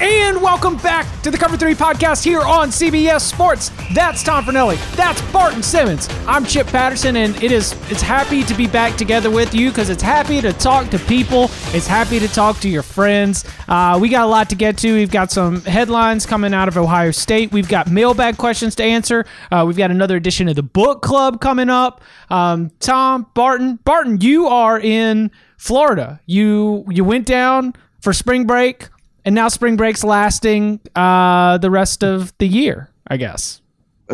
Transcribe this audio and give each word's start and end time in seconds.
And 0.00 0.42
welcome 0.42 0.76
back 0.78 1.06
to 1.22 1.30
the 1.30 1.38
Cover 1.38 1.56
3 1.56 1.72
podcast 1.74 2.24
here 2.24 2.40
on 2.40 2.70
CBS 2.70 3.20
Sports. 3.20 3.70
That's 3.94 4.24
Tom 4.24 4.44
Fornelli. 4.44 4.76
That's 4.96 5.22
Barton 5.30 5.62
Simmons. 5.62 6.08
I'm 6.26 6.44
Chip 6.44 6.66
Patterson, 6.66 7.14
and 7.14 7.40
it 7.40 7.52
is 7.52 7.72
it's 7.92 8.02
happy 8.02 8.42
to 8.42 8.54
be 8.54 8.66
back 8.66 8.96
together 8.96 9.30
with 9.30 9.54
you 9.54 9.68
because 9.68 9.90
it's 9.90 10.02
happy 10.02 10.40
to 10.40 10.52
talk 10.52 10.90
to 10.90 10.98
people. 10.98 11.44
It's 11.72 11.86
happy 11.86 12.18
to 12.18 12.26
talk 12.26 12.58
to 12.60 12.68
your 12.68 12.82
friends. 12.82 13.44
Uh, 13.68 13.96
we 14.00 14.08
got 14.08 14.24
a 14.24 14.26
lot 14.26 14.50
to 14.50 14.56
get 14.56 14.76
to. 14.78 14.94
We've 14.94 15.12
got 15.12 15.30
some 15.30 15.60
headlines 15.62 16.26
coming 16.26 16.52
out 16.52 16.66
of 16.66 16.76
Ohio 16.76 17.12
State. 17.12 17.52
We've 17.52 17.68
got 17.68 17.88
mailbag 17.88 18.36
questions 18.36 18.74
to 18.76 18.82
answer. 18.82 19.24
Uh, 19.52 19.64
we've 19.64 19.76
got 19.76 19.92
another 19.92 20.16
edition 20.16 20.48
of 20.48 20.56
the 20.56 20.64
book 20.64 21.02
club 21.02 21.40
coming 21.40 21.70
up. 21.70 22.02
Um, 22.30 22.72
Tom, 22.80 23.28
Barton, 23.34 23.76
Barton, 23.84 24.20
you 24.20 24.48
are 24.48 24.78
in 24.78 25.30
Florida. 25.56 26.20
You 26.26 26.84
you 26.90 27.04
went 27.04 27.26
down 27.26 27.74
for 28.00 28.12
spring 28.12 28.44
break 28.44 28.88
and 29.24 29.34
now 29.34 29.48
spring 29.48 29.76
break's 29.76 30.04
lasting 30.04 30.80
uh, 30.94 31.58
the 31.58 31.70
rest 31.70 32.02
of 32.04 32.32
the 32.38 32.46
year, 32.46 32.90
I 33.08 33.16
guess. 33.16 33.60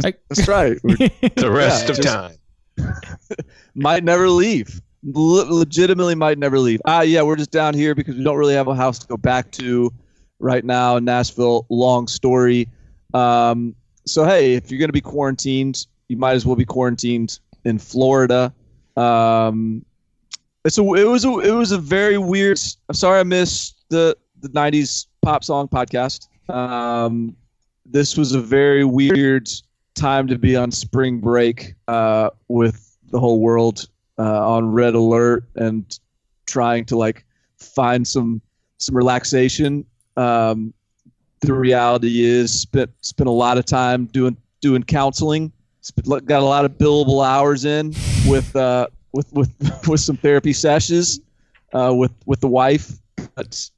Like- 0.02 0.20
That's 0.28 0.46
right. 0.48 0.78
The 0.82 1.50
rest 1.50 1.84
Yeah, 1.86 1.90
of 1.90 1.96
just- 1.96 2.08
time. 2.08 2.36
might 3.74 4.04
never 4.04 4.28
leave. 4.28 4.80
Le- 5.02 5.44
legitimately 5.52 6.14
might 6.14 6.38
never 6.38 6.58
leave. 6.58 6.80
Ah, 6.84 7.00
yeah, 7.02 7.22
we're 7.22 7.36
just 7.36 7.50
down 7.50 7.74
here 7.74 7.94
because 7.94 8.16
we 8.16 8.24
don't 8.24 8.36
really 8.36 8.54
have 8.54 8.68
a 8.68 8.74
house 8.74 8.98
to 8.98 9.06
go 9.06 9.16
back 9.16 9.50
to 9.52 9.92
right 10.38 10.64
now 10.64 10.96
in 10.96 11.04
Nashville. 11.04 11.66
Long 11.70 12.06
story. 12.06 12.68
Um, 13.14 13.74
so 14.06 14.24
hey, 14.24 14.54
if 14.54 14.70
you're 14.70 14.80
gonna 14.80 14.92
be 14.92 15.00
quarantined, 15.00 15.86
you 16.08 16.16
might 16.16 16.32
as 16.32 16.44
well 16.46 16.56
be 16.56 16.64
quarantined 16.64 17.38
in 17.64 17.78
Florida. 17.78 18.52
Um, 18.96 19.84
it's 20.64 20.76
a, 20.78 20.82
it 20.94 21.04
was 21.04 21.24
a, 21.24 21.38
it 21.40 21.52
was 21.52 21.72
a 21.72 21.78
very 21.78 22.18
weird. 22.18 22.58
I'm 22.88 22.94
sorry 22.94 23.20
I 23.20 23.24
missed 23.24 23.76
the 23.88 24.16
the 24.40 24.48
'90s 24.48 25.06
pop 25.22 25.44
song 25.44 25.68
podcast. 25.68 26.28
Um, 26.48 27.36
this 27.86 28.16
was 28.16 28.32
a 28.32 28.40
very 28.40 28.84
weird 28.84 29.48
time 29.94 30.26
to 30.28 30.38
be 30.38 30.56
on 30.56 30.70
spring 30.70 31.20
break 31.20 31.74
uh, 31.88 32.30
with 32.48 32.96
the 33.10 33.18
whole 33.18 33.40
world 33.40 33.88
uh, 34.18 34.48
on 34.48 34.70
red 34.70 34.94
alert 34.94 35.44
and 35.56 35.98
trying 36.46 36.84
to 36.86 36.96
like 36.96 37.24
find 37.58 38.06
some 38.06 38.40
some 38.78 38.96
relaxation. 38.96 39.84
Um, 40.16 40.72
the 41.40 41.54
reality 41.54 42.22
is 42.22 42.60
spent 42.60 42.90
spent 43.00 43.28
a 43.28 43.32
lot 43.32 43.58
of 43.58 43.64
time 43.64 44.06
doing 44.06 44.36
doing 44.60 44.82
counseling. 44.82 45.52
Got 46.06 46.42
a 46.42 46.44
lot 46.44 46.64
of 46.64 46.72
billable 46.72 47.26
hours 47.26 47.64
in 47.64 47.94
with 48.26 48.54
uh, 48.54 48.88
with 49.12 49.32
with 49.32 49.50
with 49.88 50.00
some 50.00 50.16
therapy 50.16 50.52
sessions 50.52 51.20
uh, 51.72 51.92
with 51.94 52.12
with 52.26 52.40
the 52.40 52.48
wife. 52.48 52.99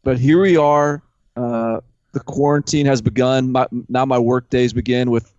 But 0.02 0.18
here 0.18 0.40
we 0.40 0.56
are. 0.56 1.02
Uh, 1.36 1.80
the 2.12 2.20
quarantine 2.20 2.86
has 2.86 3.00
begun. 3.00 3.52
My, 3.52 3.66
now 3.88 4.04
my 4.04 4.18
work 4.18 4.50
days 4.50 4.72
begin 4.72 5.10
with 5.10 5.32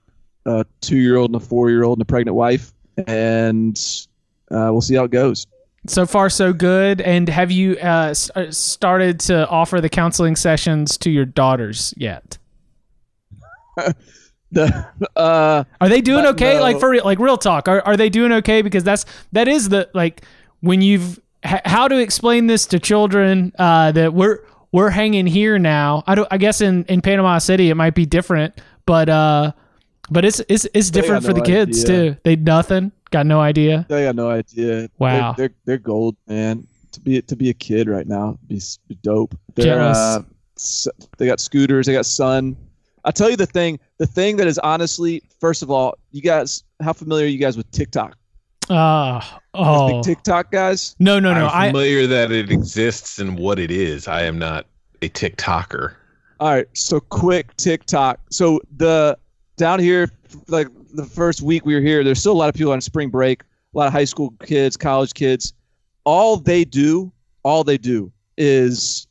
a 0.45 0.65
two-year-old 0.81 1.29
and 1.31 1.41
a 1.41 1.45
four-year-old 1.45 1.97
and 1.99 2.01
a 2.01 2.05
pregnant 2.05 2.35
wife, 2.35 2.73
and 3.07 3.77
uh, 4.51 4.69
we'll 4.71 4.81
see 4.81 4.95
how 4.95 5.03
it 5.05 5.11
goes. 5.11 5.47
So 5.87 6.05
far, 6.05 6.29
so 6.29 6.53
good. 6.53 7.01
And 7.01 7.27
have 7.27 7.51
you 7.51 7.77
uh, 7.77 8.13
uh, 8.35 8.51
started 8.51 9.19
to 9.21 9.47
offer 9.49 9.81
the 9.81 9.89
counseling 9.89 10.35
sessions 10.35 10.97
to 10.99 11.11
your 11.11 11.25
daughters 11.25 11.93
yet? 11.97 12.37
The 14.53 14.85
uh, 15.15 15.63
Are 15.81 15.89
they 15.89 16.01
doing 16.01 16.27
okay? 16.27 16.57
no. 16.57 16.61
Like 16.61 16.79
for 16.79 16.91
real, 16.91 17.03
like 17.03 17.17
real 17.17 17.37
talk. 17.37 17.67
Are 17.67 17.81
are 17.81 17.97
they 17.97 18.09
doing 18.09 18.31
okay? 18.33 18.61
Because 18.61 18.83
that's 18.83 19.03
that 19.31 19.47
is 19.47 19.69
the 19.69 19.89
like 19.95 20.23
when 20.59 20.83
you've 20.83 21.19
h- 21.43 21.61
how 21.65 21.87
to 21.87 21.97
explain 21.97 22.47
this 22.47 22.65
to 22.67 22.79
children 22.79 23.51
uh, 23.59 23.91
that 23.93 24.13
we're 24.13 24.39
we're 24.71 24.89
hanging 24.89 25.27
here 25.27 25.59
now. 25.59 26.03
I 26.07 26.15
don't. 26.15 26.27
I 26.31 26.37
guess 26.37 26.61
in 26.61 26.83
in 26.85 27.01
Panama 27.01 27.37
City 27.37 27.69
it 27.69 27.75
might 27.75 27.95
be 27.95 28.05
different, 28.05 28.59
but 28.85 29.09
uh, 29.09 29.51
but 30.09 30.25
it's 30.25 30.41
it's 30.49 30.67
it's 30.73 30.89
different 30.89 31.23
for 31.25 31.33
the 31.33 31.41
kids 31.41 31.83
idea. 31.83 32.11
too. 32.13 32.17
They 32.23 32.35
nothing. 32.35 32.91
Got 33.11 33.27
no 33.27 33.39
idea. 33.39 33.85
they 33.89 34.05
got 34.05 34.15
no 34.15 34.29
idea. 34.29 34.89
Wow. 34.97 35.33
they're 35.33 35.49
they're, 35.49 35.55
they're 35.65 35.77
gold, 35.77 36.15
man. 36.27 36.67
To 36.93 36.99
be 36.99 37.21
to 37.21 37.35
be 37.35 37.49
a 37.49 37.53
kid 37.53 37.87
right 37.87 38.07
now, 38.07 38.37
be, 38.47 38.61
be 38.87 38.95
dope. 39.01 39.35
They're, 39.55 39.75
Jealous. 39.75 40.87
uh, 40.87 40.91
they 41.17 41.25
got 41.27 41.39
scooters. 41.39 41.85
They 41.85 41.93
got 41.93 42.05
sun. 42.05 42.55
I 43.05 43.11
tell 43.11 43.29
you 43.29 43.35
the 43.35 43.45
thing. 43.45 43.79
The 43.97 44.07
thing 44.07 44.37
that 44.37 44.47
is 44.47 44.57
honestly, 44.59 45.21
first 45.39 45.61
of 45.61 45.69
all, 45.69 45.97
you 46.11 46.21
guys, 46.21 46.63
how 46.81 46.93
familiar 46.93 47.25
are 47.25 47.29
you 47.29 47.37
guys 47.37 47.57
with 47.57 47.69
TikTok? 47.71 48.17
Uh, 48.69 49.21
oh 49.53 49.89
Big 49.89 50.03
TikTok 50.03 50.51
guys. 50.51 50.95
no 50.99 51.19
no 51.19 51.33
no. 51.33 51.47
I'm 51.47 51.51
I 51.53 51.67
familiar 51.67 52.07
that 52.07 52.31
it 52.31 52.51
exists 52.51 53.19
and 53.19 53.37
what 53.37 53.59
it 53.59 53.71
is. 53.71 54.07
I 54.07 54.23
am 54.23 54.39
not 54.39 54.65
a 55.01 55.09
TikToker. 55.09 55.95
All 56.39 56.49
right, 56.53 56.67
so 56.73 56.99
quick 56.99 57.55
TikTok. 57.57 58.19
So 58.29 58.59
the 58.77 59.17
down 59.57 59.79
here, 59.79 60.09
like 60.47 60.67
the 60.93 61.05
first 61.05 61.41
week 61.41 61.65
we 61.65 61.75
were 61.75 61.81
here, 61.81 62.03
there's 62.03 62.19
still 62.19 62.33
a 62.33 62.39
lot 62.41 62.49
of 62.49 62.55
people 62.55 62.73
on 62.73 62.81
spring 62.81 63.09
break, 63.09 63.43
a 63.43 63.77
lot 63.77 63.87
of 63.87 63.93
high 63.93 64.05
school 64.05 64.33
kids, 64.43 64.77
college 64.77 65.13
kids. 65.13 65.53
All 66.05 66.37
they 66.37 66.65
do, 66.65 67.11
all 67.43 67.63
they 67.63 67.77
do 67.77 68.11
is 68.37 69.07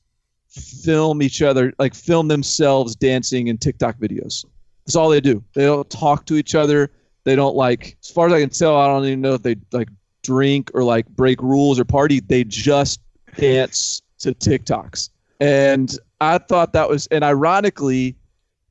film 0.49 1.23
each 1.23 1.43
other, 1.43 1.73
like 1.79 1.95
film 1.95 2.29
themselves 2.29 2.95
dancing 2.95 3.49
in 3.49 3.57
TikTok 3.57 3.97
videos. 3.99 4.45
That's 4.85 4.97
all 4.97 5.09
they 5.09 5.21
do. 5.21 5.43
They 5.55 5.65
don't 5.65 5.89
talk 5.89 6.27
to 6.27 6.35
each 6.37 6.55
other. 6.55 6.91
They 7.25 7.37
don't 7.37 7.55
like, 7.55 7.97
as 8.03 8.11
far 8.11 8.27
as 8.27 8.33
I 8.33 8.41
can 8.41 8.51
tell, 8.51 8.77
I 8.77 8.87
don't 8.87 9.05
even 9.05 9.21
know 9.21 9.35
if 9.35 9.43
they 9.43 9.57
like 9.73 9.89
drink 10.23 10.71
or 10.75 10.83
like 10.83 11.07
break 11.09 11.41
rules 11.43 11.79
or 11.79 11.85
party. 11.85 12.21
They 12.21 12.45
just 12.45 13.01
dance 13.37 14.03
to 14.21 14.33
TikToks. 14.33 15.11
And 15.41 15.97
I 16.21 16.39
thought 16.39 16.73
that 16.73 16.89
was, 16.89 17.07
and 17.09 17.25
ironically, 17.25 18.17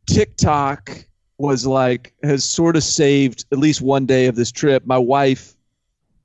TikTok 0.05 1.05
was 1.37 1.65
like, 1.65 2.13
has 2.23 2.43
sort 2.43 2.75
of 2.75 2.83
saved 2.83 3.45
at 3.51 3.57
least 3.57 3.81
one 3.81 4.05
day 4.05 4.27
of 4.27 4.35
this 4.35 4.51
trip. 4.51 4.85
My 4.85 4.97
wife 4.97 5.55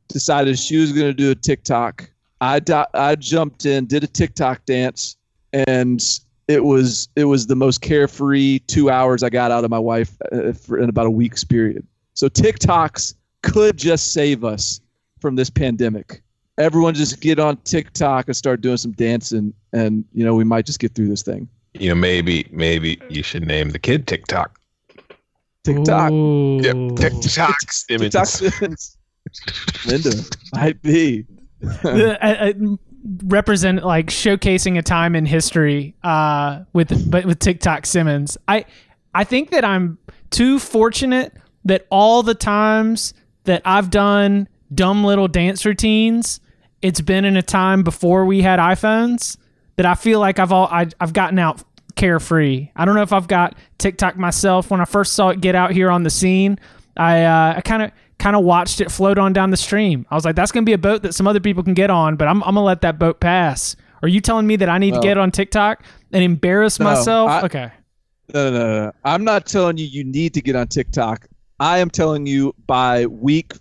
decided 0.08 0.58
she 0.58 0.76
was 0.76 0.92
going 0.92 1.06
to 1.06 1.14
do 1.14 1.30
a 1.30 1.34
TikTok. 1.34 2.10
I, 2.40 2.60
I 2.94 3.16
jumped 3.16 3.66
in, 3.66 3.86
did 3.86 4.04
a 4.04 4.06
TikTok 4.06 4.64
dance, 4.66 5.16
and 5.52 6.02
it 6.48 6.64
was 6.64 7.08
it 7.16 7.24
was 7.24 7.46
the 7.46 7.56
most 7.56 7.80
carefree 7.80 8.60
two 8.66 8.90
hours 8.90 9.22
I 9.22 9.30
got 9.30 9.50
out 9.50 9.64
of 9.64 9.70
my 9.70 9.78
wife 9.78 10.16
uh, 10.32 10.52
in 10.76 10.88
about 10.88 11.06
a 11.06 11.10
week's 11.10 11.44
period. 11.44 11.86
So 12.16 12.30
TikToks 12.30 13.14
could 13.42 13.76
just 13.76 14.12
save 14.14 14.42
us 14.42 14.80
from 15.20 15.36
this 15.36 15.50
pandemic. 15.50 16.22
Everyone 16.56 16.94
just 16.94 17.20
get 17.20 17.38
on 17.38 17.58
TikTok 17.58 18.26
and 18.26 18.34
start 18.34 18.62
doing 18.62 18.78
some 18.78 18.92
dancing, 18.92 19.52
and 19.74 20.02
you 20.14 20.24
know 20.24 20.34
we 20.34 20.42
might 20.42 20.64
just 20.64 20.80
get 20.80 20.94
through 20.94 21.08
this 21.08 21.22
thing. 21.22 21.46
You 21.74 21.90
know, 21.90 21.94
maybe 21.94 22.48
maybe 22.50 22.98
you 23.10 23.22
should 23.22 23.46
name 23.46 23.70
the 23.70 23.78
kid 23.78 24.06
TikTok. 24.06 24.58
TikTok, 25.62 26.10
Ooh. 26.10 26.58
Yep, 26.62 26.96
TikTok 26.96 27.70
Simmons. 27.70 28.14
TikTok, 28.14 28.26
Simmons. 28.26 28.96
Linda 29.84 30.12
might 30.54 30.80
be. 30.80 31.26
uh, 31.84 31.88
uh, 31.90 32.52
represent 33.24 33.84
like 33.84 34.06
showcasing 34.06 34.78
a 34.78 34.82
time 34.82 35.14
in 35.14 35.26
history 35.26 35.94
uh 36.02 36.60
with 36.72 37.10
but 37.10 37.26
with 37.26 37.38
TikTok 37.40 37.84
Simmons. 37.84 38.38
I 38.48 38.64
I 39.14 39.24
think 39.24 39.50
that 39.50 39.66
I'm 39.66 39.98
too 40.30 40.58
fortunate 40.58 41.34
that 41.66 41.86
all 41.90 42.22
the 42.22 42.34
times 42.34 43.12
that 43.44 43.62
I've 43.64 43.90
done 43.90 44.48
dumb 44.74 45.04
little 45.04 45.28
dance 45.28 45.64
routines, 45.64 46.40
it's 46.82 47.00
been 47.00 47.24
in 47.24 47.36
a 47.36 47.42
time 47.42 47.82
before 47.82 48.24
we 48.24 48.42
had 48.42 48.58
iPhones 48.58 49.36
that 49.76 49.86
I 49.86 49.94
feel 49.94 50.18
like 50.20 50.38
I've 50.38 50.52
all 50.52 50.66
I, 50.70 50.88
I've 51.00 51.12
gotten 51.12 51.38
out 51.38 51.62
carefree. 51.96 52.70
I 52.76 52.84
don't 52.84 52.94
know 52.94 53.02
if 53.02 53.12
I've 53.12 53.28
got 53.28 53.56
TikTok 53.78 54.16
myself. 54.16 54.70
When 54.70 54.80
I 54.80 54.84
first 54.84 55.12
saw 55.12 55.28
it 55.30 55.40
get 55.40 55.54
out 55.54 55.70
here 55.72 55.90
on 55.90 56.02
the 56.02 56.10
scene, 56.10 56.58
I 56.96 57.22
uh, 57.24 57.54
I 57.56 57.60
kind 57.60 57.82
of 57.82 57.90
kind 58.18 58.34
of 58.36 58.44
watched 58.44 58.80
it 58.80 58.90
float 58.90 59.18
on 59.18 59.32
down 59.32 59.50
the 59.50 59.56
stream. 59.56 60.06
I 60.10 60.14
was 60.14 60.24
like, 60.24 60.36
that's 60.36 60.52
gonna 60.52 60.64
be 60.64 60.72
a 60.72 60.78
boat 60.78 61.02
that 61.02 61.14
some 61.14 61.26
other 61.26 61.40
people 61.40 61.62
can 61.62 61.74
get 61.74 61.90
on, 61.90 62.16
but 62.16 62.28
I'm 62.28 62.42
I'm 62.44 62.54
gonna 62.54 62.62
let 62.64 62.80
that 62.82 62.98
boat 62.98 63.20
pass. 63.20 63.76
Are 64.02 64.08
you 64.08 64.20
telling 64.20 64.46
me 64.46 64.56
that 64.56 64.68
I 64.68 64.78
need 64.78 64.94
No. 64.94 65.00
to 65.00 65.06
get 65.06 65.18
on 65.18 65.30
TikTok 65.30 65.82
and 66.12 66.22
embarrass 66.22 66.78
No, 66.78 66.84
myself? 66.84 67.30
I- 67.30 67.42
okay. 67.42 67.70
No, 68.34 68.50
no, 68.50 68.58
no, 68.58 68.84
no. 68.86 68.92
I'm 69.04 69.22
not 69.24 69.46
telling 69.46 69.78
you 69.78 69.86
you 69.86 70.02
need 70.04 70.34
to 70.34 70.42
get 70.42 70.56
on 70.56 70.66
TikTok. 70.68 71.26
I 71.60 71.78
am 71.78 71.90
telling 71.90 72.26
you 72.26 72.54
by 72.66 73.06
week 73.06 73.54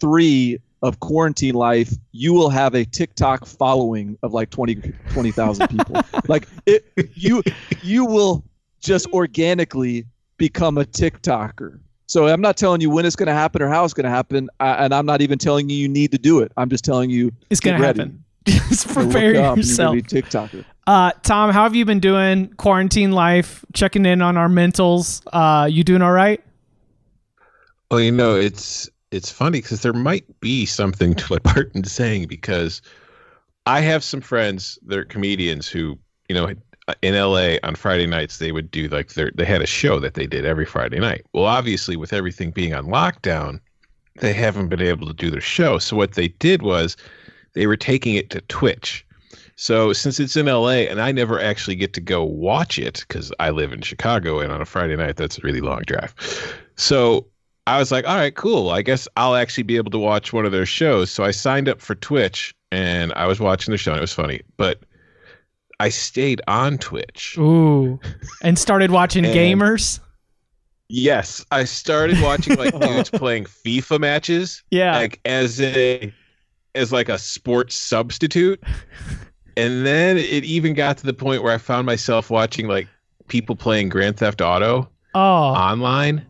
three 0.00 0.60
of 0.82 1.00
quarantine 1.00 1.54
life, 1.54 1.92
you 2.12 2.34
will 2.34 2.50
have 2.50 2.74
a 2.74 2.84
TikTok 2.84 3.46
following 3.46 4.18
of 4.22 4.32
like 4.32 4.50
20 4.50 4.76
20,000 5.12 5.68
people. 5.68 6.00
like 6.28 6.46
it, 6.66 6.84
you, 7.14 7.42
you 7.82 8.04
will 8.04 8.44
just 8.80 9.06
organically 9.08 10.04
become 10.36 10.78
a 10.78 10.84
TikToker. 10.84 11.78
So 12.06 12.26
I'm 12.26 12.40
not 12.40 12.56
telling 12.56 12.80
you 12.80 12.90
when 12.90 13.06
it's 13.06 13.16
going 13.16 13.28
to 13.28 13.32
happen 13.32 13.62
or 13.62 13.68
how 13.68 13.84
it's 13.84 13.94
going 13.94 14.04
to 14.04 14.10
happen, 14.10 14.50
uh, 14.60 14.76
and 14.78 14.92
I'm 14.92 15.06
not 15.06 15.22
even 15.22 15.38
telling 15.38 15.70
you 15.70 15.76
you 15.76 15.88
need 15.88 16.10
to 16.12 16.18
do 16.18 16.40
it. 16.40 16.52
I'm 16.56 16.68
just 16.68 16.84
telling 16.84 17.10
you 17.10 17.32
It's 17.48 17.60
gonna 17.60 17.78
happen. 17.78 18.24
Just 18.44 18.88
So 18.88 18.94
prepare 18.94 19.40
up, 19.40 19.56
yourself. 19.56 19.94
You're 19.94 20.02
gonna 20.02 20.12
be 20.12 20.18
a 20.18 20.22
TikToker. 20.22 20.64
Uh, 20.84 21.12
Tom, 21.22 21.50
how 21.52 21.62
have 21.62 21.76
you 21.76 21.84
been 21.84 22.00
doing? 22.00 22.48
Quarantine 22.54 23.12
life, 23.12 23.64
checking 23.72 24.04
in 24.04 24.20
on 24.20 24.36
our 24.36 24.48
mentals. 24.48 25.22
Uh, 25.32 25.66
you 25.66 25.84
doing 25.84 26.02
all 26.02 26.10
right? 26.10 26.42
Well, 27.92 28.00
you 28.00 28.10
know, 28.10 28.34
it's 28.34 28.88
it's 29.10 29.30
funny 29.30 29.60
because 29.60 29.82
there 29.82 29.92
might 29.92 30.24
be 30.40 30.64
something 30.64 31.12
to 31.12 31.26
what 31.26 31.42
Barton's 31.54 31.92
saying 31.92 32.26
because 32.26 32.80
I 33.66 33.80
have 33.80 34.02
some 34.02 34.22
friends, 34.22 34.78
they're 34.80 35.04
comedians 35.04 35.68
who, 35.68 35.98
you 36.26 36.34
know, 36.34 36.54
in 37.02 37.14
LA 37.14 37.56
on 37.62 37.74
Friday 37.74 38.06
nights 38.06 38.38
they 38.38 38.50
would 38.50 38.70
do 38.70 38.88
like 38.88 39.12
their 39.12 39.30
they 39.34 39.44
had 39.44 39.60
a 39.60 39.66
show 39.66 40.00
that 40.00 40.14
they 40.14 40.26
did 40.26 40.46
every 40.46 40.64
Friday 40.64 41.00
night. 41.00 41.26
Well, 41.34 41.44
obviously 41.44 41.96
with 41.96 42.14
everything 42.14 42.50
being 42.50 42.72
on 42.72 42.86
lockdown, 42.86 43.60
they 44.20 44.32
haven't 44.32 44.68
been 44.68 44.80
able 44.80 45.06
to 45.06 45.12
do 45.12 45.30
their 45.30 45.42
show. 45.42 45.76
So 45.76 45.94
what 45.94 46.14
they 46.14 46.28
did 46.28 46.62
was 46.62 46.96
they 47.52 47.66
were 47.66 47.76
taking 47.76 48.14
it 48.14 48.30
to 48.30 48.40
Twitch. 48.40 49.04
So 49.56 49.92
since 49.92 50.18
it's 50.18 50.34
in 50.34 50.46
LA 50.46 50.88
and 50.88 50.98
I 50.98 51.12
never 51.12 51.38
actually 51.38 51.76
get 51.76 51.92
to 51.92 52.00
go 52.00 52.24
watch 52.24 52.78
it 52.78 53.04
because 53.06 53.34
I 53.38 53.50
live 53.50 53.70
in 53.70 53.82
Chicago 53.82 54.40
and 54.40 54.50
on 54.50 54.62
a 54.62 54.64
Friday 54.64 54.96
night 54.96 55.16
that's 55.16 55.36
a 55.36 55.42
really 55.42 55.60
long 55.60 55.82
drive. 55.82 56.14
So 56.76 57.26
I 57.66 57.78
was 57.78 57.92
like, 57.92 58.06
all 58.06 58.16
right, 58.16 58.34
cool. 58.34 58.70
I 58.70 58.82
guess 58.82 59.06
I'll 59.16 59.36
actually 59.36 59.62
be 59.64 59.76
able 59.76 59.90
to 59.92 59.98
watch 59.98 60.32
one 60.32 60.44
of 60.44 60.52
their 60.52 60.66
shows. 60.66 61.10
So 61.10 61.22
I 61.24 61.30
signed 61.30 61.68
up 61.68 61.80
for 61.80 61.94
Twitch 61.94 62.54
and 62.72 63.12
I 63.14 63.26
was 63.26 63.38
watching 63.38 63.70
the 63.72 63.78
show 63.78 63.92
and 63.92 63.98
it 63.98 64.02
was 64.02 64.12
funny. 64.12 64.40
But 64.56 64.80
I 65.78 65.88
stayed 65.88 66.40
on 66.48 66.78
Twitch. 66.78 67.36
Ooh, 67.38 68.00
and 68.42 68.58
started 68.58 68.90
watching 68.90 69.24
And- 69.24 69.34
gamers. 69.34 70.00
Yes, 70.94 71.42
I 71.50 71.64
started 71.64 72.20
watching 72.20 72.56
like 72.56 72.78
dudes 72.80 73.08
playing 73.08 73.44
FIFA 73.44 74.00
matches. 74.00 74.62
Yeah. 74.70 74.94
like 74.98 75.20
as 75.24 75.58
a 75.60 76.12
as 76.74 76.92
like 76.92 77.08
a 77.08 77.18
sports 77.18 77.74
substitute 77.74 78.62
and 79.56 79.86
then 79.86 80.16
it 80.16 80.44
even 80.44 80.74
got 80.74 80.96
to 80.98 81.04
the 81.04 81.12
point 81.12 81.42
where 81.42 81.52
i 81.52 81.58
found 81.58 81.84
myself 81.84 82.30
watching 82.30 82.66
like 82.66 82.88
people 83.28 83.54
playing 83.54 83.88
grand 83.88 84.16
theft 84.16 84.40
auto 84.40 84.88
oh, 85.14 85.20
online 85.20 86.24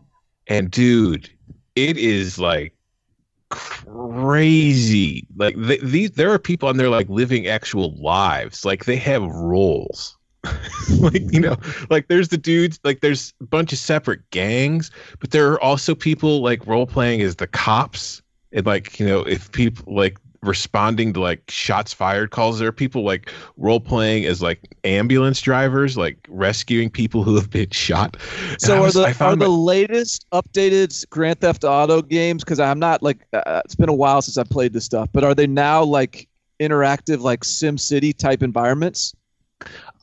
and 0.47 0.71
dude 0.71 1.29
it 1.75 1.97
is 1.97 2.39
like 2.39 2.73
crazy. 3.49 5.27
Like 5.35 5.55
th- 5.55 5.81
these 5.81 6.11
there 6.11 6.31
are 6.31 6.39
people 6.39 6.69
on 6.69 6.77
there 6.77 6.89
like 6.89 7.07
living 7.09 7.47
actual 7.47 7.95
lives. 8.01 8.65
Like 8.65 8.85
they 8.85 8.95
have 8.97 9.23
roles. 9.23 10.17
Like 10.99 11.31
you 11.31 11.39
know 11.39 11.57
like 11.89 12.07
there's 12.09 12.27
the 12.29 12.37
dudes 12.37 12.79
like 12.83 12.99
there's 12.99 13.33
a 13.41 13.45
bunch 13.45 13.71
of 13.71 13.79
separate 13.79 14.29
gangs 14.31 14.91
but 15.19 15.31
there 15.31 15.49
are 15.51 15.61
also 15.61 15.95
people 15.95 16.41
like 16.41 16.65
role 16.67 16.85
playing 16.85 17.21
as 17.21 17.37
the 17.37 17.47
cops. 17.47 18.21
And 18.51 18.65
like 18.65 18.99
you 18.99 19.05
know 19.05 19.21
if 19.21 19.51
people 19.51 19.93
like 19.93 20.17
responding 20.43 21.13
to 21.13 21.19
like 21.21 21.41
shots 21.49 21.93
fired 21.93 22.31
calls 22.31 22.59
there 22.59 22.67
are 22.67 22.73
people 22.73 23.03
like 23.03 23.31
role 23.57 23.79
playing 23.79 24.25
as 24.25 24.41
like 24.41 24.59
ambulance 24.83 25.41
drivers 25.41 25.97
like 25.97 26.17
rescuing 26.29 26.89
people 26.89 27.23
who 27.23 27.35
have 27.35 27.49
been 27.49 27.69
shot 27.69 28.17
And 28.49 28.61
So 28.61 28.83
are 28.83 28.91
the 28.91 29.05
are 29.05 29.13
found 29.13 29.41
the 29.41 29.47
my- 29.47 29.55
latest 29.55 30.25
updated 30.31 31.09
Grand 31.09 31.39
Theft 31.39 31.63
Auto 31.63 32.01
games? 32.01 32.43
Because 32.43 32.59
I'm 32.59 32.79
not 32.79 33.01
like 33.01 33.19
uh, 33.33 33.61
it's 33.63 33.75
been 33.75 33.89
a 33.89 33.93
while 33.93 34.21
since 34.21 34.37
I 34.37 34.43
played 34.43 34.73
this 34.73 34.85
stuff, 34.85 35.09
but 35.13 35.23
are 35.23 35.33
they 35.33 35.47
now 35.47 35.83
like 35.83 36.27
interactive, 36.59 37.21
like 37.21 37.43
Sim 37.43 37.77
City 37.77 38.13
type 38.13 38.43
environments? 38.43 39.13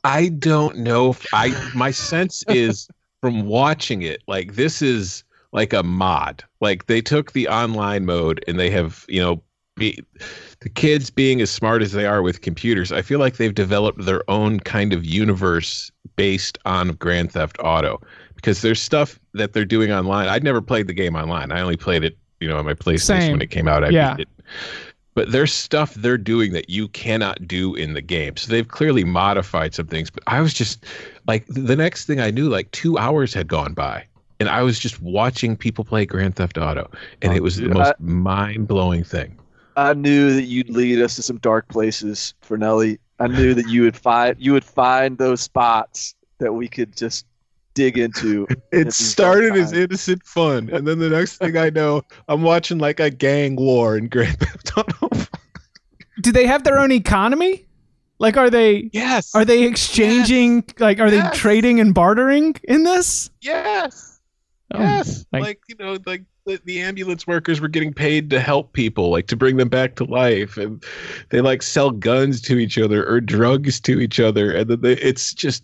I 0.03 0.29
don't 0.29 0.77
know 0.77 1.11
if 1.11 1.25
I 1.33 1.55
my 1.73 1.91
sense 1.91 2.43
is 2.47 2.87
from 3.21 3.45
watching 3.45 4.01
it 4.01 4.23
like 4.27 4.55
this 4.55 4.81
is 4.81 5.23
like 5.53 5.73
a 5.73 5.83
mod. 5.83 6.43
Like 6.61 6.87
they 6.87 7.01
took 7.01 7.33
the 7.33 7.47
online 7.47 8.05
mode 8.05 8.43
and 8.47 8.59
they 8.59 8.69
have, 8.71 9.05
you 9.07 9.21
know, 9.21 9.43
be, 9.75 9.99
the 10.59 10.69
kids 10.69 11.09
being 11.09 11.41
as 11.41 11.49
smart 11.49 11.81
as 11.81 11.91
they 11.93 12.05
are 12.05 12.21
with 12.21 12.41
computers, 12.41 12.91
I 12.91 13.01
feel 13.01 13.19
like 13.19 13.37
they've 13.37 13.53
developed 13.53 14.05
their 14.05 14.29
own 14.29 14.59
kind 14.59 14.93
of 14.93 15.05
universe 15.05 15.91
based 16.15 16.57
on 16.65 16.89
Grand 16.93 17.31
Theft 17.31 17.57
Auto 17.63 18.01
because 18.35 18.61
there's 18.61 18.81
stuff 18.81 19.19
that 19.33 19.53
they're 19.53 19.65
doing 19.65 19.91
online. 19.91 20.27
I'd 20.27 20.43
never 20.43 20.61
played 20.61 20.87
the 20.87 20.93
game 20.93 21.15
online. 21.15 21.51
I 21.51 21.61
only 21.61 21.77
played 21.77 22.03
it, 22.03 22.17
you 22.39 22.47
know, 22.47 22.57
on 22.57 22.65
my 22.65 22.73
PlayStation 22.73 22.99
Same. 23.19 23.31
when 23.33 23.41
it 23.41 23.49
came 23.51 23.67
out. 23.67 23.83
I 23.83 23.89
Yeah. 23.89 24.15
beat 24.15 24.23
it 24.23 24.29
but 25.13 25.33
there's 25.33 25.51
stuff 25.53 25.93
they're 25.95 26.17
doing 26.17 26.53
that 26.53 26.69
you 26.69 26.87
cannot 26.87 27.45
do 27.45 27.75
in 27.75 27.91
the 27.95 28.01
game. 28.01 28.37
So 28.37 28.49
they've 28.49 28.65
clearly 28.67 29.03
modified 29.03 29.73
some 29.75 29.87
things. 29.87 30.09
But 30.09 30.23
I 30.27 30.39
was 30.39 30.53
just 30.53 30.85
like, 31.27 31.45
the 31.47 31.75
next 31.75 32.05
thing 32.05 32.21
I 32.21 32.31
knew, 32.31 32.47
like 32.47 32.71
two 32.71 32.97
hours 32.97 33.33
had 33.33 33.49
gone 33.49 33.73
by, 33.73 34.05
and 34.39 34.47
I 34.47 34.61
was 34.63 34.79
just 34.79 35.01
watching 35.01 35.57
people 35.57 35.83
play 35.83 36.05
Grand 36.05 36.37
Theft 36.37 36.57
Auto, 36.57 36.89
and 37.21 37.33
Oh, 37.33 37.35
it 37.35 37.43
was 37.43 37.57
dude, 37.57 37.71
the 37.71 37.73
most 37.75 37.89
I- 37.89 37.93
mind 37.99 38.69
blowing 38.69 39.03
thing. 39.03 39.37
I 39.75 39.93
knew 39.93 40.33
that 40.33 40.43
you'd 40.43 40.69
lead 40.69 41.01
us 41.01 41.15
to 41.15 41.21
some 41.23 41.37
dark 41.37 41.67
places, 41.69 42.33
Fornelli. 42.45 42.99
I 43.19 43.27
knew 43.27 43.53
that 43.53 43.67
you 43.69 43.83
would 43.83 43.95
find 43.95 44.35
you 44.39 44.53
would 44.53 44.63
find 44.65 45.17
those 45.17 45.41
spots 45.41 46.15
that 46.39 46.53
we 46.53 46.67
could 46.67 46.95
just 46.97 47.25
dig 47.73 47.97
into. 47.97 48.47
It 48.71 48.85
This 48.85 48.97
started 48.97 49.55
as 49.55 49.73
innocent 49.73 50.23
fun, 50.23 50.69
and 50.71 50.87
then 50.87 50.99
the 50.99 51.09
next 51.09 51.37
thing 51.37 51.55
I 51.57 51.69
know, 51.69 52.01
I'm 52.27 52.41
watching 52.41 52.77
like 52.79 52.99
a 52.99 53.09
gang 53.09 53.55
war 53.55 53.97
in 53.97 54.07
Grand 54.07 54.39
Theft 54.39 54.77
Auto. 54.77 55.09
do 56.21 56.31
they 56.31 56.45
have 56.47 56.63
their 56.63 56.79
own 56.79 56.91
economy? 56.91 57.65
Like, 58.19 58.37
are 58.37 58.49
they 58.49 58.89
yes, 58.93 59.33
are 59.35 59.45
they 59.45 59.63
exchanging? 59.63 60.63
Like, 60.79 60.99
are 60.99 61.09
they 61.09 61.21
trading 61.33 61.79
and 61.79 61.93
bartering 61.93 62.55
in 62.63 62.83
this? 62.83 63.29
yes. 63.41 64.19
Oh, 64.73 64.79
Yes, 64.79 65.25
like- 65.33 65.41
like, 65.43 65.59
you 65.67 65.75
know, 65.79 65.97
like 66.05 66.23
the, 66.51 66.61
the 66.65 66.81
ambulance 66.81 67.25
workers 67.25 67.61
were 67.61 67.67
getting 67.67 67.93
paid 67.93 68.29
to 68.29 68.39
help 68.39 68.73
people, 68.73 69.09
like 69.09 69.27
to 69.27 69.35
bring 69.35 69.57
them 69.57 69.69
back 69.69 69.95
to 69.95 70.03
life, 70.05 70.57
and 70.57 70.83
they 71.29 71.41
like 71.41 71.61
sell 71.61 71.91
guns 71.91 72.41
to 72.41 72.57
each 72.59 72.77
other 72.77 73.07
or 73.07 73.21
drugs 73.21 73.79
to 73.81 73.99
each 73.99 74.19
other, 74.19 74.51
and 74.51 74.69
then 74.69 74.81
they, 74.81 74.93
it's 74.93 75.33
just, 75.33 75.63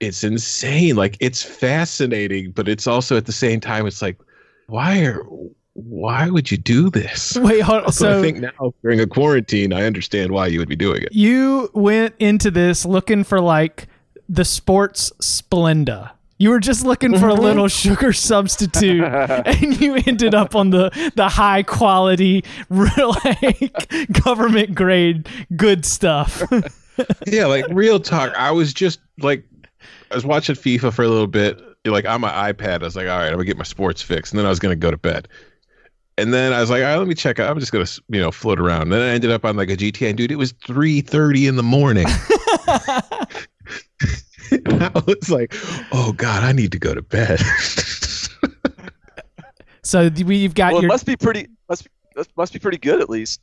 it's 0.00 0.24
insane. 0.24 0.96
Like 0.96 1.16
it's 1.20 1.42
fascinating, 1.42 2.52
but 2.52 2.68
it's 2.68 2.86
also 2.86 3.16
at 3.16 3.26
the 3.26 3.32
same 3.32 3.60
time, 3.60 3.86
it's 3.86 4.02
like, 4.02 4.18
why 4.66 5.04
are, 5.04 5.22
why 5.74 6.28
would 6.30 6.50
you 6.50 6.56
do 6.56 6.90
this? 6.90 7.36
Wait, 7.40 7.60
hold, 7.60 7.92
so 7.92 8.18
I 8.18 8.22
think 8.22 8.38
now 8.38 8.72
during 8.82 9.00
a 9.00 9.06
quarantine, 9.06 9.72
I 9.72 9.84
understand 9.84 10.32
why 10.32 10.46
you 10.46 10.58
would 10.58 10.68
be 10.68 10.76
doing 10.76 11.02
it. 11.02 11.12
you 11.12 11.70
went 11.74 12.14
into 12.18 12.50
this 12.50 12.84
looking 12.84 13.24
for 13.24 13.40
like 13.40 13.88
the 14.28 14.44
sports 14.44 15.12
Splenda. 15.20 16.12
You 16.44 16.50
were 16.50 16.60
just 16.60 16.84
looking 16.84 17.18
for 17.18 17.30
a 17.30 17.32
mm-hmm. 17.32 17.42
little 17.42 17.68
sugar 17.68 18.12
substitute, 18.12 19.02
and 19.46 19.80
you 19.80 19.94
ended 19.94 20.34
up 20.34 20.54
on 20.54 20.68
the 20.68 20.90
the 21.14 21.26
high 21.26 21.62
quality, 21.62 22.44
real 22.68 23.14
like 23.24 24.12
government 24.12 24.74
grade 24.74 25.26
good 25.56 25.86
stuff. 25.86 26.42
yeah, 27.26 27.46
like 27.46 27.64
real 27.70 27.98
talk. 27.98 28.34
I 28.34 28.50
was 28.50 28.74
just 28.74 29.00
like, 29.20 29.42
I 30.10 30.14
was 30.14 30.26
watching 30.26 30.54
FIFA 30.54 30.92
for 30.92 31.02
a 31.02 31.08
little 31.08 31.26
bit, 31.26 31.62
like 31.86 32.04
on 32.04 32.20
my 32.20 32.52
iPad. 32.52 32.82
I 32.82 32.84
was 32.84 32.94
like, 32.94 33.08
all 33.08 33.16
right, 33.16 33.28
I'm 33.28 33.36
gonna 33.36 33.46
get 33.46 33.56
my 33.56 33.64
sports 33.64 34.02
fix, 34.02 34.30
and 34.30 34.38
then 34.38 34.44
I 34.44 34.50
was 34.50 34.58
gonna 34.58 34.76
go 34.76 34.90
to 34.90 34.98
bed. 34.98 35.28
And 36.18 36.34
then 36.34 36.52
I 36.52 36.60
was 36.60 36.68
like, 36.68 36.82
all 36.82 36.90
right, 36.90 36.98
let 36.98 37.08
me 37.08 37.14
check 37.14 37.38
out. 37.38 37.50
I'm 37.50 37.58
just 37.58 37.72
gonna, 37.72 37.86
you 38.10 38.20
know, 38.20 38.30
float 38.30 38.60
around. 38.60 38.82
And 38.82 38.92
then 38.92 39.00
I 39.00 39.08
ended 39.14 39.30
up 39.30 39.46
on 39.46 39.56
like 39.56 39.70
a 39.70 39.78
GTA, 39.78 40.10
and 40.10 40.18
dude, 40.18 40.30
it 40.30 40.36
was 40.36 40.52
3:30 40.52 41.48
in 41.48 41.56
the 41.56 41.62
morning. 41.62 42.06
And 44.66 44.82
I 44.84 44.90
was 45.06 45.30
like, 45.30 45.54
oh 45.92 46.12
god, 46.16 46.42
I 46.44 46.52
need 46.52 46.72
to 46.72 46.78
go 46.78 46.94
to 46.94 47.02
bed. 47.02 47.40
so 49.82 50.08
we've 50.24 50.54
got 50.54 50.72
Well, 50.72 50.84
it 50.84 50.88
must 50.88 51.06
be 51.06 51.16
pretty 51.16 51.48
must 51.68 51.84
be 51.84 51.90
must- 52.16 52.36
must 52.36 52.52
be 52.52 52.58
pretty 52.58 52.78
good 52.78 53.00
at 53.00 53.10
least. 53.10 53.40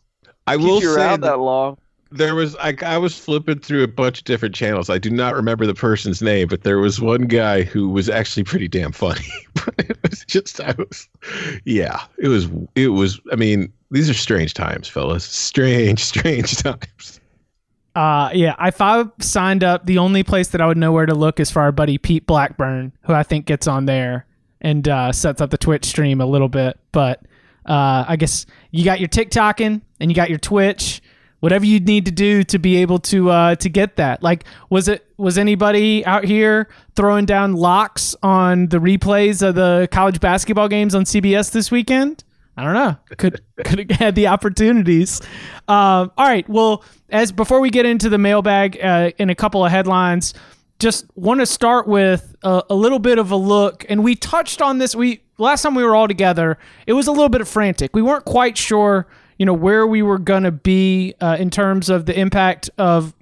I 0.47 0.57
Keep 0.57 0.65
will 0.65 0.81
you 0.81 0.93
say 0.93 1.01
around 1.01 1.21
that 1.21 1.31
that 1.31 1.39
long. 1.39 1.77
there 2.11 2.35
was 2.35 2.55
I, 2.57 2.75
I 2.85 2.97
was 2.97 3.17
flipping 3.17 3.59
through 3.59 3.83
a 3.83 3.87
bunch 3.87 4.19
of 4.19 4.25
different 4.25 4.55
channels. 4.55 4.89
I 4.89 4.97
do 4.97 5.09
not 5.09 5.35
remember 5.35 5.65
the 5.65 5.73
person's 5.73 6.21
name, 6.21 6.47
but 6.47 6.63
there 6.63 6.79
was 6.79 6.99
one 6.99 7.23
guy 7.23 7.63
who 7.63 7.89
was 7.89 8.09
actually 8.09 8.43
pretty 8.43 8.67
damn 8.67 8.91
funny. 8.91 9.25
but 9.53 9.73
it 9.77 9.97
was 10.09 10.25
just 10.25 10.59
I 10.59 10.73
was 10.77 11.07
yeah, 11.65 12.01
it 12.17 12.27
was 12.29 12.49
it 12.75 12.89
was 12.89 13.19
I 13.31 13.35
mean, 13.35 13.71
these 13.91 14.09
are 14.09 14.13
strange 14.15 14.53
times, 14.53 14.87
fellas. 14.87 15.23
Strange, 15.25 16.03
strange 16.03 16.57
times. 16.57 17.19
Uh, 17.95 18.29
yeah, 18.33 18.55
if 18.59 18.79
I 18.79 19.03
signed 19.19 19.63
up, 19.63 19.85
the 19.85 19.97
only 19.97 20.23
place 20.23 20.49
that 20.49 20.61
I 20.61 20.67
would 20.67 20.77
know 20.77 20.91
where 20.91 21.05
to 21.05 21.13
look 21.13 21.39
is 21.39 21.51
for 21.51 21.61
our 21.61 21.71
buddy 21.71 21.97
Pete 21.97 22.25
Blackburn, 22.25 22.93
who 23.03 23.13
I 23.13 23.23
think 23.23 23.45
gets 23.45 23.67
on 23.67 23.85
there 23.85 24.25
and 24.61 24.87
uh, 24.87 25.11
sets 25.11 25.41
up 25.41 25.49
the 25.49 25.57
Twitch 25.57 25.85
stream 25.85 26.21
a 26.21 26.25
little 26.25 26.47
bit. 26.47 26.79
But 26.91 27.21
uh, 27.65 28.05
I 28.07 28.15
guess 28.15 28.45
you 28.71 28.85
got 28.85 28.99
your 28.99 29.09
TikToking 29.09 29.81
and 29.99 30.11
you 30.11 30.15
got 30.15 30.29
your 30.29 30.39
Twitch, 30.39 31.01
whatever 31.41 31.65
you 31.65 31.79
need 31.79 32.05
to 32.05 32.11
do 32.11 32.43
to 32.45 32.59
be 32.59 32.77
able 32.77 32.99
to 32.99 33.29
uh, 33.29 33.55
to 33.55 33.69
get 33.69 33.97
that. 33.97 34.23
Like, 34.23 34.45
was 34.69 34.87
it 34.87 35.05
was 35.17 35.37
anybody 35.37 36.05
out 36.05 36.23
here 36.23 36.69
throwing 36.95 37.25
down 37.25 37.53
locks 37.53 38.15
on 38.23 38.67
the 38.67 38.77
replays 38.77 39.45
of 39.45 39.55
the 39.55 39.89
college 39.91 40.19
basketball 40.21 40.69
games 40.69 40.95
on 40.95 41.03
CBS 41.03 41.51
this 41.51 41.69
weekend? 41.71 42.23
I 42.57 42.63
don't 42.63 42.73
know. 42.73 42.97
Could 43.17 43.41
could 43.65 43.91
have 43.91 43.99
had 43.99 44.15
the 44.15 44.27
opportunities. 44.27 45.21
Um, 45.67 46.11
all 46.17 46.27
right. 46.27 46.47
Well, 46.49 46.83
as 47.09 47.31
before 47.31 47.59
we 47.59 47.69
get 47.69 47.85
into 47.85 48.09
the 48.09 48.17
mailbag 48.17 48.79
uh, 48.81 49.11
in 49.17 49.29
a 49.29 49.35
couple 49.35 49.65
of 49.65 49.71
headlines, 49.71 50.33
just 50.79 51.05
want 51.15 51.39
to 51.39 51.45
start 51.45 51.87
with 51.87 52.35
a, 52.43 52.63
a, 52.69 52.75
little 52.75 52.99
bit 52.99 53.19
of 53.19 53.31
a 53.31 53.35
look, 53.35 53.85
and 53.87 54.03
we 54.03 54.15
touched 54.15 54.61
on 54.61 54.79
this. 54.79 54.95
We 54.95 55.21
last 55.37 55.61
time 55.61 55.75
we 55.75 55.83
were 55.83 55.95
all 55.95 56.07
together, 56.07 56.57
it 56.87 56.93
was 56.93 57.07
a 57.07 57.11
little 57.11 57.29
bit 57.29 57.41
of 57.41 57.47
frantic. 57.47 57.95
We 57.95 58.01
weren't 58.01 58.25
quite 58.25 58.57
sure, 58.57 59.07
you 59.37 59.45
know, 59.45 59.53
where 59.53 59.85
we 59.85 60.01
were 60.01 60.19
to 60.43 60.51
be 60.51 61.13
uh, 61.21 61.37
in 61.39 61.49
terms 61.49 61.89
of 61.89 62.05
the 62.05 62.19
impact 62.19 62.69
of 62.77 63.13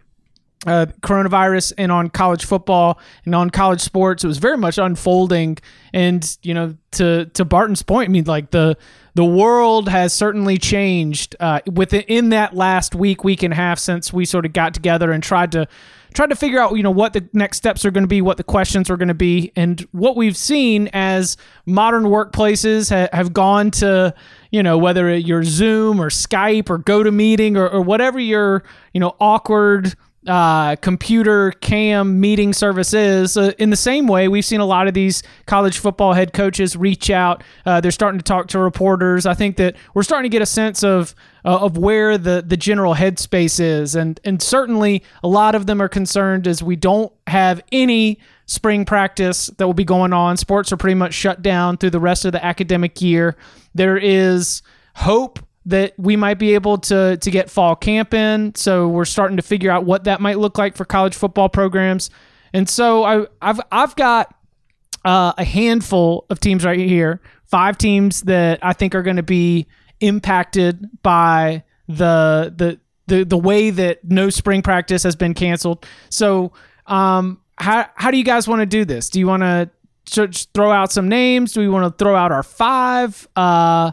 uh, 0.67 0.87
coronavirus 1.01 1.73
and 1.77 1.91
on 1.91 2.09
college 2.09 2.45
football 2.45 2.99
and 3.25 3.33
on 3.33 3.49
college 3.49 3.81
sports. 3.81 4.23
It 4.23 4.27
was 4.27 4.39
very 4.39 4.57
much 4.57 4.77
unfolding, 4.77 5.57
and 5.93 6.37
you 6.43 6.53
know, 6.53 6.75
to 6.91 7.25
to 7.25 7.45
Barton's 7.45 7.83
point, 7.83 8.09
I 8.09 8.11
mean, 8.11 8.25
like 8.25 8.51
the 8.51 8.77
the 9.15 9.25
world 9.25 9.87
has 9.89 10.13
certainly 10.13 10.57
changed 10.57 11.35
uh, 11.39 11.61
within 11.71 12.29
that 12.29 12.55
last 12.55 12.93
week, 12.93 13.23
week 13.23 13.43
and 13.43 13.53
a 13.53 13.55
half 13.55 13.79
since 13.79 14.11
we 14.13 14.25
sort 14.25 14.45
of 14.45 14.53
got 14.53 14.73
together 14.73 15.11
and 15.11 15.23
tried 15.23 15.51
to 15.53 15.67
tried 16.13 16.29
to 16.29 16.35
figure 16.35 16.59
out 16.59 16.75
you 16.75 16.83
know 16.83 16.91
what 16.91 17.13
the 17.13 17.27
next 17.31 17.57
steps 17.57 17.85
are 17.85 17.91
going 17.91 18.03
to 18.03 18.07
be, 18.07 18.21
what 18.21 18.37
the 18.37 18.43
questions 18.43 18.89
are 18.89 18.97
going 18.97 19.07
to 19.07 19.13
be, 19.13 19.53
and 19.55 19.87
what 19.91 20.17
we've 20.17 20.37
seen 20.37 20.89
as 20.91 21.37
modern 21.65 22.03
workplaces 22.03 22.89
ha- 22.89 23.15
have 23.15 23.31
gone 23.31 23.71
to 23.71 24.13
you 24.51 24.61
know 24.61 24.77
whether 24.77 25.15
you're 25.15 25.43
Zoom 25.43 26.01
or 26.01 26.09
Skype 26.09 26.69
or 26.69 26.79
GoToMeeting 26.79 27.55
or, 27.55 27.69
or 27.69 27.81
whatever 27.81 28.19
your 28.19 28.63
you 28.93 28.99
know 28.99 29.15
awkward 29.21 29.95
uh, 30.29 30.75
computer 30.77 31.51
cam 31.53 32.19
meeting 32.19 32.53
services. 32.53 33.35
Uh, 33.35 33.51
in 33.57 33.71
the 33.71 33.75
same 33.75 34.07
way, 34.07 34.27
we've 34.27 34.45
seen 34.45 34.59
a 34.59 34.65
lot 34.65 34.87
of 34.87 34.93
these 34.93 35.23
college 35.47 35.79
football 35.79 36.13
head 36.13 36.33
coaches 36.33 36.77
reach 36.77 37.09
out. 37.09 37.43
Uh, 37.65 37.81
they're 37.81 37.91
starting 37.91 38.19
to 38.19 38.23
talk 38.23 38.47
to 38.49 38.59
reporters. 38.59 39.25
I 39.25 39.33
think 39.33 39.57
that 39.57 39.75
we're 39.95 40.03
starting 40.03 40.29
to 40.29 40.33
get 40.33 40.43
a 40.43 40.45
sense 40.45 40.83
of 40.83 41.15
uh, 41.43 41.57
of 41.57 41.77
where 41.77 42.17
the 42.17 42.43
the 42.45 42.57
general 42.57 42.93
headspace 42.93 43.59
is, 43.59 43.95
and 43.95 44.19
and 44.23 44.41
certainly 44.41 45.03
a 45.23 45.27
lot 45.27 45.55
of 45.55 45.65
them 45.65 45.81
are 45.81 45.89
concerned 45.89 46.47
as 46.47 46.61
we 46.61 46.75
don't 46.75 47.11
have 47.25 47.61
any 47.71 48.19
spring 48.45 48.85
practice 48.85 49.47
that 49.57 49.65
will 49.65 49.73
be 49.73 49.83
going 49.83 50.13
on. 50.13 50.37
Sports 50.37 50.71
are 50.71 50.77
pretty 50.77 50.95
much 50.95 51.13
shut 51.13 51.41
down 51.41 51.77
through 51.77 51.91
the 51.91 51.99
rest 51.99 52.25
of 52.25 52.33
the 52.33 52.43
academic 52.45 53.01
year. 53.01 53.35
There 53.73 53.97
is 53.97 54.61
hope 54.95 55.39
that 55.69 55.93
we 55.97 56.15
might 56.15 56.39
be 56.39 56.53
able 56.55 56.77
to 56.77 57.17
to 57.17 57.31
get 57.31 57.49
fall 57.49 57.75
camp 57.75 58.13
in. 58.13 58.53
So 58.55 58.87
we're 58.87 59.05
starting 59.05 59.37
to 59.37 59.43
figure 59.43 59.71
out 59.71 59.85
what 59.85 60.03
that 60.05 60.19
might 60.21 60.39
look 60.39 60.57
like 60.57 60.75
for 60.75 60.85
college 60.85 61.15
football 61.15 61.49
programs. 61.49 62.09
And 62.53 62.67
so 62.67 63.03
I, 63.03 63.25
have 63.41 63.61
I've 63.71 63.95
got 63.95 64.33
uh, 65.05 65.33
a 65.37 65.43
handful 65.43 66.25
of 66.29 66.39
teams 66.39 66.65
right 66.65 66.79
here, 66.79 67.21
five 67.45 67.77
teams 67.77 68.21
that 68.23 68.59
I 68.63 68.73
think 68.73 68.95
are 68.95 69.03
going 69.03 69.17
to 69.17 69.23
be 69.23 69.67
impacted 69.99 70.89
by 71.03 71.63
the 71.87 72.53
the 72.55 72.79
the 73.07 73.23
the 73.23 73.37
way 73.37 73.69
that 73.69 74.03
no 74.03 74.29
spring 74.29 74.61
practice 74.61 75.03
has 75.03 75.15
been 75.15 75.33
canceled. 75.33 75.85
So 76.09 76.51
um, 76.87 77.41
how 77.57 77.87
how 77.95 78.11
do 78.11 78.17
you 78.17 78.23
guys 78.23 78.47
want 78.47 78.61
to 78.61 78.65
do 78.65 78.85
this? 78.85 79.09
Do 79.09 79.19
you 79.19 79.27
want 79.27 79.43
to 79.43 79.69
throw 80.53 80.71
out 80.71 80.91
some 80.91 81.07
names? 81.07 81.53
Do 81.53 81.59
we 81.59 81.69
want 81.69 81.85
to 81.85 82.03
throw 82.03 82.15
out 82.15 82.31
our 82.31 82.43
five? 82.43 83.27
Uh, 83.35 83.91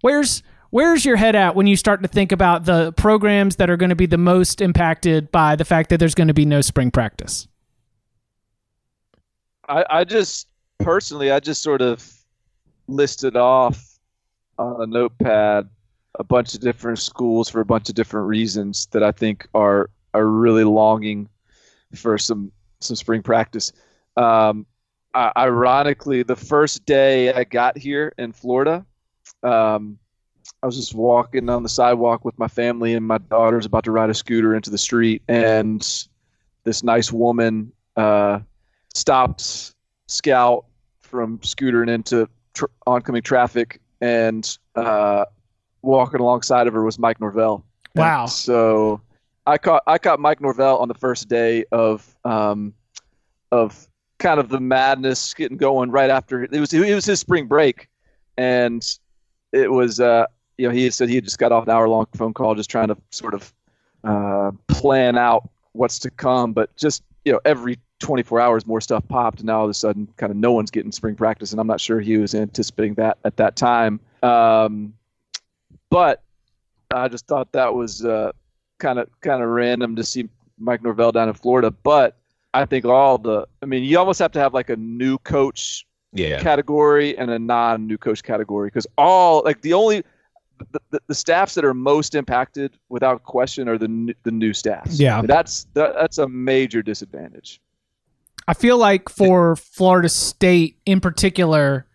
where's 0.00 0.42
Where's 0.70 1.04
your 1.04 1.16
head 1.16 1.34
at 1.34 1.54
when 1.54 1.66
you 1.66 1.76
start 1.76 2.02
to 2.02 2.08
think 2.08 2.30
about 2.30 2.64
the 2.64 2.92
programs 2.92 3.56
that 3.56 3.70
are 3.70 3.76
going 3.76 3.90
to 3.90 3.96
be 3.96 4.06
the 4.06 4.18
most 4.18 4.60
impacted 4.60 5.32
by 5.32 5.56
the 5.56 5.64
fact 5.64 5.88
that 5.90 5.98
there's 5.98 6.14
going 6.14 6.28
to 6.28 6.34
be 6.34 6.44
no 6.44 6.60
spring 6.60 6.90
practice? 6.90 7.48
I, 9.68 9.84
I 9.88 10.04
just 10.04 10.48
personally, 10.78 11.30
I 11.30 11.40
just 11.40 11.62
sort 11.62 11.80
of 11.80 12.12
listed 12.86 13.36
off 13.36 13.98
on 14.58 14.82
a 14.82 14.86
notepad 14.86 15.68
a 16.18 16.24
bunch 16.24 16.54
of 16.54 16.60
different 16.60 16.98
schools 16.98 17.48
for 17.48 17.60
a 17.60 17.64
bunch 17.64 17.88
of 17.88 17.94
different 17.94 18.26
reasons 18.26 18.86
that 18.86 19.02
I 19.02 19.12
think 19.12 19.46
are 19.54 19.90
are 20.14 20.26
really 20.26 20.64
longing 20.64 21.28
for 21.94 22.18
some 22.18 22.50
some 22.80 22.96
spring 22.96 23.22
practice. 23.22 23.72
Um, 24.16 24.66
ironically, 25.14 26.22
the 26.22 26.36
first 26.36 26.84
day 26.86 27.32
I 27.32 27.44
got 27.44 27.78
here 27.78 28.12
in 28.18 28.32
Florida, 28.32 28.84
um, 29.42 29.98
I 30.62 30.66
was 30.66 30.76
just 30.76 30.94
walking 30.94 31.48
on 31.48 31.62
the 31.62 31.68
sidewalk 31.68 32.24
with 32.24 32.38
my 32.38 32.48
family, 32.48 32.94
and 32.94 33.06
my 33.06 33.18
daughter's 33.18 33.66
about 33.66 33.84
to 33.84 33.90
ride 33.90 34.10
a 34.10 34.14
scooter 34.14 34.54
into 34.54 34.70
the 34.70 34.78
street, 34.78 35.22
and 35.28 35.80
this 36.64 36.82
nice 36.82 37.12
woman 37.12 37.72
uh, 37.96 38.40
stopped 38.94 39.74
Scout 40.06 40.64
from 41.00 41.38
scootering 41.38 41.90
into 41.90 42.28
tr- 42.54 42.66
oncoming 42.86 43.22
traffic, 43.22 43.80
and 44.00 44.58
uh, 44.74 45.24
walking 45.82 46.20
alongside 46.20 46.66
of 46.66 46.74
her 46.74 46.84
was 46.84 46.98
Mike 46.98 47.20
Norvell. 47.20 47.64
Wow! 47.94 48.22
And 48.22 48.30
so 48.30 49.00
I 49.46 49.58
caught 49.58 49.82
I 49.86 49.98
caught 49.98 50.20
Mike 50.20 50.40
Norvell 50.40 50.78
on 50.78 50.88
the 50.88 50.94
first 50.94 51.28
day 51.28 51.64
of 51.72 52.16
um, 52.24 52.74
of 53.52 53.88
kind 54.18 54.40
of 54.40 54.48
the 54.48 54.60
madness 54.60 55.32
getting 55.34 55.56
going 55.56 55.90
right 55.90 56.10
after 56.10 56.42
it 56.42 56.50
was 56.52 56.72
it 56.72 56.94
was 56.94 57.04
his 57.04 57.20
spring 57.20 57.46
break, 57.46 57.88
and 58.36 58.84
it 59.52 59.70
was 59.70 60.00
uh, 60.00 60.26
you 60.58 60.68
know, 60.68 60.74
he 60.74 60.90
said 60.90 61.08
he 61.08 61.14
had 61.14 61.24
just 61.24 61.38
got 61.38 61.52
off 61.52 61.64
an 61.64 61.70
hour 61.70 61.88
long 61.88 62.06
phone 62.14 62.34
call, 62.34 62.54
just 62.54 62.68
trying 62.68 62.88
to 62.88 62.96
sort 63.10 63.34
of 63.34 63.52
uh, 64.04 64.50
plan 64.66 65.16
out 65.16 65.48
what's 65.72 65.98
to 66.00 66.10
come. 66.10 66.52
But 66.52 66.74
just 66.76 67.02
you 67.24 67.32
know, 67.32 67.40
every 67.44 67.78
24 68.00 68.40
hours, 68.40 68.66
more 68.66 68.80
stuff 68.80 69.06
popped, 69.08 69.38
and 69.38 69.46
now 69.46 69.60
all 69.60 69.64
of 69.64 69.70
a 69.70 69.74
sudden, 69.74 70.08
kind 70.16 70.30
of 70.30 70.36
no 70.36 70.52
one's 70.52 70.70
getting 70.70 70.92
spring 70.92 71.14
practice, 71.14 71.52
and 71.52 71.60
I'm 71.60 71.66
not 71.66 71.80
sure 71.80 72.00
he 72.00 72.18
was 72.18 72.34
anticipating 72.34 72.94
that 72.94 73.18
at 73.24 73.36
that 73.36 73.56
time. 73.56 74.00
Um, 74.22 74.92
but 75.90 76.22
I 76.92 77.08
just 77.08 77.26
thought 77.26 77.52
that 77.52 77.74
was 77.74 78.02
kind 78.78 78.98
of 78.98 79.08
kind 79.20 79.42
of 79.42 79.48
random 79.48 79.96
to 79.96 80.04
see 80.04 80.28
Mike 80.58 80.82
Norvell 80.82 81.12
down 81.12 81.28
in 81.28 81.34
Florida. 81.34 81.70
But 81.70 82.16
I 82.54 82.64
think 82.64 82.84
all 82.84 83.18
the, 83.18 83.46
I 83.62 83.66
mean, 83.66 83.84
you 83.84 83.98
almost 83.98 84.18
have 84.18 84.32
to 84.32 84.40
have 84.40 84.54
like 84.54 84.70
a 84.70 84.76
new 84.76 85.18
coach 85.18 85.86
yeah. 86.12 86.40
category 86.40 87.16
and 87.18 87.30
a 87.30 87.38
non-new 87.38 87.98
coach 87.98 88.22
category 88.22 88.68
because 88.68 88.86
all 88.96 89.42
like 89.44 89.60
the 89.60 89.74
only 89.74 90.02
the, 90.90 91.00
the, 91.06 91.14
staffs 91.14 91.54
that 91.54 91.64
are 91.64 91.74
most 91.74 92.14
impacted 92.14 92.78
without 92.88 93.22
question 93.24 93.68
are 93.68 93.78
the 93.78 94.14
the 94.22 94.30
new 94.30 94.52
staffs. 94.52 94.98
Yeah, 94.98 95.22
that's 95.22 95.66
that, 95.74 95.94
that's 95.94 96.18
a 96.18 96.28
major 96.28 96.82
disadvantage. 96.82 97.60
I 98.46 98.54
feel 98.54 98.78
like 98.78 99.08
for 99.08 99.56
Florida 99.56 100.08
State 100.08 100.78
in 100.86 101.00
particular, 101.00 101.86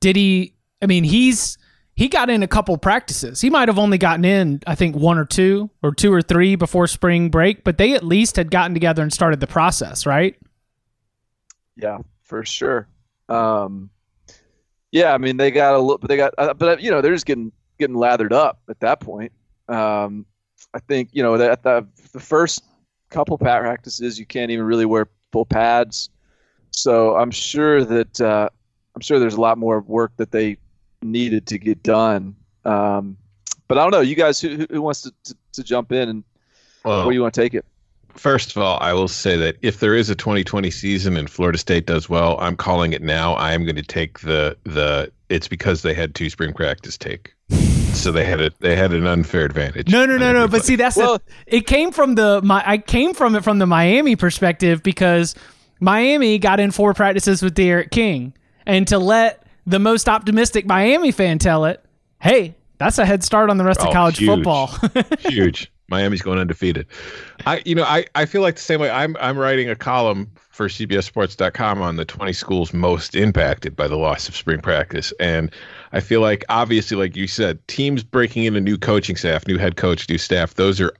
did 0.00 0.16
he? 0.16 0.54
I 0.82 0.86
mean, 0.86 1.04
he's 1.04 1.58
he 1.96 2.08
got 2.08 2.28
in 2.28 2.42
a 2.42 2.46
couple 2.46 2.76
practices. 2.76 3.40
He 3.40 3.48
might 3.48 3.68
have 3.68 3.78
only 3.78 3.96
gotten 3.96 4.24
in, 4.24 4.60
I 4.66 4.74
think, 4.74 4.94
one 4.94 5.18
or 5.18 5.24
two 5.24 5.70
or 5.82 5.92
two 5.92 6.12
or 6.12 6.20
three 6.20 6.54
before 6.54 6.86
spring 6.86 7.30
break, 7.30 7.64
but 7.64 7.78
they 7.78 7.94
at 7.94 8.04
least 8.04 8.36
had 8.36 8.50
gotten 8.50 8.74
together 8.74 9.02
and 9.02 9.12
started 9.12 9.40
the 9.40 9.46
process, 9.46 10.04
right? 10.04 10.36
Yeah, 11.74 11.98
for 12.22 12.44
sure. 12.44 12.86
Um, 13.30 13.88
yeah, 14.92 15.14
I 15.14 15.18
mean, 15.18 15.38
they 15.38 15.50
got 15.50 15.74
a 15.74 15.78
little, 15.78 15.98
but 15.98 16.08
they 16.08 16.18
got, 16.18 16.34
uh, 16.36 16.54
but 16.54 16.82
you 16.82 16.90
know, 16.90 17.00
they're 17.00 17.14
just 17.14 17.26
getting 17.26 17.50
getting 17.78 17.96
lathered 17.96 18.32
up 18.32 18.60
at 18.68 18.80
that 18.80 19.00
point. 19.00 19.32
Um, 19.68 20.26
I 20.74 20.78
think 20.78 21.10
you 21.12 21.22
know 21.22 21.36
that 21.38 21.62
the, 21.62 21.86
the 22.12 22.20
first 22.20 22.64
couple 23.10 23.38
practices 23.38 24.18
you 24.18 24.26
can't 24.26 24.50
even 24.50 24.64
really 24.64 24.86
wear 24.86 25.08
full 25.32 25.46
pads, 25.46 26.10
so 26.70 27.16
I'm 27.16 27.30
sure 27.30 27.84
that 27.84 28.20
uh, 28.20 28.48
I'm 28.94 29.00
sure 29.00 29.18
there's 29.18 29.34
a 29.34 29.40
lot 29.40 29.58
more 29.58 29.80
work 29.80 30.12
that 30.16 30.30
they 30.30 30.58
needed 31.02 31.46
to 31.48 31.58
get 31.58 31.82
done. 31.82 32.36
Um, 32.64 33.16
but 33.68 33.78
I 33.78 33.82
don't 33.82 33.90
know, 33.90 34.00
you 34.00 34.14
guys, 34.14 34.40
who, 34.40 34.66
who 34.70 34.80
wants 34.80 35.02
to, 35.02 35.12
to, 35.24 35.36
to 35.54 35.64
jump 35.64 35.92
in 35.92 36.08
and 36.08 36.24
well, 36.84 37.04
where 37.04 37.14
you 37.14 37.20
want 37.20 37.34
to 37.34 37.40
take 37.40 37.54
it? 37.54 37.64
First 38.14 38.56
of 38.56 38.62
all, 38.62 38.78
I 38.80 38.92
will 38.92 39.08
say 39.08 39.36
that 39.36 39.56
if 39.60 39.80
there 39.80 39.94
is 39.94 40.08
a 40.08 40.14
2020 40.14 40.70
season 40.70 41.16
and 41.16 41.28
Florida 41.28 41.58
State 41.58 41.86
does 41.86 42.08
well, 42.08 42.38
I'm 42.40 42.56
calling 42.56 42.92
it 42.92 43.02
now. 43.02 43.34
I 43.34 43.52
am 43.52 43.64
going 43.64 43.76
to 43.76 43.82
take 43.82 44.20
the 44.20 44.56
the. 44.64 45.12
It's 45.28 45.48
because 45.48 45.82
they 45.82 45.92
had 45.92 46.14
two 46.14 46.30
spring 46.30 46.52
practice 46.52 46.96
take 46.96 47.34
so 47.96 48.12
they 48.12 48.24
had 48.24 48.40
a 48.40 48.50
they 48.60 48.76
had 48.76 48.92
an 48.92 49.06
unfair 49.06 49.44
advantage. 49.44 49.90
No, 49.90 50.06
no, 50.06 50.16
no, 50.16 50.32
no. 50.32 50.48
But 50.48 50.64
see, 50.64 50.76
that's 50.76 50.96
well, 50.96 51.18
the, 51.18 51.56
it 51.56 51.66
came 51.66 51.90
from 51.90 52.14
the 52.14 52.40
my 52.42 52.62
I 52.64 52.78
came 52.78 53.14
from 53.14 53.34
it 53.34 53.42
from 53.42 53.58
the 53.58 53.66
Miami 53.66 54.16
perspective 54.16 54.82
because 54.82 55.34
Miami 55.80 56.38
got 56.38 56.60
in 56.60 56.70
four 56.70 56.94
practices 56.94 57.42
with 57.42 57.54
D'Eriq 57.54 57.90
King, 57.90 58.34
and 58.64 58.86
to 58.88 58.98
let 58.98 59.46
the 59.66 59.78
most 59.78 60.08
optimistic 60.08 60.66
Miami 60.66 61.10
fan 61.10 61.38
tell 61.38 61.64
it, 61.64 61.84
hey, 62.20 62.54
that's 62.78 62.98
a 62.98 63.06
head 63.06 63.24
start 63.24 63.50
on 63.50 63.56
the 63.56 63.64
rest 63.64 63.80
oh, 63.82 63.88
of 63.88 63.92
college 63.92 64.18
huge, 64.18 64.28
football. 64.28 64.70
huge. 65.28 65.70
Miami's 65.88 66.22
going 66.22 66.38
undefeated. 66.38 66.86
I, 67.46 67.62
you 67.64 67.74
know, 67.74 67.84
I, 67.84 68.06
I 68.16 68.26
feel 68.26 68.42
like 68.42 68.56
the 68.56 68.62
same 68.62 68.80
way. 68.80 68.90
I'm 68.90 69.16
I'm 69.20 69.38
writing 69.38 69.70
a 69.70 69.76
column 69.76 70.30
for 70.50 70.68
CBSSports.com 70.68 71.82
on 71.82 71.96
the 71.96 72.04
20 72.04 72.32
schools 72.32 72.72
most 72.72 73.14
impacted 73.14 73.76
by 73.76 73.86
the 73.86 73.96
loss 73.96 74.28
of 74.28 74.34
spring 74.36 74.60
practice, 74.60 75.12
and 75.20 75.52
I 75.92 76.00
feel 76.00 76.20
like 76.20 76.44
obviously, 76.48 76.96
like 76.96 77.16
you 77.16 77.26
said, 77.26 77.66
teams 77.68 78.02
breaking 78.02 78.44
in 78.44 78.56
a 78.56 78.60
new 78.60 78.76
coaching 78.78 79.16
staff, 79.16 79.46
new 79.46 79.58
head 79.58 79.76
coach, 79.76 80.08
new 80.08 80.18
staff. 80.18 80.54
Those 80.54 80.80
are 80.80 80.92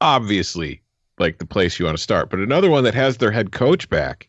obviously 0.00 0.80
like 1.18 1.38
the 1.38 1.46
place 1.46 1.78
you 1.78 1.84
want 1.84 1.96
to 1.96 2.02
start. 2.02 2.30
But 2.30 2.40
another 2.40 2.70
one 2.70 2.84
that 2.84 2.94
has 2.94 3.18
their 3.18 3.30
head 3.30 3.52
coach 3.52 3.88
back, 3.88 4.28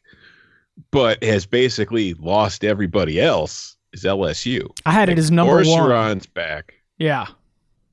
but 0.92 1.24
has 1.24 1.46
basically 1.46 2.14
lost 2.16 2.64
everybody 2.64 3.20
else 3.20 3.76
is 3.94 4.04
LSU. 4.04 4.70
I 4.86 4.92
had 4.92 5.10
it 5.10 5.18
as 5.18 5.32
number 5.32 5.62
Or 5.62 5.90
one. 5.90 6.22
Back. 6.34 6.74
Yeah. 6.98 7.28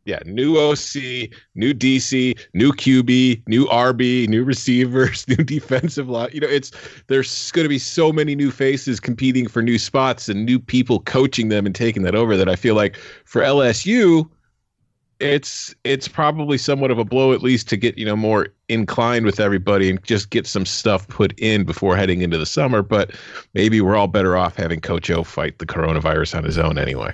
Yeah, 0.09 0.21
new 0.25 0.57
OC, 0.57 1.29
new 1.55 1.75
DC, 1.75 2.39
new 2.55 2.73
QB, 2.73 3.47
new 3.47 3.67
RB, 3.67 4.27
new 4.27 4.43
receivers, 4.43 5.29
new 5.29 5.37
defensive 5.37 6.09
line. 6.09 6.31
You 6.33 6.41
know, 6.41 6.49
it's 6.49 6.73
there's 7.09 7.53
going 7.53 7.67
to 7.67 7.69
be 7.69 7.79
so 7.79 8.11
many 8.11 8.35
new 8.35 8.51
faces 8.51 9.01
competing 9.01 9.47
for 9.47 9.61
new 9.61 9.79
spots 9.79 10.31
and 10.31 10.47
new 10.47 10.59
people 10.59 11.01
coaching 11.01 11.51
them 11.51 11.67
and 11.67 11.75
taking 11.75 12.05
that 12.05 12.15
over 12.15 12.39
that 12.39 12.49
I 12.49 12.57
feel 12.57 12.75
like 12.75 12.97
for 13.27 13.43
LSU 13.43 14.27
it's 15.21 15.75
it's 15.85 16.09
probably 16.09 16.57
somewhat 16.57 16.91
of 16.91 16.99
a 16.99 17.05
blow 17.05 17.35
at 17.35 17.43
least 17.43 17.69
to 17.69 17.77
get, 17.77 17.99
you 17.99 18.07
know, 18.07 18.17
more 18.17 18.47
inclined 18.71 19.27
with 19.27 19.41
everybody 19.41 19.91
and 19.91 20.03
just 20.05 20.31
get 20.31 20.47
some 20.47 20.65
stuff 20.65 21.07
put 21.09 21.39
in 21.39 21.65
before 21.65 21.97
heading 21.97 22.23
into 22.23 22.39
the 22.39 22.47
summer, 22.47 22.81
but 22.81 23.11
maybe 23.53 23.83
we're 23.83 23.97
all 23.97 24.07
better 24.07 24.39
off 24.39 24.57
having 24.57 24.81
Coach 24.81 25.11
O 25.11 25.23
fight 25.23 25.59
the 25.59 25.67
coronavirus 25.67 26.39
on 26.39 26.45
his 26.45 26.57
own 26.57 26.79
anyway. 26.79 27.13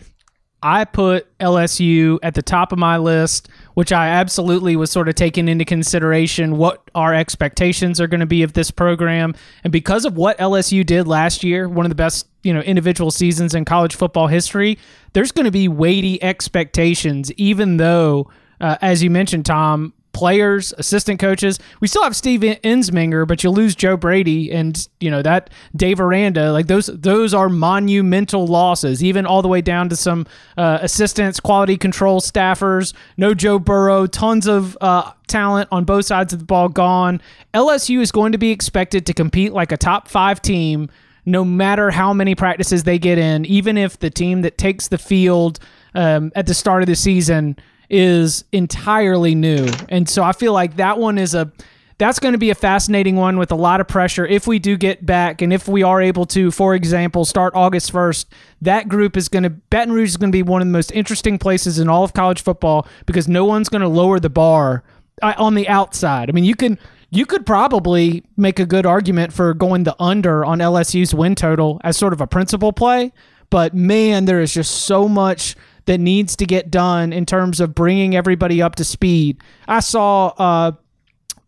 I 0.65 0.87
put 0.87 1.27
LSU 1.41 2.19
at 2.23 2.33
the 2.33 2.41
top 2.41 2.73
of 2.73 2.79
my 2.79 2.97
list, 2.97 3.51
which 3.75 3.93
I 3.93 4.09
absolutely 4.09 4.77
was 4.77 4.91
sort 4.91 5.11
of 5.11 5.15
taking 5.15 5.47
into 5.47 5.67
consideration 5.67 6.57
what 6.57 6.91
our 6.95 7.13
expectations 7.13 8.01
are 8.01 8.07
going 8.07 8.21
to 8.21 8.27
be 8.27 8.43
of 8.43 8.55
this 8.55 8.71
program. 8.71 9.35
And 9.63 9.71
because 9.71 10.07
of 10.07 10.17
what 10.17 10.39
LSU 10.39 10.85
did 10.85 11.07
last 11.07 11.45
year, 11.45 11.69
one 11.69 11.85
of 11.85 11.91
the 11.91 11.95
best, 11.95 12.27
you 12.43 12.55
know, 12.55 12.61
individual 12.61 13.11
seasons 13.11 13.55
in 13.55 13.67
college 13.67 13.95
football 13.95 14.27
history, 14.27 14.79
there's 15.13 15.33
going 15.33 15.45
to 15.45 15.51
be 15.51 15.69
weighty 15.69 16.21
expectations, 16.23 17.31
even 17.33 17.77
though, 17.77 18.31
uh, 18.59 18.79
as 18.81 19.03
you 19.03 19.11
mentioned, 19.11 19.45
Tom, 19.45 19.93
players, 20.15 20.73
assistant 20.79 21.21
coaches. 21.21 21.59
We 21.81 21.89
still 21.89 22.05
have 22.05 22.17
Steve 22.17 22.41
Ensminger, 22.41 23.29
but 23.29 23.45
you 23.45 23.51
lose 23.51 23.75
Joe 23.75 23.97
Brady 23.97 24.51
and 24.51 24.89
you 25.01 25.11
know 25.11 25.21
that 25.21 25.51
Dave 25.77 26.01
Aranda. 26.01 26.53
Like 26.53 26.69
those, 26.69 26.87
those 26.87 27.35
are 27.35 27.51
monumental 27.51 28.47
losses. 28.47 29.05
Even 29.05 29.27
all 29.27 29.43
the 29.43 29.49
way 29.49 29.61
down 29.61 29.91
to 29.91 29.97
some 29.97 30.27
uh, 30.57 30.79
assistants, 30.81 31.41
quality 31.41 31.77
control 31.77 32.21
staffers. 32.21 32.95
No 33.19 33.35
Joe 33.35 33.59
Burrow. 33.59 34.07
Tons 34.07 34.47
of 34.47 34.79
uh, 34.81 35.13
talent 35.27 35.69
on 35.71 35.85
both 35.85 36.07
sides 36.07 36.33
of 36.33 36.39
the 36.39 36.45
ball 36.47 36.69
gone. 36.69 37.21
LSU 37.53 38.01
is 38.01 38.13
going 38.13 38.33
to 38.33 38.39
be 38.39 38.51
expected 38.51 39.05
to 39.07 39.13
compete 39.13 39.53
like 39.53 39.73
a 39.73 39.77
top 39.77 40.09
five 40.09 40.41
team. 40.41 40.89
No 41.27 41.43
matter 41.43 41.91
how 41.91 42.13
many 42.13 42.35
practices 42.35 42.85
they 42.85 42.99
get 42.99 43.17
in, 43.17 43.47
even 43.47 43.79
if 43.79 43.99
the 43.99 44.11
team 44.11 44.43
that 44.43 44.59
takes 44.59 44.89
the 44.89 44.99
field 44.99 45.59
um, 45.95 46.31
at 46.35 46.47
the 46.47 46.53
start 46.53 46.83
of 46.83 46.87
the 46.87 46.95
season 46.95 47.57
is 47.91 48.45
entirely 48.53 49.35
new. 49.35 49.69
And 49.89 50.09
so 50.09 50.23
I 50.23 50.33
feel 50.33 50.53
like 50.53 50.77
that 50.77 50.99
one 50.99 51.19
is 51.19 51.35
a 51.35 51.53
that's 51.99 52.19
going 52.19 52.33
to 52.33 52.39
be 52.39 52.51
a 52.51 52.55
fascinating 52.55 53.17
one 53.17 53.39
with 53.39 53.53
a 53.53 53.57
lot 53.57 53.81
of 53.81 53.87
pressure 53.87 54.27
if 54.27 54.47
we 54.47 54.59
do 54.59 54.77
get 54.77 55.07
back 55.07 55.41
and 55.41 55.53
if 55.53 55.69
we 55.69 55.83
are 55.83 56.03
able 56.03 56.27
to 56.27 56.51
for 56.51 56.75
example 56.75 57.25
start 57.25 57.55
August 57.55 57.93
1st 57.93 58.27
that 58.63 58.89
group 58.89 59.17
is 59.17 59.29
going 59.29 59.45
to 59.45 59.51
Baton 59.51 59.93
Rouge 59.93 60.11
is 60.11 60.17
going 60.17 60.31
to 60.31 60.37
be 60.37 60.43
one 60.43 60.61
of 60.61 60.67
the 60.67 60.73
most 60.73 60.91
interesting 60.93 61.39
places 61.39 61.79
in 61.79 61.89
all 61.89 62.05
of 62.05 62.13
college 62.13 62.43
football 62.43 62.87
because 63.07 63.29
no 63.29 63.45
one's 63.45 63.69
going 63.69 63.83
to 63.83 63.89
lower 63.89 64.19
the 64.19 64.31
bar 64.31 64.83
uh, 65.23 65.35
on 65.39 65.55
the 65.55 65.69
outside. 65.69 66.29
I 66.29 66.33
mean 66.33 66.45
you 66.45 66.57
can 66.57 66.79
you 67.11 67.27
could 67.27 67.47
probably 67.47 68.25
make 68.37 68.59
a 68.59 68.67
good 68.67 68.87
argument 68.87 69.33
for 69.33 69.55
going 69.55 69.85
the 69.85 69.95
under 70.03 70.45
on 70.45 70.59
LSU's 70.59 71.15
win 71.15 71.37
total 71.37 71.81
as 71.85 71.97
sort 71.97 72.13
of 72.13 72.21
a 72.21 72.27
principal 72.27 72.73
play, 72.73 73.13
but 73.51 73.73
man 73.73 74.25
there 74.25 74.41
is 74.41 74.53
just 74.53 74.83
so 74.83 75.09
much 75.09 75.55
that 75.87 75.99
needs 75.99 76.37
to 76.37 76.47
get 76.47 76.71
done 76.71 77.13
in 77.13 77.27
terms 77.27 77.61
of 77.61 77.75
bringing 77.75 78.17
everybody 78.17 78.63
up 78.63 78.77
to 78.77 78.85
speed. 78.85 79.41
I 79.69 79.81
saw 79.81 80.29
uh, 80.39 80.73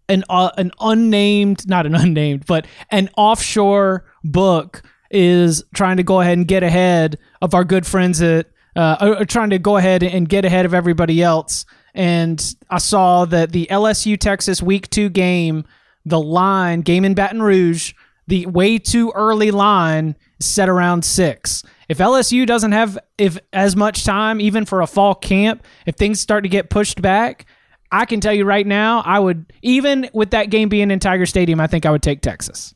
an 0.08 0.24
uh, 0.28 0.50
an 0.56 0.72
unnamed, 0.80 1.68
not 1.68 1.86
an 1.86 1.94
unnamed, 2.04 2.46
but 2.46 2.66
an 2.90 3.10
offshore 3.16 4.04
book 4.24 4.82
is 5.10 5.64
trying 5.74 5.96
to 5.96 6.02
go 6.02 6.20
ahead 6.20 6.36
and 6.36 6.48
get 6.48 6.62
ahead 6.62 7.18
of 7.40 7.54
our 7.54 7.64
good 7.64 7.86
friends 7.86 8.20
at 8.20 8.46
uh, 8.74 9.24
trying 9.24 9.50
to 9.50 9.58
go 9.58 9.76
ahead 9.76 10.02
and 10.02 10.28
get 10.28 10.44
ahead 10.44 10.66
of 10.66 10.74
everybody 10.74 11.22
else. 11.22 11.64
And 11.94 12.54
I 12.68 12.78
saw 12.78 13.24
that 13.26 13.52
the 13.52 13.66
LSU 13.70 14.18
Texas 14.18 14.62
Week 14.62 14.90
Two 14.90 15.08
game, 15.08 15.64
the 16.04 16.20
line 16.20 16.82
game 16.82 17.04
in 17.04 17.14
Baton 17.14 17.42
Rouge, 17.42 17.94
the 18.26 18.46
way 18.46 18.78
too 18.78 19.12
early 19.14 19.50
line 19.50 20.16
set 20.40 20.68
around 20.68 21.04
six 21.04 21.62
if 21.88 21.98
LSU 21.98 22.46
doesn't 22.46 22.72
have 22.72 22.98
if 23.18 23.38
as 23.52 23.76
much 23.76 24.04
time 24.04 24.40
even 24.40 24.64
for 24.64 24.80
a 24.80 24.86
fall 24.86 25.14
camp, 25.14 25.64
if 25.86 25.96
things 25.96 26.20
start 26.20 26.44
to 26.44 26.48
get 26.48 26.70
pushed 26.70 27.00
back, 27.00 27.46
I 27.92 28.04
can 28.04 28.20
tell 28.20 28.32
you 28.32 28.44
right 28.44 28.66
now, 28.66 29.02
I 29.04 29.18
would 29.18 29.52
even 29.62 30.10
with 30.12 30.30
that 30.30 30.50
game 30.50 30.68
being 30.68 30.90
in 30.90 30.98
Tiger 30.98 31.26
Stadium, 31.26 31.60
I 31.60 31.66
think 31.66 31.86
I 31.86 31.90
would 31.90 32.02
take 32.02 32.20
Texas. 32.20 32.74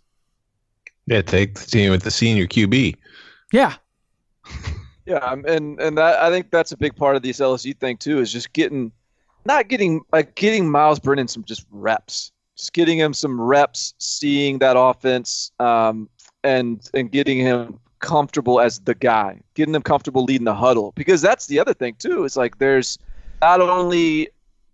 Yeah, 1.07 1.23
take 1.23 1.55
the 1.55 1.67
team 1.67 1.91
with 1.91 2.03
the 2.03 2.11
senior 2.11 2.47
QB. 2.47 2.97
Yeah. 3.53 3.75
Yeah, 5.07 5.33
and 5.33 5.81
and 5.81 5.99
that 5.99 6.23
I 6.23 6.31
think 6.31 6.53
that's 6.53 6.71
a 6.71 6.77
big 6.77 6.95
part 6.95 7.17
of 7.17 7.23
this 7.23 7.41
LSU 7.41 7.77
thing 7.77 7.97
too 7.97 8.21
is 8.21 8.33
just 8.33 8.53
getting 8.53 8.93
not 9.45 9.67
getting 9.67 10.03
like 10.13 10.37
getting 10.37 10.71
Myles 10.71 11.01
Brennan 11.01 11.27
some 11.27 11.43
just 11.43 11.67
reps. 11.73 12.31
Just 12.57 12.73
getting 12.75 12.97
him 12.97 13.13
some 13.13 13.41
reps, 13.41 13.95
seeing 13.99 14.59
that 14.59 14.77
offense, 14.79 15.51
um, 15.59 16.09
and 16.45 16.89
and 16.95 17.11
getting 17.11 17.39
him 17.39 17.81
comfortable 18.01 18.61
as 18.61 18.81
the 18.81 18.95
guy, 18.95 19.41
getting 19.55 19.73
them 19.73 19.83
comfortable 19.83 20.25
leading 20.25 20.45
the 20.45 20.55
huddle. 20.55 20.93
Because 20.97 21.23
that's 21.23 21.47
the 21.47 21.59
other 21.59 21.75
thing 21.75 21.95
too. 21.99 22.25
It's 22.25 22.37
like 22.37 22.59
there's 22.59 22.99
not 23.41 23.61
only 23.61 24.29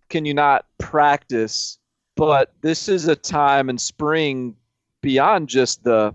can 0.09 0.25
you 0.25 0.35
not 0.35 0.67
practice, 0.79 1.79
but 2.17 2.53
this 2.63 2.89
is 2.89 3.09
a 3.09 3.17
time 3.17 3.69
in 3.69 3.79
spring 3.79 4.57
beyond 5.03 5.49
just 5.49 5.85
the 5.85 6.15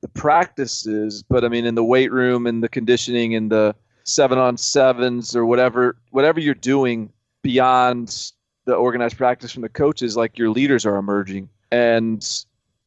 the 0.00 0.08
practices, 0.08 1.22
but 1.22 1.44
I 1.44 1.48
mean 1.48 1.64
in 1.64 1.74
the 1.74 1.84
weight 1.84 2.12
room 2.12 2.46
and 2.46 2.62
the 2.62 2.68
conditioning 2.68 3.34
and 3.34 3.50
the 3.50 3.74
seven 4.04 4.38
on 4.38 4.56
sevens 4.58 5.34
or 5.34 5.46
whatever 5.46 5.96
whatever 6.10 6.40
you're 6.40 6.54
doing 6.54 7.10
beyond 7.42 8.32
the 8.66 8.74
organized 8.74 9.16
practice 9.16 9.52
from 9.52 9.62
the 9.62 9.68
coaches, 9.68 10.16
like 10.16 10.38
your 10.38 10.50
leaders 10.50 10.86
are 10.86 10.96
emerging. 10.96 11.48
And 11.70 12.20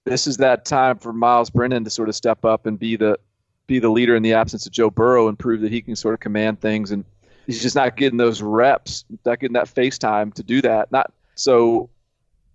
this 0.06 0.28
is 0.28 0.38
that 0.38 0.65
time 0.65 0.97
for 0.97 1.13
Myles 1.13 1.50
Brennan 1.50 1.84
to 1.84 1.89
sort 1.89 2.10
of 2.10 2.15
step 2.15 2.45
up 2.45 2.65
and 2.65 2.80
be 2.80 2.95
the 2.95 3.19
be 3.67 3.80
the 3.80 3.89
leader 3.89 4.15
in 4.15 4.23
the 4.23 4.34
absence 4.34 4.65
of 4.65 4.71
Joe 4.71 4.89
Burrow 4.89 5.27
and 5.27 5.38
prove 5.38 5.62
that 5.62 5.71
he 5.71 5.82
can 5.82 5.95
sort 5.95 6.13
of 6.13 6.19
command 6.19 6.62
things. 6.62 6.91
And 6.91 7.06
he's 7.45 7.62
just 7.62 7.75
not 7.75 7.97
getting 7.97 8.17
those 8.17 8.41
reps, 8.41 9.06
not 9.25 9.39
getting 9.39 9.53
that 9.53 9.67
face 9.67 9.97
time 9.97 10.32
to 10.34 10.43
do 10.43 10.62
that. 10.62 10.91
Not 10.91 11.12
so 11.36 11.89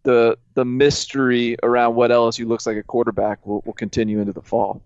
the 0.03 0.37
the 0.55 0.65
mystery 0.65 1.57
around 1.63 1.95
what 1.95 2.11
LSU 2.11 2.47
looks 2.47 2.67
like 2.67 2.77
a 2.77 2.83
quarterback 2.83 3.47
will, 3.47 3.63
will 3.65 3.73
continue 3.73 4.21
into 4.21 4.33
the 4.33 4.43
fall. 4.43 4.83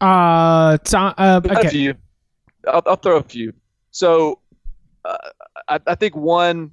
Uh, 0.00 0.76
uh 0.92 1.40
okay. 1.44 1.66
A 1.66 1.70
few. 1.70 1.94
I'll, 2.68 2.82
I'll 2.86 2.96
throw 2.96 3.16
a 3.16 3.22
few. 3.22 3.52
So 3.90 4.40
uh, 5.04 5.16
I, 5.68 5.80
I 5.86 5.94
think 5.94 6.14
one 6.14 6.70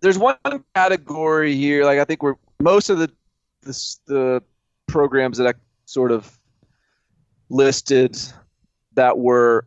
there's 0.00 0.18
one 0.18 0.36
category 0.74 1.54
here. 1.54 1.84
Like 1.84 1.98
I 1.98 2.04
think 2.04 2.22
we're 2.22 2.36
most 2.60 2.90
of 2.90 2.98
the 2.98 3.10
the, 3.62 3.96
the 4.06 4.42
programs 4.86 5.38
that 5.38 5.46
I 5.46 5.54
sort 5.86 6.12
of 6.12 6.38
listed 7.48 8.18
that 8.94 9.18
were 9.18 9.66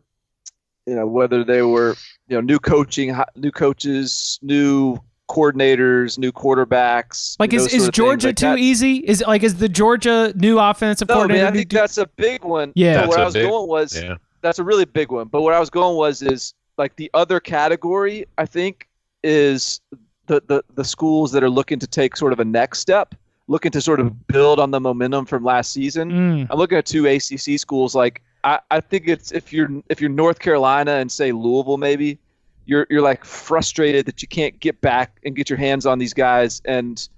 you 0.86 0.94
know 0.94 1.06
whether 1.06 1.44
they 1.44 1.62
were 1.62 1.94
you 2.28 2.36
know 2.36 2.40
new 2.40 2.58
coaching 2.58 3.16
new 3.36 3.50
coaches 3.50 4.38
new 4.42 4.98
coordinators 5.28 6.18
new 6.18 6.32
quarterbacks 6.32 7.36
like 7.38 7.52
is, 7.52 7.72
is 7.72 7.90
georgia 7.90 8.28
like 8.28 8.36
too 8.36 8.46
that. 8.46 8.58
easy? 8.58 8.96
Is 8.96 9.20
it 9.20 9.28
like 9.28 9.42
is 9.42 9.56
the 9.56 9.68
georgia 9.68 10.32
new 10.34 10.58
offensive 10.58 11.08
no, 11.08 11.14
coordinator 11.14 11.44
man, 11.44 11.52
i 11.52 11.56
think 11.56 11.70
that's 11.70 11.98
a 11.98 12.06
big 12.06 12.42
one. 12.42 12.72
Yeah. 12.74 13.06
Where 13.06 13.18
i 13.18 13.24
was 13.24 13.34
big, 13.34 13.46
going 13.46 13.68
was 13.68 14.02
yeah. 14.02 14.16
that's 14.40 14.58
a 14.58 14.64
really 14.64 14.86
big 14.86 15.12
one. 15.12 15.28
But 15.28 15.42
where 15.42 15.54
i 15.54 15.60
was 15.60 15.68
going 15.68 15.96
was 15.96 16.22
is 16.22 16.54
like 16.78 16.96
the 16.96 17.10
other 17.12 17.40
category 17.40 18.24
i 18.38 18.46
think 18.46 18.88
is 19.22 19.80
the, 20.26 20.42
the 20.46 20.64
the 20.74 20.84
schools 20.84 21.32
that 21.32 21.42
are 21.42 21.50
looking 21.50 21.78
to 21.78 21.86
take 21.86 22.16
sort 22.16 22.32
of 22.32 22.40
a 22.40 22.44
next 22.44 22.78
step 22.78 23.14
looking 23.48 23.72
to 23.72 23.80
sort 23.80 23.98
of 23.98 24.26
build 24.28 24.60
on 24.60 24.70
the 24.70 24.78
momentum 24.78 25.24
from 25.24 25.42
last 25.42 25.72
season. 25.72 26.12
Mm. 26.12 26.46
I'm 26.50 26.58
looking 26.58 26.78
at 26.78 26.86
two 26.86 27.06
ACC 27.06 27.58
schools. 27.58 27.94
Like 27.94 28.22
I, 28.44 28.60
I 28.70 28.80
think 28.80 29.08
it's 29.08 29.32
if 29.32 29.52
you're 29.52 29.68
if 29.88 30.00
you're 30.00 30.10
North 30.10 30.38
Carolina 30.38 30.92
and 30.92 31.10
say 31.10 31.32
Louisville, 31.32 31.78
maybe 31.78 32.18
you're 32.66 32.86
you're 32.90 33.02
like 33.02 33.24
frustrated 33.24 34.06
that 34.06 34.22
you 34.22 34.28
can't 34.28 34.60
get 34.60 34.80
back 34.80 35.18
and 35.24 35.34
get 35.34 35.50
your 35.50 35.58
hands 35.58 35.86
on 35.86 35.98
these 35.98 36.14
guys 36.14 36.62
and 36.64 37.08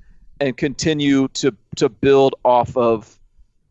and 0.40 0.56
continue 0.56 1.28
to 1.28 1.54
to 1.76 1.88
build 1.88 2.36
off 2.44 2.76
of 2.76 3.18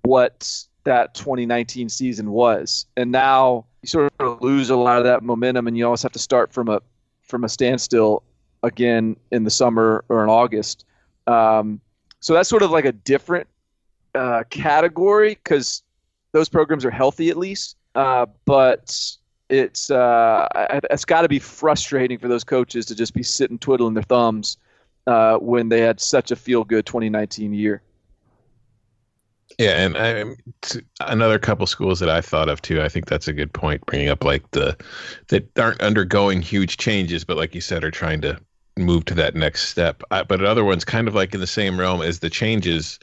what 0.04 0.66
that 0.84 1.14
2019 1.14 1.90
season 1.90 2.32
was. 2.32 2.86
And 2.98 3.12
now 3.12 3.66
you 3.82 3.88
sort 3.88 4.12
of 4.20 4.42
lose 4.42 4.70
a 4.70 4.76
lot 4.76 4.98
of 4.98 5.06
that 5.06 5.24
momentum, 5.24 5.68
and 5.68 5.78
you 5.78 5.86
always 5.86 6.04
have 6.04 6.12
to 6.12 6.20
start 6.20 6.52
from 6.52 6.68
a 6.68 6.82
from 7.22 7.44
a 7.44 7.50
standstill 7.50 8.24
again 8.64 9.16
in 9.32 9.46
the 9.46 9.50
summer 9.50 10.04
or 10.10 10.24
in 10.24 10.30
August. 10.30 10.86
Um, 11.28 11.80
so 12.20 12.34
that's 12.34 12.50
sort 12.50 12.64
of 12.64 12.72
like 12.72 12.86
a 12.86 12.92
different 12.92 13.48
uh, 14.16 14.44
category 14.50 15.36
because 15.44 15.84
those 16.32 16.50
programs 16.50 16.86
are 16.86 16.92
healthy 16.92 17.30
at 17.30 17.38
least. 17.38 17.78
Uh, 17.96 18.26
but 18.46 19.18
it's 19.50 19.90
uh, 19.90 20.48
it's 20.92 21.06
got 21.06 21.22
to 21.22 21.28
be 21.28 21.40
frustrating 21.40 22.18
for 22.18 22.28
those 22.28 22.44
coaches 22.44 22.86
to 22.88 22.96
just 22.96 23.14
be 23.14 23.24
sitting 23.24 23.58
twiddling 23.58 23.94
their 23.94 24.04
thumbs 24.04 24.58
uh, 25.08 25.38
when 25.38 25.70
they 25.70 25.82
had 25.82 26.00
such 26.00 26.32
a 26.32 26.36
feel 26.36 26.64
good 26.64 26.86
2019 26.86 27.54
year. 27.54 27.82
Yeah, 29.58 29.84
and 29.84 29.98
I, 29.98 30.24
another 31.02 31.40
couple 31.40 31.66
schools 31.66 32.00
that 32.00 32.10
I 32.10 32.22
thought 32.22 32.48
of 32.48 32.62
too. 32.62 32.82
I 32.82 32.88
think 32.88 33.08
that's 33.08 33.28
a 33.28 33.34
good 33.34 33.52
point, 33.52 33.86
bringing 33.86 34.08
up 34.08 34.24
like 34.24 34.50
the 34.52 34.78
that 35.28 35.50
aren't 35.58 35.82
undergoing 35.82 36.42
huge 36.42 36.78
changes, 36.78 37.26
but 37.26 37.36
like 37.36 37.56
you 37.56 37.62
said, 37.62 37.84
are 37.84 37.92
trying 37.92 38.22
to 38.22 38.40
move 38.80 39.06
to 39.06 39.14
that 39.16 39.36
next 39.36 39.70
step. 39.70 40.04
I, 40.12 40.24
but 40.24 40.44
other 40.44 40.64
ones, 40.64 40.86
kind 40.86 41.08
of 41.08 41.16
like 41.16 41.34
in 41.34 41.40
the 41.40 41.48
same 41.48 41.80
realm 41.80 42.02
as 42.02 42.20
the 42.20 42.30
changes, 42.30 43.00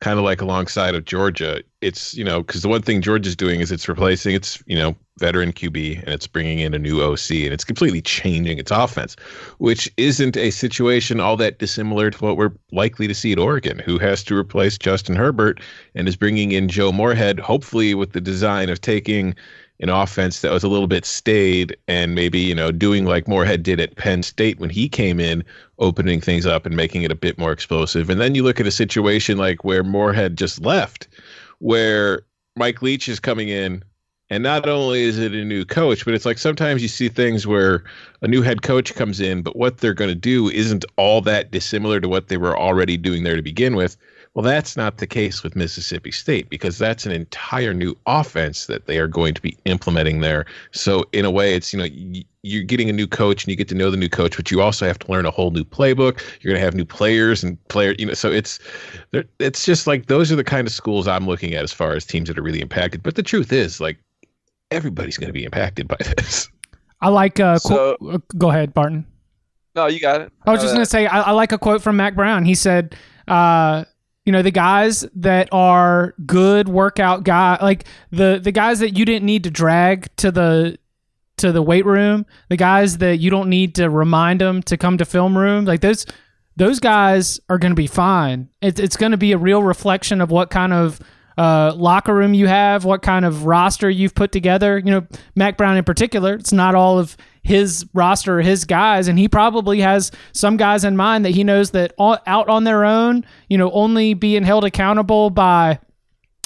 kind 0.00 0.18
of 0.18 0.24
like 0.24 0.40
alongside 0.40 0.94
of 0.94 1.04
Georgia. 1.04 1.62
It's 1.80 2.14
you 2.14 2.24
know 2.24 2.42
because 2.42 2.62
the 2.62 2.68
one 2.68 2.82
thing 2.82 3.02
Georgia's 3.02 3.36
doing 3.36 3.60
is 3.60 3.70
it's 3.70 3.88
replacing 3.88 4.34
its 4.34 4.62
you 4.66 4.76
know 4.76 4.96
veteran 5.18 5.52
QB 5.52 6.02
and 6.02 6.08
it's 6.08 6.26
bringing 6.26 6.60
in 6.60 6.74
a 6.74 6.78
new 6.78 7.02
OC 7.02 7.30
and 7.30 7.52
it's 7.52 7.64
completely 7.64 8.00
changing 8.00 8.58
its 8.58 8.70
offense, 8.70 9.16
which 9.58 9.90
isn't 9.96 10.36
a 10.36 10.50
situation 10.50 11.20
all 11.20 11.36
that 11.36 11.58
dissimilar 11.58 12.10
to 12.10 12.24
what 12.24 12.36
we're 12.36 12.52
likely 12.72 13.06
to 13.06 13.14
see 13.14 13.32
at 13.32 13.38
Oregon, 13.38 13.78
who 13.78 13.98
has 13.98 14.24
to 14.24 14.36
replace 14.36 14.78
Justin 14.78 15.14
Herbert 15.14 15.60
and 15.94 16.08
is 16.08 16.16
bringing 16.16 16.52
in 16.52 16.68
Joe 16.68 16.90
Moorhead, 16.90 17.38
hopefully 17.38 17.94
with 17.94 18.12
the 18.12 18.20
design 18.20 18.70
of 18.70 18.80
taking 18.80 19.34
an 19.80 19.88
offense 19.88 20.42
that 20.42 20.52
was 20.52 20.62
a 20.62 20.68
little 20.68 20.86
bit 20.86 21.04
staid 21.04 21.76
and 21.88 22.14
maybe 22.14 22.38
you 22.38 22.54
know 22.54 22.70
doing 22.70 23.06
like 23.06 23.26
Moorhead 23.26 23.62
did 23.62 23.80
at 23.80 23.96
Penn 23.96 24.22
State 24.22 24.60
when 24.60 24.70
he 24.70 24.88
came 24.88 25.18
in, 25.18 25.42
opening 25.78 26.20
things 26.20 26.46
up 26.46 26.66
and 26.66 26.76
making 26.76 27.02
it 27.02 27.10
a 27.10 27.16
bit 27.16 27.38
more 27.38 27.52
explosive. 27.52 28.10
And 28.10 28.20
then 28.20 28.34
you 28.34 28.42
look 28.42 28.60
at 28.60 28.66
a 28.66 28.72
situation 28.72 29.38
like 29.38 29.64
where 29.64 29.82
Moorhead 29.82 30.36
just 30.36 30.60
left, 30.60 31.08
where 31.58 32.22
Mike 32.56 32.82
Leach 32.82 33.08
is 33.08 33.20
coming 33.20 33.48
in. 33.48 33.82
And 34.32 34.44
not 34.44 34.68
only 34.68 35.02
is 35.02 35.18
it 35.18 35.32
a 35.32 35.44
new 35.44 35.64
coach, 35.64 36.04
but 36.04 36.14
it's 36.14 36.24
like 36.24 36.38
sometimes 36.38 36.82
you 36.82 36.88
see 36.88 37.08
things 37.08 37.48
where 37.48 37.82
a 38.22 38.28
new 38.28 38.42
head 38.42 38.62
coach 38.62 38.94
comes 38.94 39.20
in, 39.20 39.42
but 39.42 39.56
what 39.56 39.78
they're 39.78 39.92
going 39.92 40.10
to 40.10 40.14
do 40.14 40.48
isn't 40.48 40.84
all 40.96 41.20
that 41.22 41.50
dissimilar 41.50 41.98
to 41.98 42.08
what 42.08 42.28
they 42.28 42.36
were 42.36 42.56
already 42.56 42.96
doing 42.96 43.24
there 43.24 43.34
to 43.34 43.42
begin 43.42 43.74
with. 43.74 43.96
Well, 44.34 44.44
that's 44.44 44.76
not 44.76 44.98
the 44.98 45.08
case 45.08 45.42
with 45.42 45.56
Mississippi 45.56 46.12
State 46.12 46.48
because 46.48 46.78
that's 46.78 47.04
an 47.04 47.10
entire 47.10 47.74
new 47.74 47.96
offense 48.06 48.66
that 48.66 48.86
they 48.86 48.98
are 48.98 49.08
going 49.08 49.34
to 49.34 49.42
be 49.42 49.56
implementing 49.64 50.20
there. 50.20 50.46
So, 50.70 51.04
in 51.12 51.24
a 51.24 51.30
way, 51.32 51.54
it's, 51.54 51.72
you 51.72 51.78
know, 51.80 52.22
you're 52.42 52.62
getting 52.62 52.88
a 52.88 52.92
new 52.92 53.08
coach 53.08 53.42
and 53.42 53.50
you 53.50 53.56
get 53.56 53.66
to 53.70 53.74
know 53.74 53.90
the 53.90 53.96
new 53.96 54.08
coach, 54.08 54.36
but 54.36 54.48
you 54.48 54.62
also 54.62 54.86
have 54.86 55.00
to 55.00 55.10
learn 55.10 55.26
a 55.26 55.32
whole 55.32 55.50
new 55.50 55.64
playbook. 55.64 56.22
You're 56.40 56.52
going 56.52 56.60
to 56.60 56.64
have 56.64 56.74
new 56.74 56.84
players 56.84 57.42
and 57.42 57.62
player, 57.66 57.96
you 57.98 58.06
know, 58.06 58.14
so 58.14 58.30
it's, 58.30 58.60
it's 59.40 59.64
just 59.64 59.88
like 59.88 60.06
those 60.06 60.30
are 60.30 60.36
the 60.36 60.44
kind 60.44 60.64
of 60.64 60.72
schools 60.72 61.08
I'm 61.08 61.26
looking 61.26 61.54
at 61.54 61.64
as 61.64 61.72
far 61.72 61.94
as 61.94 62.04
teams 62.04 62.28
that 62.28 62.38
are 62.38 62.42
really 62.42 62.60
impacted. 62.60 63.02
But 63.02 63.16
the 63.16 63.24
truth 63.24 63.52
is, 63.52 63.80
like, 63.80 63.98
everybody's 64.70 65.18
going 65.18 65.28
to 65.28 65.34
be 65.34 65.44
impacted 65.44 65.88
by 65.88 65.96
this. 65.98 66.48
I 67.00 67.08
like, 67.08 67.40
uh, 67.40 67.58
so, 67.58 67.96
qu- 67.96 68.10
uh, 68.10 68.18
go 68.38 68.50
ahead, 68.50 68.74
Barton. 68.74 69.04
No, 69.74 69.86
you 69.86 69.98
got 69.98 70.20
it. 70.20 70.32
I 70.46 70.52
was 70.52 70.60
just 70.60 70.72
going 70.72 70.84
to 70.84 70.90
say, 70.90 71.06
I, 71.06 71.22
I 71.22 71.30
like 71.32 71.50
a 71.50 71.58
quote 71.58 71.82
from 71.82 71.96
Mack 71.96 72.14
Brown. 72.14 72.44
He 72.44 72.54
said, 72.54 72.94
uh, 73.26 73.84
you 74.30 74.32
know 74.32 74.42
the 74.42 74.52
guys 74.52 75.04
that 75.16 75.48
are 75.50 76.14
good 76.24 76.68
workout 76.68 77.24
guy 77.24 77.58
like 77.60 77.84
the 78.12 78.38
the 78.40 78.52
guys 78.52 78.78
that 78.78 78.96
you 78.96 79.04
didn't 79.04 79.26
need 79.26 79.42
to 79.42 79.50
drag 79.50 80.08
to 80.14 80.30
the 80.30 80.78
to 81.36 81.50
the 81.50 81.60
weight 81.60 81.84
room 81.84 82.24
the 82.48 82.56
guys 82.56 82.98
that 82.98 83.16
you 83.16 83.28
don't 83.28 83.48
need 83.48 83.74
to 83.74 83.90
remind 83.90 84.40
them 84.40 84.62
to 84.62 84.76
come 84.76 84.96
to 84.96 85.04
film 85.04 85.36
room 85.36 85.64
like 85.64 85.80
those 85.80 86.06
those 86.60 86.78
guys 86.78 87.40
are 87.48 87.56
going 87.56 87.70
to 87.70 87.76
be 87.76 87.86
fine. 87.86 88.50
It, 88.60 88.78
it's 88.78 88.98
going 88.98 89.12
to 89.12 89.18
be 89.18 89.32
a 89.32 89.38
real 89.38 89.62
reflection 89.62 90.20
of 90.20 90.30
what 90.30 90.50
kind 90.50 90.74
of 90.74 91.00
uh, 91.38 91.72
locker 91.76 92.14
room 92.14 92.34
you 92.34 92.46
have, 92.46 92.84
what 92.84 93.02
kind 93.02 93.24
of 93.24 93.44
roster 93.44 93.88
you've 93.88 94.14
put 94.14 94.32
together. 94.32 94.78
You 94.78 94.90
know, 94.90 95.06
Mack 95.34 95.56
Brown 95.56 95.76
in 95.76 95.84
particular, 95.84 96.34
it's 96.34 96.52
not 96.52 96.74
all 96.74 96.98
of 96.98 97.16
his 97.42 97.86
roster, 97.94 98.40
his 98.40 98.64
guys, 98.64 99.08
and 99.08 99.18
he 99.18 99.28
probably 99.28 99.80
has 99.80 100.10
some 100.32 100.56
guys 100.56 100.84
in 100.84 100.96
mind 100.96 101.24
that 101.24 101.30
he 101.30 101.44
knows 101.44 101.70
that 101.70 101.92
all, 101.98 102.18
out 102.26 102.48
on 102.48 102.64
their 102.64 102.84
own, 102.84 103.24
you 103.48 103.56
know, 103.56 103.70
only 103.72 104.14
being 104.14 104.42
held 104.42 104.64
accountable 104.64 105.30
by 105.30 105.78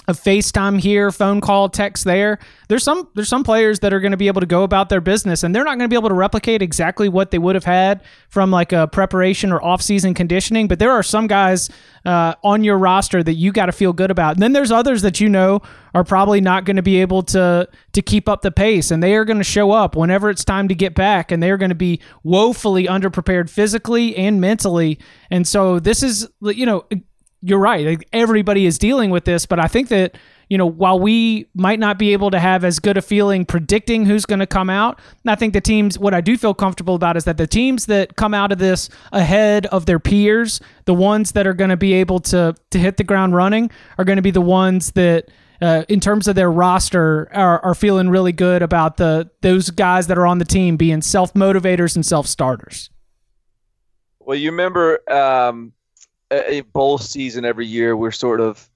a 0.07 0.13
FaceTime 0.13 0.81
here, 0.81 1.11
phone 1.11 1.41
call, 1.41 1.69
text 1.69 2.05
there. 2.05 2.39
There's 2.69 2.83
some 2.83 3.09
there's 3.15 3.29
some 3.29 3.45
players 3.45 3.81
that 3.81 3.93
are 3.93 4.01
going 4.01 4.11
to 4.11 4.17
be 4.17 4.27
able 4.27 4.41
to 4.41 4.47
go 4.47 4.63
about 4.63 4.89
their 4.89 5.01
business 5.01 5.43
and 5.43 5.55
they're 5.55 5.65
not 5.65 5.79
going 5.79 5.89
to 5.89 5.93
be 5.93 5.97
able 5.97 6.11
to 6.11 6.15
replicate 6.15 6.63
exactly 6.63 7.09
what 7.09 7.31
they 7.31 7.39
would 7.39 7.55
have 7.55 7.65
had 7.65 8.03
from 8.29 8.51
like 8.51 8.73
a 8.73 8.87
preparation 8.87 9.53
or 9.53 9.63
off-season 9.63 10.15
conditioning, 10.15 10.69
but 10.69 10.79
there 10.79 10.91
are 10.91 11.03
some 11.03 11.27
guys 11.27 11.71
uh, 12.05 12.35
on 12.43 12.65
your 12.65 12.77
roster 12.77 13.23
that 13.23 13.35
you 13.35 13.53
got 13.53 13.67
to 13.67 13.73
feel 13.73 13.93
good 13.93 14.11
about. 14.11 14.35
And 14.35 14.43
then 14.43 14.53
there's 14.53 14.71
others 14.71 15.03
that 15.03 15.21
you 15.21 15.29
know 15.29 15.63
are 15.95 16.05
probably 16.05 16.41
not 16.41 16.65
going 16.65 16.77
to 16.77 16.83
be 16.83 17.01
able 17.01 17.23
to 17.23 17.69
to 17.93 18.03
keep 18.03 18.29
up 18.29 18.43
the 18.43 18.51
pace 18.51 18.91
and 18.91 19.03
they 19.03 19.15
are 19.15 19.25
going 19.25 19.39
to 19.39 19.45
show 19.45 19.71
up 19.71 19.97
whenever 19.97 20.29
it's 20.29 20.45
time 20.45 20.69
to 20.69 20.75
get 20.75 20.95
back 20.95 21.31
and 21.33 21.43
they're 21.43 21.57
going 21.57 21.71
to 21.71 21.75
be 21.75 22.01
woefully 22.25 22.87
underprepared 22.87 23.49
physically 23.49 24.17
and 24.17 24.41
mentally. 24.41 24.99
And 25.31 25.47
so 25.47 25.79
this 25.79 26.03
is 26.03 26.29
you 26.43 26.67
know 26.67 26.85
you're 27.45 27.59
right. 27.59 27.85
Like, 27.87 28.09
everybody 28.13 28.65
is 28.65 28.79
dealing 28.79 29.11
with 29.11 29.27
this, 29.27 29.45
but 29.45 29.61
I 29.61 29.67
think 29.67 29.89
that 29.89 30.17
you 30.49 30.59
know 30.59 30.67
while 30.67 30.99
we 30.99 31.47
might 31.55 31.79
not 31.79 31.99
be 31.99 32.13
able 32.13 32.31
to 32.31 32.41
have 32.41 32.65
as 32.65 32.79
good 32.79 32.97
a 32.97 33.03
feeling 33.03 33.45
predicting 33.45 34.07
who's 34.07 34.25
going 34.25 34.39
to 34.39 34.47
come 34.47 34.71
out, 34.71 34.99
I 35.27 35.35
think 35.35 35.53
the 35.53 35.61
teams. 35.61 35.99
What 35.99 36.15
I 36.15 36.23
do 36.23 36.39
feel 36.39 36.55
comfortable 36.55 36.95
about 36.95 37.17
is 37.17 37.25
that 37.25 37.37
the 37.37 37.47
teams 37.47 37.87
that 37.87 38.17
come 38.17 38.33
out 38.33 38.51
of 38.51 38.59
this 38.59 38.89
ahead 39.13 39.67
of 39.67 39.85
their 39.85 39.99
peers, 39.99 40.61
the 40.87 40.95
ones 40.95 41.33
that 41.33 41.47
are 41.47 41.53
going 41.53 41.71
to 41.71 41.77
be 41.77 41.93
able 41.93 42.19
to 42.21 42.55
to 42.71 42.79
hit 42.79 42.97
the 42.97 43.05
ground 43.05 43.35
running, 43.35 43.71
are 43.99 44.05
going 44.05 44.17
to 44.17 44.23
be 44.23 44.33
the 44.33 44.41
ones 44.41 44.93
that. 44.93 45.29
Uh, 45.63 45.85
in 45.89 46.01
terms 46.01 46.27
of 46.27 46.35
their 46.35 46.51
roster, 46.51 47.31
are, 47.33 47.65
are 47.65 47.77
feeling 47.77 48.11
really 48.11 48.33
good 48.33 48.61
about 48.61 48.97
the 48.97 49.31
those 49.41 49.71
guys 49.71 50.09
that 50.09 50.19
are 50.19 50.27
on 50.27 50.39
the 50.39 50.45
team 50.45 50.77
being 50.77 51.01
self 51.01 51.33
motivators 51.33 51.95
and 51.95 52.05
self 52.05 52.27
starters. 52.27 52.91
Well, 54.19 54.37
you 54.37 54.51
remember 54.51 55.01
um, 55.11 55.73
a 56.31 56.63
bowl 56.73 56.99
season 56.99 57.45
every 57.45 57.67
year. 57.67 57.97
We're 57.97 58.11
sort 58.11 58.41
of 58.41 58.69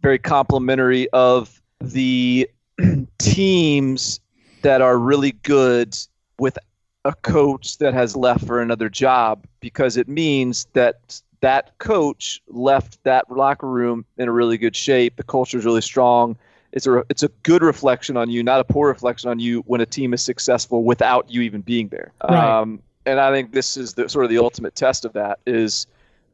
very 0.00 0.18
complimentary 0.18 1.08
of 1.10 1.60
the 1.80 2.48
teams 3.18 4.20
that 4.62 4.80
are 4.80 4.98
really 4.98 5.32
good 5.32 5.96
with 6.38 6.58
a 7.04 7.12
coach 7.12 7.78
that 7.78 7.94
has 7.94 8.16
left 8.16 8.46
for 8.46 8.60
another 8.60 8.88
job 8.88 9.44
because 9.60 9.96
it 9.96 10.08
means 10.08 10.66
that 10.72 11.20
that 11.40 11.76
coach 11.78 12.40
left 12.48 13.02
that 13.04 13.30
locker 13.30 13.68
room 13.68 14.04
in 14.16 14.28
a 14.28 14.32
really 14.32 14.56
good 14.56 14.74
shape. 14.74 15.16
The 15.16 15.22
culture 15.22 15.58
is 15.58 15.64
really 15.66 15.82
strong. 15.82 16.36
It's 16.72 16.86
a 16.86 17.04
it's 17.10 17.22
a 17.22 17.28
good 17.42 17.62
reflection 17.62 18.16
on 18.16 18.30
you, 18.30 18.42
not 18.42 18.60
a 18.60 18.64
poor 18.64 18.88
reflection 18.88 19.28
on 19.30 19.38
you 19.38 19.60
when 19.66 19.80
a 19.80 19.86
team 19.86 20.14
is 20.14 20.22
successful 20.22 20.82
without 20.82 21.30
you 21.30 21.42
even 21.42 21.60
being 21.60 21.88
there. 21.88 22.12
Right. 22.28 22.60
Um, 22.60 22.82
and 23.06 23.20
I 23.20 23.30
think 23.30 23.52
this 23.52 23.76
is 23.76 23.94
the 23.94 24.08
sort 24.08 24.24
of 24.24 24.30
the 24.30 24.38
ultimate 24.38 24.74
test 24.74 25.04
of 25.04 25.12
that 25.12 25.38
is 25.46 25.86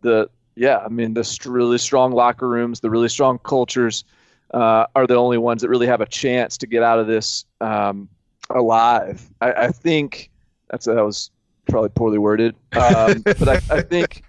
the 0.02 0.30
yeah, 0.60 0.76
I 0.84 0.88
mean, 0.88 1.14
the 1.14 1.24
st- 1.24 1.50
really 1.50 1.78
strong 1.78 2.12
locker 2.12 2.46
rooms, 2.46 2.80
the 2.80 2.90
really 2.90 3.08
strong 3.08 3.38
cultures 3.38 4.04
uh, 4.52 4.84
are 4.94 5.06
the 5.06 5.16
only 5.16 5.38
ones 5.38 5.62
that 5.62 5.70
really 5.70 5.86
have 5.86 6.02
a 6.02 6.06
chance 6.06 6.58
to 6.58 6.66
get 6.66 6.82
out 6.82 6.98
of 6.98 7.06
this 7.06 7.46
um, 7.62 8.10
alive. 8.50 9.26
I, 9.40 9.52
I, 9.52 9.68
think 9.68 10.30
that's 10.68 10.84
that 10.84 11.02
was 11.02 11.30
probably 11.70 11.88
poorly 11.88 12.18
worded, 12.18 12.56
um, 12.72 13.22
but 13.24 13.48
I, 13.48 13.54
I 13.70 13.80
think 13.80 14.22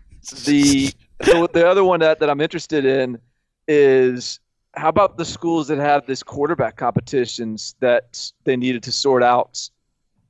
the, 0.45 0.93
the 1.19 1.49
the 1.51 1.67
other 1.67 1.83
one 1.83 1.99
that, 1.99 2.19
that 2.19 2.29
I'm 2.29 2.39
interested 2.39 2.85
in 2.85 3.19
is 3.67 4.39
how 4.73 4.87
about 4.87 5.17
the 5.17 5.25
schools 5.25 5.67
that 5.67 5.79
have 5.79 6.05
this 6.05 6.23
quarterback 6.23 6.77
competitions 6.77 7.75
that 7.81 8.31
they 8.45 8.55
needed 8.55 8.83
to 8.83 8.91
sort 8.93 9.21
out 9.21 9.69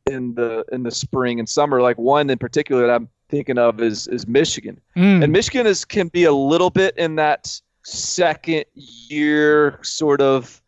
in 0.07 0.33
the 0.33 0.65
in 0.71 0.81
the 0.81 0.89
spring 0.89 1.37
and 1.37 1.47
summer? 1.47 1.79
Like 1.79 1.99
one 1.99 2.27
in 2.31 2.39
particular 2.39 2.87
that 2.87 2.95
I'm 2.95 3.07
thinking 3.31 3.57
of 3.57 3.81
is 3.81 4.07
is 4.07 4.27
Michigan, 4.27 4.79
mm. 4.95 5.23
and 5.23 5.31
Michigan 5.31 5.65
is 5.65 5.85
can 5.85 6.09
be 6.09 6.25
a 6.25 6.33
little 6.33 6.69
bit 6.69 6.95
in 6.97 7.15
that 7.15 7.59
second 7.83 8.65
year 8.75 9.79
sort 9.81 10.21
of 10.21 10.61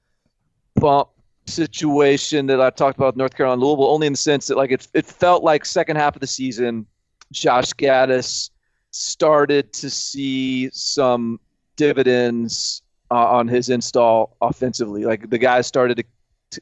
bump 0.76 1.10
situation 1.46 2.48
that 2.48 2.62
I 2.62 2.70
talked 2.70 2.98
about 2.98 3.08
with 3.08 3.18
North 3.18 3.36
Carolina 3.36 3.62
Louisville, 3.62 3.92
only 3.92 4.08
in 4.08 4.14
the 4.14 4.18
sense 4.18 4.48
that 4.48 4.58
like 4.58 4.72
it 4.72 4.88
it 4.94 5.06
felt 5.06 5.44
like 5.44 5.66
second 5.66 5.98
half 5.98 6.16
of 6.16 6.22
the 6.22 6.28
season, 6.28 6.88
Josh 7.32 7.74
Gattis 7.74 8.50
started 8.92 9.74
to 9.74 9.90
see 9.90 10.70
some 10.72 11.40
dividends 11.76 12.82
uh, 13.12 13.28
on 13.28 13.48
his 13.48 13.70
install 13.70 14.38
offensively. 14.42 15.04
Like 15.04 15.30
the 15.30 15.38
guys 15.38 15.68
started 15.68 15.98
to 15.98 16.04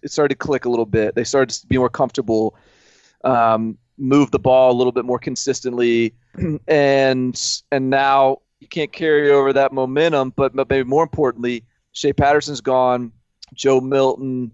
it 0.02 0.12
started 0.12 0.30
to 0.30 0.38
click 0.38 0.66
a 0.66 0.70
little 0.70 0.86
bit. 0.86 1.16
They 1.16 1.24
started 1.24 1.54
to 1.62 1.68
be 1.68 1.78
more 1.78 1.90
comfortable. 1.90 2.56
Um, 3.24 3.78
move 4.02 4.32
the 4.32 4.40
ball 4.40 4.72
a 4.72 4.78
little 4.78 4.92
bit 4.92 5.06
more 5.06 5.20
consistently, 5.20 6.14
and 6.68 7.62
and 7.72 7.90
now 7.90 8.40
you 8.60 8.68
can't 8.68 8.92
carry 8.92 9.32
over 9.32 9.54
that 9.54 9.72
momentum. 9.72 10.34
But, 10.36 10.56
but 10.56 10.70
maybe 10.70 10.88
more 10.88 11.04
importantly, 11.04 11.64
Shea 11.94 12.14
Patterson's 12.14 12.62
gone, 12.62 13.12
Joe 13.54 13.80
Milton 13.80 14.52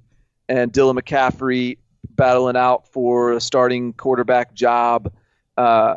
and 0.49 0.71
Dylan 0.71 0.99
McCaffrey 0.99 1.77
battling 2.11 2.55
out 2.55 2.87
for 2.91 3.33
a 3.33 3.41
starting 3.41 3.93
quarterback 3.93 4.53
job. 4.53 5.11
Uh, 5.57 5.95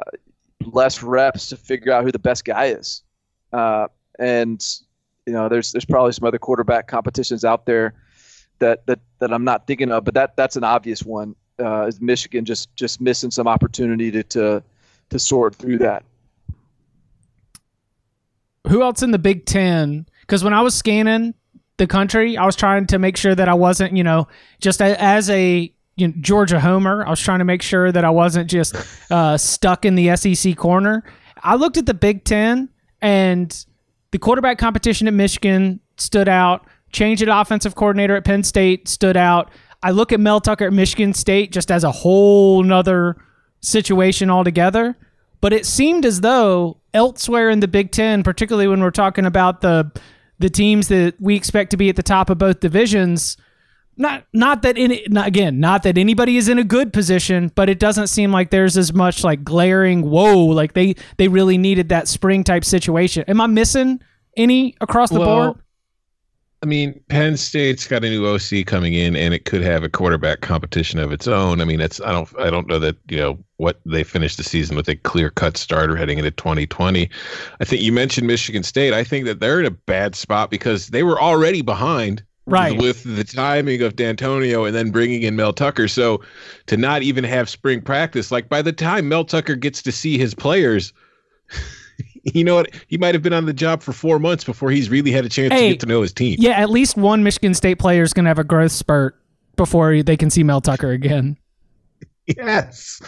less 0.65 1.03
reps 1.03 1.49
to 1.49 1.57
figure 1.57 1.93
out 1.93 2.05
who 2.05 2.13
the 2.13 2.19
best 2.19 2.45
guy 2.45 2.67
is. 2.67 3.03
Uh, 3.53 3.89
and 4.19 4.65
you 5.27 5.33
know, 5.33 5.49
there's 5.49 5.73
there's 5.73 5.85
probably 5.85 6.13
some 6.13 6.27
other 6.27 6.39
quarterback 6.39 6.87
competitions 6.87 7.45
out 7.45 7.67
there 7.67 7.95
that 8.59 8.87
that 8.87 9.01
that 9.19 9.33
I'm 9.33 9.45
not 9.45 9.67
thinking 9.67 9.91
of, 9.91 10.05
but 10.05 10.15
that 10.15 10.37
that's 10.37 10.57
an 10.57 10.65
obvious 10.65 11.03
one. 11.03 11.35
Uh, 11.61 11.87
is 11.87 12.01
Michigan 12.01 12.44
just 12.44 12.75
just 12.75 13.01
missing 13.01 13.31
some 13.31 13.46
opportunity 13.46 14.11
to 14.11 14.23
to 14.25 14.62
to 15.11 15.18
sort 15.18 15.55
through 15.55 15.79
that? 15.79 16.05
Who 18.68 18.83
else 18.83 19.03
in 19.03 19.11
the 19.11 19.18
Big 19.18 19.46
Ten? 19.46 20.07
Because 20.20 20.44
when 20.44 20.55
I 20.55 20.62
was 20.62 20.75
scanning 20.75 21.35
the 21.77 21.87
country, 21.87 22.37
I 22.37 22.46
was 22.46 22.57
trying 22.57 22.87
to 22.88 22.99
make 22.99 23.16
sure 23.16 23.35
that 23.35 23.49
I 23.49 23.55
wasn't, 23.55 23.96
you 23.96 24.05
know, 24.05 24.29
just 24.61 24.81
a, 24.81 25.03
as 25.03 25.29
a 25.31 25.73
you 25.96 26.09
know, 26.09 26.14
Georgia 26.20 26.61
homer. 26.61 27.05
I 27.05 27.11
was 27.11 27.20
trying 27.20 27.40
to 27.40 27.44
make 27.44 27.62
sure 27.62 27.90
that 27.90 28.05
I 28.05 28.11
wasn't 28.11 28.49
just 28.49 28.77
uh, 29.11 29.37
stuck 29.37 29.85
in 29.85 29.96
the 29.96 30.14
SEC 30.16 30.57
corner. 30.57 31.05
I 31.42 31.57
looked 31.57 31.79
at 31.79 31.87
the 31.87 31.94
Big 31.94 32.25
Ten, 32.25 32.68
and 33.01 33.64
the 34.11 34.18
quarterback 34.18 34.59
competition 34.59 35.09
at 35.09 35.14
Michigan 35.14 35.81
stood 35.96 36.29
out. 36.29 36.66
Change 36.92 37.23
at 37.23 37.29
offensive 37.29 37.75
coordinator 37.75 38.16
at 38.16 38.25
Penn 38.25 38.42
State 38.42 38.88
stood 38.88 39.16
out. 39.16 39.51
I 39.83 39.90
look 39.90 40.12
at 40.12 40.21
Mel 40.21 40.40
Tucker 40.40 40.66
at 40.66 40.73
Michigan 40.73 41.14
State 41.14 41.53
just 41.53 41.71
as 41.71 41.85
a 41.85 41.90
whole 41.90 42.62
nother 42.62 43.16
situation 43.61 44.31
altogether. 44.31 44.97
But 45.40 45.53
it 45.53 45.64
seemed 45.64 46.05
as 46.05 46.21
though 46.21 46.79
elsewhere 46.93 47.49
in 47.51 47.61
the 47.61 47.69
Big 47.69 47.93
Ten, 47.93 48.23
particularly 48.23 48.69
when 48.69 48.81
we're 48.81 48.90
talking 48.90 49.27
about 49.27 49.61
the 49.61 49.90
the 50.38 50.51
teams 50.51 50.88
that 50.88 51.14
we 51.21 51.37
expect 51.37 51.71
to 51.71 51.77
be 51.77 51.90
at 51.90 51.97
the 51.97 52.03
top 52.03 52.31
of 52.31 52.38
both 52.38 52.61
divisions, 52.61 53.37
not 53.97 54.25
not 54.33 54.62
that 54.62 54.77
any 54.79 55.07
not, 55.09 55.27
again, 55.27 55.61
not 55.61 55.83
that 55.83 55.97
anybody 55.97 56.37
is 56.37 56.49
in 56.49 56.59
a 56.59 56.64
good 56.64 56.93
position, 56.93 57.53
but 57.55 57.69
it 57.69 57.79
doesn't 57.79 58.09
seem 58.09 58.33
like 58.33 58.51
there's 58.51 58.77
as 58.77 58.93
much 58.93 59.25
like 59.25 59.45
glaring 59.45 60.03
whoa, 60.03 60.45
like 60.47 60.75
they 60.75 60.95
they 61.16 61.29
really 61.29 61.59
needed 61.59 61.88
that 61.90 62.09
spring 62.09 62.45
type 62.45 62.64
situation. 62.64 63.25
Am 63.29 63.40
I 63.40 63.47
missing 63.47 64.01
any 64.37 64.75
across 64.81 65.11
the 65.11 65.21
Well, 65.21 65.53
board? 65.53 65.62
I 66.62 66.66
mean, 66.66 67.01
Penn 67.09 67.38
State's 67.38 67.87
got 67.87 68.05
a 68.05 68.11
new 68.11 68.27
OC 68.27 68.66
coming 68.66 68.92
in, 68.92 69.16
and 69.16 69.33
it 69.33 69.46
could 69.46 69.62
have 69.62 69.83
a 69.83 69.88
quarterback 69.88 70.42
competition 70.42 70.99
of 70.99 71.11
its 71.11 71.27
own. 71.27 71.62
I 71.62 71.64
mean, 71.64 71.81
it's 71.81 72.03
I 72.03 72.12
don't 72.12 72.29
I 72.38 72.51
don't 72.51 72.66
know 72.66 72.79
that 72.79 72.96
you 73.09 73.16
know 73.16 73.38
what 73.57 73.81
they 73.87 74.05
finished 74.05 74.37
the 74.37 74.42
season 74.42 74.77
with 74.77 74.88
a 74.88 74.96
clear 74.96 75.31
cut 75.31 75.57
starter 75.57 75.96
heading 75.96 76.18
into 76.18 76.31
2020. 76.31 77.09
I 77.61 77.64
think 77.64 77.81
you 77.81 77.92
mentioned 77.92 78.27
Michigan 78.27 78.62
State. 78.62 78.92
I 78.92 79.05
think 79.05 79.25
that 79.25 79.40
they're 79.40 79.61
in 79.61 79.66
a 79.66 79.70
bad 79.70 80.14
spot 80.14 80.51
because 80.51 80.88
they 80.88 81.03
were 81.03 81.20
already 81.20 81.62
behind. 81.62 82.23
Right. 82.46 82.77
With 82.77 83.05
the 83.05 83.23
timing 83.23 83.81
of 83.83 83.94
D'Antonio 83.94 84.64
and 84.64 84.75
then 84.75 84.90
bringing 84.90 85.23
in 85.23 85.37
Mel 85.37 85.53
Tucker. 85.53 85.87
So 85.87 86.20
to 86.66 86.77
not 86.77 87.03
even 87.03 87.23
have 87.23 87.49
spring 87.49 87.81
practice, 87.81 88.33
like 88.33 88.49
by 88.49 88.61
the 88.61 88.73
time 88.73 89.09
Mel 89.09 89.25
Tucker 89.25 89.55
gets 89.55 89.83
to 89.83 89.92
see 89.92 90.18
his 90.18 90.35
players, 90.35 90.92
you 92.35 92.44
know 92.44 92.56
what? 92.56 92.74
He 92.88 92.98
might 92.98 93.14
have 93.14 93.22
been 93.22 93.33
on 93.33 93.46
the 93.46 93.52
job 93.52 93.83
for 93.83 93.92
four 93.92 94.18
months 94.18 94.44
before 94.44 94.70
he's 94.70 94.90
really 94.90 95.11
had 95.11 95.24
a 95.24 95.28
chance 95.28 95.52
Hey, 95.52 95.68
to 95.68 95.68
get 95.74 95.80
to 95.80 95.87
know 95.87 96.02
his 96.02 96.12
team. 96.12 96.37
Yeah, 96.38 96.52
at 96.52 96.70
least 96.70 96.96
one 96.96 97.22
Michigan 97.22 97.54
State 97.54 97.78
player 97.78 98.02
is 98.02 98.12
going 98.12 98.24
to 98.24 98.28
have 98.30 98.38
a 98.38 98.44
growth 98.44 98.72
spurt 98.72 99.20
before 99.56 100.02
they 100.02 100.16
can 100.16 100.30
see 100.30 100.42
Mel 100.42 100.61
Tucker 100.61 100.90
again. 100.90 101.37
Yes. 102.37 103.02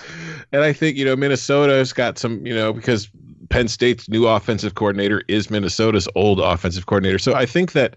And 0.51 0.64
I 0.64 0.72
think, 0.72 0.96
you 0.96 1.05
know, 1.05 1.14
Minnesota's 1.14 1.92
got 1.92 2.18
some, 2.18 2.44
you 2.44 2.53
know, 2.53 2.72
because 2.72 3.09
Penn 3.51 3.68
State's 3.68 4.09
new 4.09 4.27
offensive 4.27 4.75
coordinator 4.75 5.22
is 5.29 5.48
Minnesota's 5.48 6.09
old 6.16 6.40
offensive 6.40 6.87
coordinator. 6.87 7.20
So 7.20 7.35
I 7.35 7.46
think 7.46 7.70
that 7.72 7.94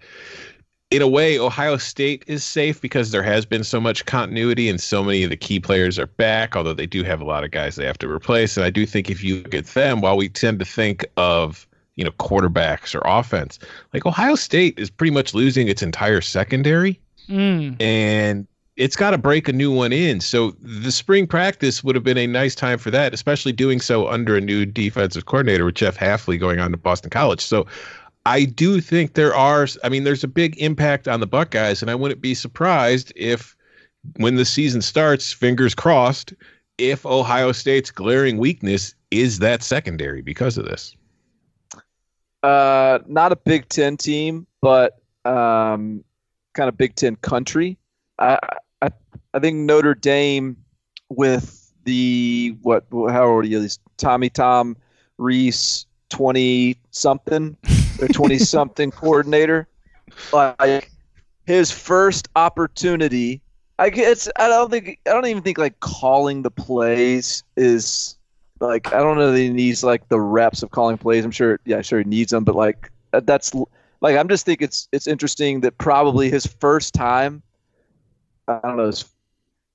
in 0.91 1.01
a 1.01 1.07
way, 1.07 1.39
Ohio 1.39 1.77
State 1.77 2.23
is 2.27 2.43
safe 2.43 2.79
because 2.79 3.11
there 3.11 3.23
has 3.23 3.45
been 3.45 3.63
so 3.63 3.81
much 3.81 4.05
continuity 4.05 4.69
and 4.69 4.79
so 4.79 5.03
many 5.03 5.23
of 5.23 5.29
the 5.29 5.37
key 5.37 5.59
players 5.59 5.97
are 5.97 6.07
back, 6.07 6.55
although 6.55 6.73
they 6.73 6.85
do 6.85 7.03
have 7.03 7.21
a 7.21 7.25
lot 7.25 7.43
of 7.43 7.51
guys 7.51 7.75
they 7.75 7.85
have 7.85 7.97
to 7.97 8.09
replace. 8.09 8.55
And 8.55 8.65
I 8.65 8.69
do 8.69 8.85
think 8.85 9.09
if 9.09 9.23
you 9.23 9.37
look 9.37 9.55
at 9.55 9.65
them, 9.67 10.01
while 10.01 10.15
we 10.15 10.29
tend 10.29 10.59
to 10.59 10.65
think 10.65 11.05
of, 11.17 11.67
you 11.95 12.03
know, 12.03 12.11
quarterbacks 12.11 12.93
or 12.93 13.01
offense, 13.05 13.57
like 13.93 14.05
Ohio 14.05 14.35
State 14.35 14.77
is 14.77 14.89
pretty 14.89 15.11
much 15.11 15.33
losing 15.33 15.67
its 15.67 15.81
entire 15.81 16.21
secondary 16.21 16.99
Mm. 17.29 17.81
and 17.81 18.45
it's 18.75 18.95
got 18.95 19.11
to 19.11 19.17
break 19.17 19.47
a 19.47 19.53
new 19.53 19.71
one 19.71 19.93
in. 19.93 20.19
So 20.19 20.51
the 20.61 20.91
spring 20.91 21.25
practice 21.25 21.83
would 21.83 21.95
have 21.95 22.03
been 22.03 22.17
a 22.17 22.27
nice 22.27 22.53
time 22.53 22.77
for 22.77 22.91
that, 22.91 23.13
especially 23.13 23.51
doing 23.51 23.79
so 23.79 24.07
under 24.07 24.35
a 24.35 24.41
new 24.41 24.65
defensive 24.65 25.25
coordinator 25.25 25.65
with 25.65 25.75
Jeff 25.75 25.97
Hafley 25.97 26.39
going 26.39 26.59
on 26.59 26.71
to 26.71 26.77
Boston 26.77 27.09
College. 27.09 27.41
So 27.41 27.65
I 28.25 28.45
do 28.45 28.81
think 28.81 29.13
there 29.13 29.35
are. 29.35 29.67
I 29.83 29.89
mean, 29.89 30.03
there's 30.03 30.23
a 30.23 30.27
big 30.27 30.59
impact 30.59 31.07
on 31.07 31.19
the 31.19 31.27
Buckeyes, 31.27 31.81
and 31.81 31.91
I 31.91 31.95
wouldn't 31.95 32.21
be 32.21 32.33
surprised 32.33 33.13
if 33.15 33.55
when 34.17 34.35
the 34.35 34.45
season 34.45 34.81
starts, 34.81 35.31
fingers 35.31 35.75
crossed, 35.75 36.33
if 36.77 37.05
Ohio 37.05 37.51
State's 37.51 37.91
glaring 37.91 38.37
weakness 38.37 38.95
is 39.11 39.39
that 39.39 39.63
secondary 39.63 40.21
because 40.21 40.57
of 40.57 40.65
this. 40.65 40.95
Uh, 42.43 42.99
not 43.07 43.31
a 43.31 43.35
Big 43.35 43.69
Ten 43.69 43.97
team, 43.97 44.45
but 44.61 44.99
um, 45.23 46.03
kind 46.53 46.69
of 46.69 46.77
Big 46.77 46.95
Ten 46.95 47.15
country. 47.17 47.77
I, 48.17 48.39
I 48.81 48.89
I 49.33 49.39
think 49.39 49.57
Notre 49.57 49.95
Dame 49.95 50.57
with 51.09 51.71
the 51.83 52.55
what 52.61 52.85
how 52.91 53.25
old 53.25 53.45
are 53.45 53.47
you? 53.47 53.67
Tommy 53.97 54.29
Tom 54.29 54.77
Rees 55.17 55.85
twenty 56.09 56.77
something 56.91 57.57
or 58.01 58.07
twenty 58.07 58.37
something 58.37 58.91
coordinator. 59.01 59.67
Like 60.31 60.91
his 61.45 61.71
first 61.71 62.29
opportunity. 62.35 63.41
I 63.77 63.89
guess 63.89 64.29
I 64.37 64.47
don't 64.47 64.71
think 64.71 64.99
I 65.05 65.11
don't 65.11 65.25
even 65.27 65.43
think 65.43 65.57
like 65.57 65.79
calling 65.79 66.41
the 66.41 66.51
plays 66.51 67.43
is 67.57 68.17
like 68.59 68.93
I 68.93 68.99
don't 68.99 69.17
know 69.17 69.31
that 69.31 69.37
he 69.37 69.49
needs 69.49 69.83
like 69.83 70.07
the 70.07 70.19
reps 70.19 70.63
of 70.63 70.71
calling 70.71 70.97
plays. 70.97 71.25
I'm 71.25 71.31
sure, 71.31 71.59
yeah, 71.65 71.81
sure 71.81 71.99
he 71.99 72.05
needs 72.05 72.31
them, 72.31 72.43
but 72.43 72.55
like 72.55 72.89
uh, 73.13 73.21
that's 73.23 73.53
like 74.01 74.17
I'm 74.17 74.29
just 74.29 74.45
think 74.45 74.61
it's 74.61 74.87
it's 74.91 75.07
interesting 75.07 75.61
that 75.61 75.77
probably 75.77 76.29
his 76.29 76.45
first 76.45 76.93
time, 76.93 77.41
I 78.47 78.59
don't 78.63 78.77
know, 78.77 78.87
his, 78.87 79.05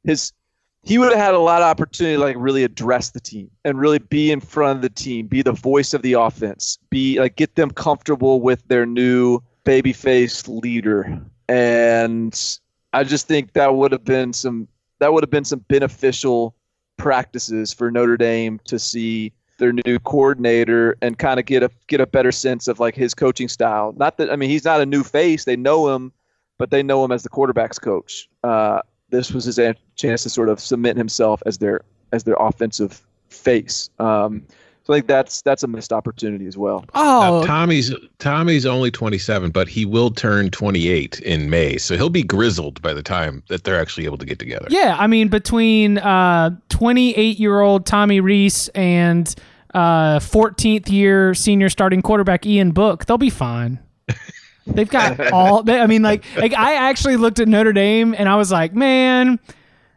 his 0.05 0.33
he 0.83 0.99
would 0.99 1.11
have 1.11 1.19
had 1.19 1.35
a 1.35 1.39
lot 1.39 1.63
of 1.63 1.69
opportunity 1.69 2.17
to 2.17 2.21
like 2.21 2.37
really 2.39 2.65
address 2.65 3.11
the 3.11 3.21
team 3.21 3.51
and 3.65 3.79
really 3.79 3.99
be 3.99 4.31
in 4.31 4.41
front 4.41 4.77
of 4.77 4.83
the 4.83 4.91
team, 4.91 5.27
be 5.27 5.43
the 5.43 5.53
voice 5.53 5.93
of 5.93 6.03
the 6.03 6.15
offense, 6.15 6.79
be 6.89 7.19
like 7.19 7.37
get 7.37 7.55
them 7.55 7.71
comfortable 7.71 8.41
with 8.41 8.67
their 8.69 8.87
new 8.87 9.41
babyface 9.65 10.49
leader. 10.63 11.21
And 11.49 12.59
I 12.93 13.05
just 13.05 13.29
think 13.29 13.53
that 13.53 13.75
would 13.75 13.93
have 13.93 14.05
been 14.05 14.33
some 14.33 14.69
that 15.01 15.13
would 15.13 15.23
have 15.23 15.31
been 15.31 15.45
some 15.45 15.61
beneficial 15.69 16.55
practices 16.97 17.73
for 17.73 17.91
Notre 17.91 18.17
Dame 18.17 18.61
to 18.65 18.79
see 18.79 19.33
their 19.59 19.73
new 19.73 19.99
coordinator 20.01 20.97
and 21.03 21.19
kind 21.19 21.39
of 21.39 21.47
get 21.47 21.63
a 21.63 21.71
get 21.87 22.01
a 22.01 22.07
better 22.07 22.33
sense 22.33 22.69
of 22.69 22.81
like 22.81 22.95
his 22.95 23.15
coaching 23.15 23.49
style. 23.49 23.95
Not 23.97 24.17
that 24.17 24.31
I 24.31 24.37
mean 24.37 24.49
he's 24.49 24.65
not 24.65 24.81
a 24.81 24.87
new 24.87 25.03
face; 25.03 25.45
they 25.45 25.57
know 25.57 25.95
him, 25.95 26.13
but 26.59 26.71
they 26.71 26.83
know 26.83 27.05
him 27.05 27.13
as 27.13 27.23
the 27.23 27.29
quarterbacks 27.29 27.81
coach. 27.81 28.29
Uh, 28.43 28.81
this 29.11 29.33
was 29.33 29.45
his 29.45 29.59
chance 29.97 30.23
to 30.23 30.31
sort 30.31 30.49
of 30.49 30.61
cement 30.61 30.97
himself 30.97 31.43
as 31.47 31.59
their 31.59 31.83
as 32.13 32.25
their 32.25 32.37
offensive 32.39 33.01
face. 33.29 33.91
Um, 33.99 34.43
so 34.85 34.95
I 34.95 34.97
think 34.97 35.07
that's 35.07 35.43
that's 35.43 35.63
a 35.63 35.69
missed 35.69 35.93
opportunity 35.93 36.47
as 36.47 36.57
well. 36.57 36.85
Oh, 36.95 37.41
Now, 37.41 37.47
Tommy's 37.47 37.95
Tommy's 38.19 38.67
only 38.67 38.91
27, 38.91 39.51
but 39.51 39.69
he 39.69 39.85
will 39.85 40.11
turn 40.11 40.51
28 40.51 41.21
in 41.21 41.51
May, 41.51 41.77
so 41.77 41.97
he'll 41.97 42.11
be 42.11 42.23
grizzled 42.23 42.81
by 42.83 42.93
the 42.95 43.03
time 43.03 43.43
that 43.49 43.65
they're 43.65 43.81
actually 43.81 44.07
able 44.07 44.19
to 44.19 44.27
get 44.27 44.39
together. 44.39 44.67
Yeah, 44.71 44.97
I 44.99 45.07
mean 45.07 45.29
between 45.29 45.99
uh 45.99 46.57
28 46.71 47.39
year 47.39 47.61
old 47.61 47.87
Tommy 47.87 48.21
Rees 48.21 48.69
and 48.75 49.33
uh 49.75 50.19
14th 50.19 50.91
year 50.91 51.35
senior 51.35 51.69
starting 51.69 52.03
quarterback 52.03 52.47
Ian 52.47 52.73
Book, 52.73 53.05
they'll 53.05 53.19
be 53.19 53.31
fine. 53.31 53.79
They've 54.67 54.89
got 54.89 55.21
all. 55.33 55.63
They, 55.63 55.81
I 55.81 55.87
mean, 55.87 56.03
like, 56.03 56.25
like 56.37 56.55
I 56.55 56.75
actually 56.75 57.17
looked 57.17 57.41
at 57.41 57.49
Notre 57.49 57.73
Dame 57.73 58.15
and 58.17 58.29
I 58.29 58.37
was 58.37 58.53
like, 58.53 58.75
man, 58.75 59.39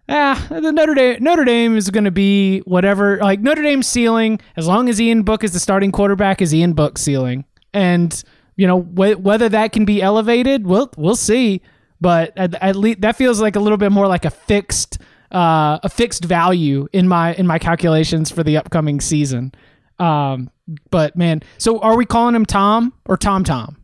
ah, 0.10 0.47
the 0.49 0.71
Notre 0.71 0.93
Dame 0.93 1.17
Notre 1.21 1.45
Dame 1.45 1.78
is 1.78 1.89
going 1.89 2.06
to 2.06 2.12
be 2.12 2.60
whatever. 2.62 3.17
Like 3.17 3.39
Notre 3.41 3.63
Dame's 3.63 3.88
ceiling, 3.88 4.39
as 4.56 4.67
long 4.67 4.89
as 4.89 4.99
Ian 4.99 5.23
Book 5.23 5.43
is 5.43 5.54
the 5.54 5.60
starting 5.60 5.91
quarterback, 5.91 6.41
is 6.41 6.54
Ian 6.54 6.73
Book's 6.73 7.02
ceiling, 7.02 7.45
and 7.73 8.23
you 8.56 8.67
know 8.67 8.82
wh- 8.82 9.19
whether 9.19 9.49
that 9.49 9.71
can 9.71 9.86
be 9.86 10.02
elevated, 10.02 10.65
we'll 10.65 10.91
we'll 10.97 11.15
see. 11.15 11.62
But 12.02 12.34
at, 12.38 12.56
at 12.56 12.76
least 12.76 13.02
that 13.02 13.15
feels 13.15 13.39
like 13.39 13.56
a 13.56 13.60
little 13.60 13.78
bit 13.78 13.91
more 13.91 14.08
like 14.08 14.26
a 14.26 14.30
fixed 14.32 14.97
uh, 15.32 15.80
a 15.84 15.89
fixed 15.89 16.26
value 16.26 16.88
in 16.93 17.08
my 17.08 17.34
in 17.36 17.47
my 17.47 17.60
calculations 17.60 18.30
for 18.32 18.43
the 18.43 18.58
upcoming 18.58 19.02
season. 19.02 19.54
Um, 19.99 20.49
but 20.89 21.15
man, 21.15 21.41
so 21.58 21.80
are 21.80 21.95
we 21.95 22.06
calling 22.06 22.36
him 22.36 22.45
Tom 22.45 22.93
or 23.06 23.17
Tom 23.17 23.43
Tom? 23.43 23.78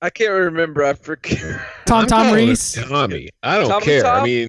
I 0.00 0.10
can't 0.10 0.30
remember. 0.32 0.84
I 0.84 0.92
forget. 0.92 1.60
Tom 1.86 2.02
I'm 2.02 2.06
Tom 2.06 2.34
Rees. 2.34 2.72
Tommy. 2.74 3.30
I 3.42 3.58
don't 3.58 3.68
Tommy 3.68 3.84
care. 3.84 4.06
I 4.06 4.22
mean, 4.24 4.48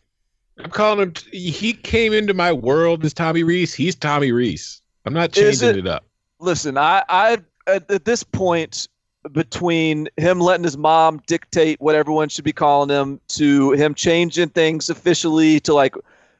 I'm 0.64 0.70
calling 0.70 1.00
him. 1.00 1.14
He 1.32 1.74
came 1.74 2.14
into 2.14 2.34
my 2.34 2.54
world 2.54 3.04
as 3.06 3.14
Tommy 3.14 3.44
Rees. 3.44 3.74
He's 3.74 3.96
Tommy 3.96 4.32
Rees. 4.32 4.82
I'm 5.06 5.14
not 5.14 5.32
changing 5.32 5.70
it- 5.70 5.78
it 5.78 5.88
up. 5.88 6.06
listen, 6.40 6.78
I, 6.78 7.04
I 7.10 7.38
at, 7.68 7.90
at 7.90 8.06
this 8.06 8.24
point 8.24 8.88
between 9.32 10.08
him 10.18 10.40
letting 10.40 10.64
his 10.64 10.78
mom 10.78 11.22
dictate 11.28 11.80
what 11.82 11.96
everyone 11.96 12.30
should 12.30 12.46
be 12.46 12.54
calling 12.54 12.90
him 12.90 13.20
to 13.30 13.72
him 13.72 13.94
changing 13.94 14.50
things 14.50 14.90
officially 14.90 15.60
to 15.62 15.74
like 15.74 15.96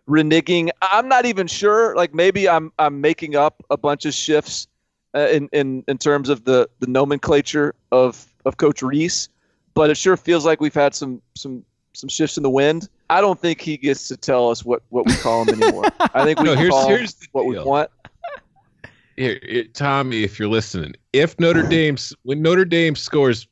reneging. 0.08 0.70
I'm 0.82 1.08
not 1.08 1.26
even 1.26 1.48
sure. 1.48 1.96
Like 1.96 2.14
maybe 2.14 2.48
I'm 2.48 2.72
I'm 2.80 3.02
making 3.02 3.36
up 3.36 3.64
a 3.70 3.78
bunch 3.78 4.06
of 4.06 4.14
shifts 4.14 4.68
uh, 5.16 5.28
in 5.32 5.50
in 5.52 5.84
in 5.88 5.98
terms 5.98 6.30
of 6.30 6.44
the 6.46 6.70
the 6.80 6.88
nomenclature 6.88 7.74
of 7.92 8.26
of 8.46 8.58
Coach 8.58 8.82
Rees, 8.82 9.30
but 9.74 9.90
it 9.90 9.96
sure 9.98 10.18
feels 10.18 10.46
like 10.46 10.60
we've 10.62 10.74
had 10.74 10.94
some 10.96 11.22
some 11.36 11.64
some 11.94 12.08
shifts 12.10 12.38
in 12.38 12.44
the 12.44 12.50
wind. 12.50 12.88
I 13.10 13.22
don't 13.22 13.40
think 13.40 13.60
he 13.62 13.76
gets 13.78 14.08
to 14.10 14.18
tell 14.18 14.50
us 14.50 14.64
what 14.64 14.82
what 14.90 15.06
we 15.06 15.16
call 15.16 15.44
him 15.46 15.62
anymore. 15.62 15.86
I 16.14 16.24
think 16.24 16.40
we 16.40 16.46
No, 16.50 16.56
here's- 16.56 16.70
call 16.72 16.88
here's 16.88 17.14
the 17.16 17.28
what 17.32 17.46
we 17.46 17.60
want. 17.60 17.90
Here, 19.18 19.38
here, 19.44 19.66
Tommy, 19.74 20.24
if 20.24 20.40
you're 20.40 20.48
listening, 20.48 20.94
if 21.12 21.38
Notre 21.40 21.64
Dame 21.64 21.98
when 22.24 22.42
Notre 22.42 22.64
Dame 22.66 22.96
scores 22.96 23.48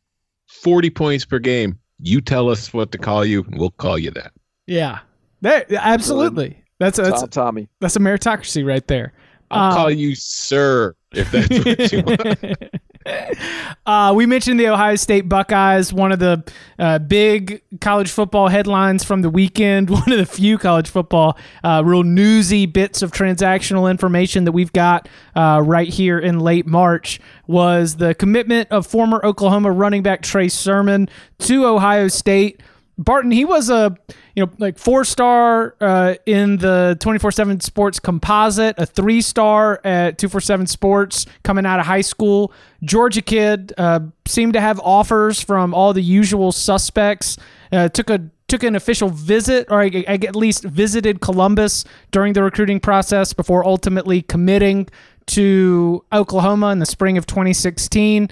40 0.47 0.89
points 0.91 1.26
per 1.26 1.39
game, 1.39 1.78
you 2.00 2.21
tell 2.21 2.50
us 2.50 2.71
what 2.73 2.91
to 2.93 2.97
call 2.97 3.26
you, 3.26 3.43
and 3.43 3.60
we'll 3.60 3.71
call 3.71 3.97
you 3.97 4.12
that. 4.12 4.32
Yeah. 4.65 5.00
That, 5.41 5.71
absolutely. 5.73 6.63
That's 6.80 6.97
that's 6.97 7.19
Tom, 7.21 7.30
Tommy. 7.30 7.67
that's 7.82 7.95
a 7.95 8.00
meritocracy 8.00 8.65
right 8.65 8.86
there. 8.88 9.12
I'll 9.52 9.71
Um, 9.71 9.78
call 9.78 9.91
you 9.91 10.15
sir 10.15 10.95
if 11.12 11.32
that's 11.32 11.50
what 11.50 11.91
you 11.91 12.04
want. 12.56 12.71
uh, 13.85 14.13
we 14.15 14.25
mentioned 14.25 14.59
the 14.59 14.67
Ohio 14.67 14.95
State 14.95 15.29
Buckeyes, 15.29 15.93
one 15.93 16.11
of 16.11 16.19
the 16.19 16.43
uh, 16.79 16.99
big 16.99 17.61
college 17.81 18.09
football 18.09 18.47
headlines 18.47 19.03
from 19.03 19.21
the 19.21 19.29
weekend, 19.29 19.89
one 19.89 20.11
of 20.11 20.17
the 20.17 20.25
few 20.25 20.57
college 20.57 20.89
football 20.89 21.37
uh, 21.63 21.81
real 21.85 22.03
newsy 22.03 22.65
bits 22.65 23.01
of 23.01 23.11
transactional 23.11 23.89
information 23.89 24.43
that 24.45 24.51
we've 24.51 24.73
got 24.73 25.07
uh, 25.35 25.61
right 25.63 25.89
here 25.89 26.19
in 26.19 26.39
late 26.39 26.65
March 26.67 27.19
was 27.47 27.97
the 27.97 28.13
commitment 28.15 28.69
of 28.71 28.85
former 28.85 29.23
Oklahoma 29.23 29.71
running 29.71 30.03
back 30.03 30.21
Trey 30.21 30.49
Sermon 30.49 31.09
to 31.39 31.65
Ohio 31.65 32.07
State. 32.07 32.61
Barton, 32.97 33.29
he 33.29 33.45
was 33.45 33.69
a 33.69 33.95
you 34.36 34.45
know 34.45 34.51
like 34.57 34.79
four 34.79 35.05
star 35.05 35.75
uh, 35.79 36.15
in 36.25 36.57
the 36.57 36.97
twenty 36.99 37.19
four 37.19 37.31
seven 37.31 37.60
Sports 37.60 37.99
composite, 37.99 38.75
a 38.77 38.86
three 38.86 39.21
star 39.21 39.79
at 39.83 40.17
two 40.17 40.27
four 40.27 40.41
seven 40.41 40.65
Sports 40.65 41.25
coming 41.43 41.65
out 41.65 41.79
of 41.79 41.86
high 41.86 42.01
school. 42.01 42.51
Georgia 42.83 43.21
kid 43.21 43.73
uh, 43.77 43.99
seemed 44.25 44.53
to 44.53 44.62
have 44.62 44.79
offers 44.79 45.41
from 45.41 45.73
all 45.73 45.93
the 45.93 46.01
usual 46.01 46.51
suspects. 46.51 47.38
Uh, 47.71 47.88
took 47.89 48.10
a 48.10 48.29
took 48.47 48.63
an 48.63 48.75
official 48.75 49.10
visit, 49.10 49.67
or 49.69 49.81
I, 49.81 50.05
I 50.07 50.13
at 50.13 50.36
least 50.36 50.63
visited 50.63 51.21
Columbus 51.21 51.86
during 52.12 52.33
the 52.33 52.41
recruiting 52.41 52.79
process 52.79 53.33
before 53.33 53.65
ultimately 53.65 54.21
committing 54.21 54.88
to 55.27 56.03
Oklahoma 56.13 56.67
in 56.71 56.79
the 56.79 56.86
spring 56.86 57.17
of 57.17 57.25
2016. 57.27 58.29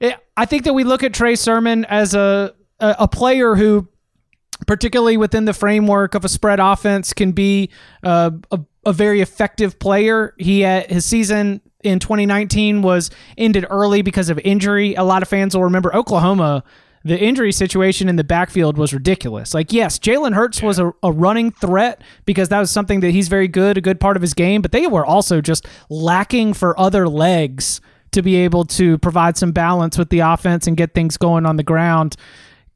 It, 0.00 0.16
I 0.36 0.44
think 0.44 0.64
that 0.64 0.72
we 0.72 0.84
look 0.84 1.02
at 1.02 1.12
Trey 1.12 1.34
Sermon 1.34 1.84
as 1.86 2.14
a, 2.14 2.54
a 2.78 3.08
player 3.08 3.56
who 3.56 3.88
particularly 4.66 5.16
within 5.16 5.44
the 5.44 5.52
framework 5.52 6.14
of 6.14 6.24
a 6.24 6.28
spread 6.28 6.60
offense, 6.60 7.12
can 7.12 7.32
be 7.32 7.70
uh, 8.02 8.30
a, 8.50 8.60
a 8.86 8.92
very 8.92 9.20
effective 9.20 9.78
player. 9.78 10.34
He 10.38 10.60
had, 10.60 10.90
his 10.90 11.04
season 11.04 11.60
in 11.82 11.98
2019 11.98 12.82
was 12.82 13.10
ended 13.36 13.66
early 13.68 14.02
because 14.02 14.30
of 14.30 14.38
injury. 14.40 14.94
A 14.94 15.04
lot 15.04 15.22
of 15.22 15.28
fans 15.28 15.54
will 15.54 15.64
remember 15.64 15.94
Oklahoma. 15.94 16.64
The 17.04 17.20
injury 17.20 17.52
situation 17.52 18.08
in 18.08 18.16
the 18.16 18.24
backfield 18.24 18.76
was 18.76 18.92
ridiculous. 18.92 19.54
Like, 19.54 19.72
yes, 19.72 19.98
Jalen 19.98 20.34
Hurts 20.34 20.60
was 20.60 20.80
a, 20.80 20.92
a 21.04 21.12
running 21.12 21.52
threat 21.52 22.02
because 22.24 22.48
that 22.48 22.58
was 22.58 22.70
something 22.70 23.00
that 23.00 23.10
he's 23.10 23.28
very 23.28 23.46
good, 23.46 23.78
a 23.78 23.80
good 23.80 24.00
part 24.00 24.16
of 24.16 24.22
his 24.22 24.34
game, 24.34 24.60
but 24.60 24.72
they 24.72 24.88
were 24.88 25.06
also 25.06 25.40
just 25.40 25.66
lacking 25.88 26.54
for 26.54 26.78
other 26.80 27.08
legs 27.08 27.80
to 28.10 28.22
be 28.22 28.36
able 28.36 28.64
to 28.64 28.98
provide 28.98 29.36
some 29.36 29.52
balance 29.52 29.98
with 29.98 30.08
the 30.08 30.20
offense 30.20 30.66
and 30.66 30.76
get 30.76 30.94
things 30.94 31.16
going 31.16 31.46
on 31.46 31.56
the 31.56 31.62
ground 31.62 32.16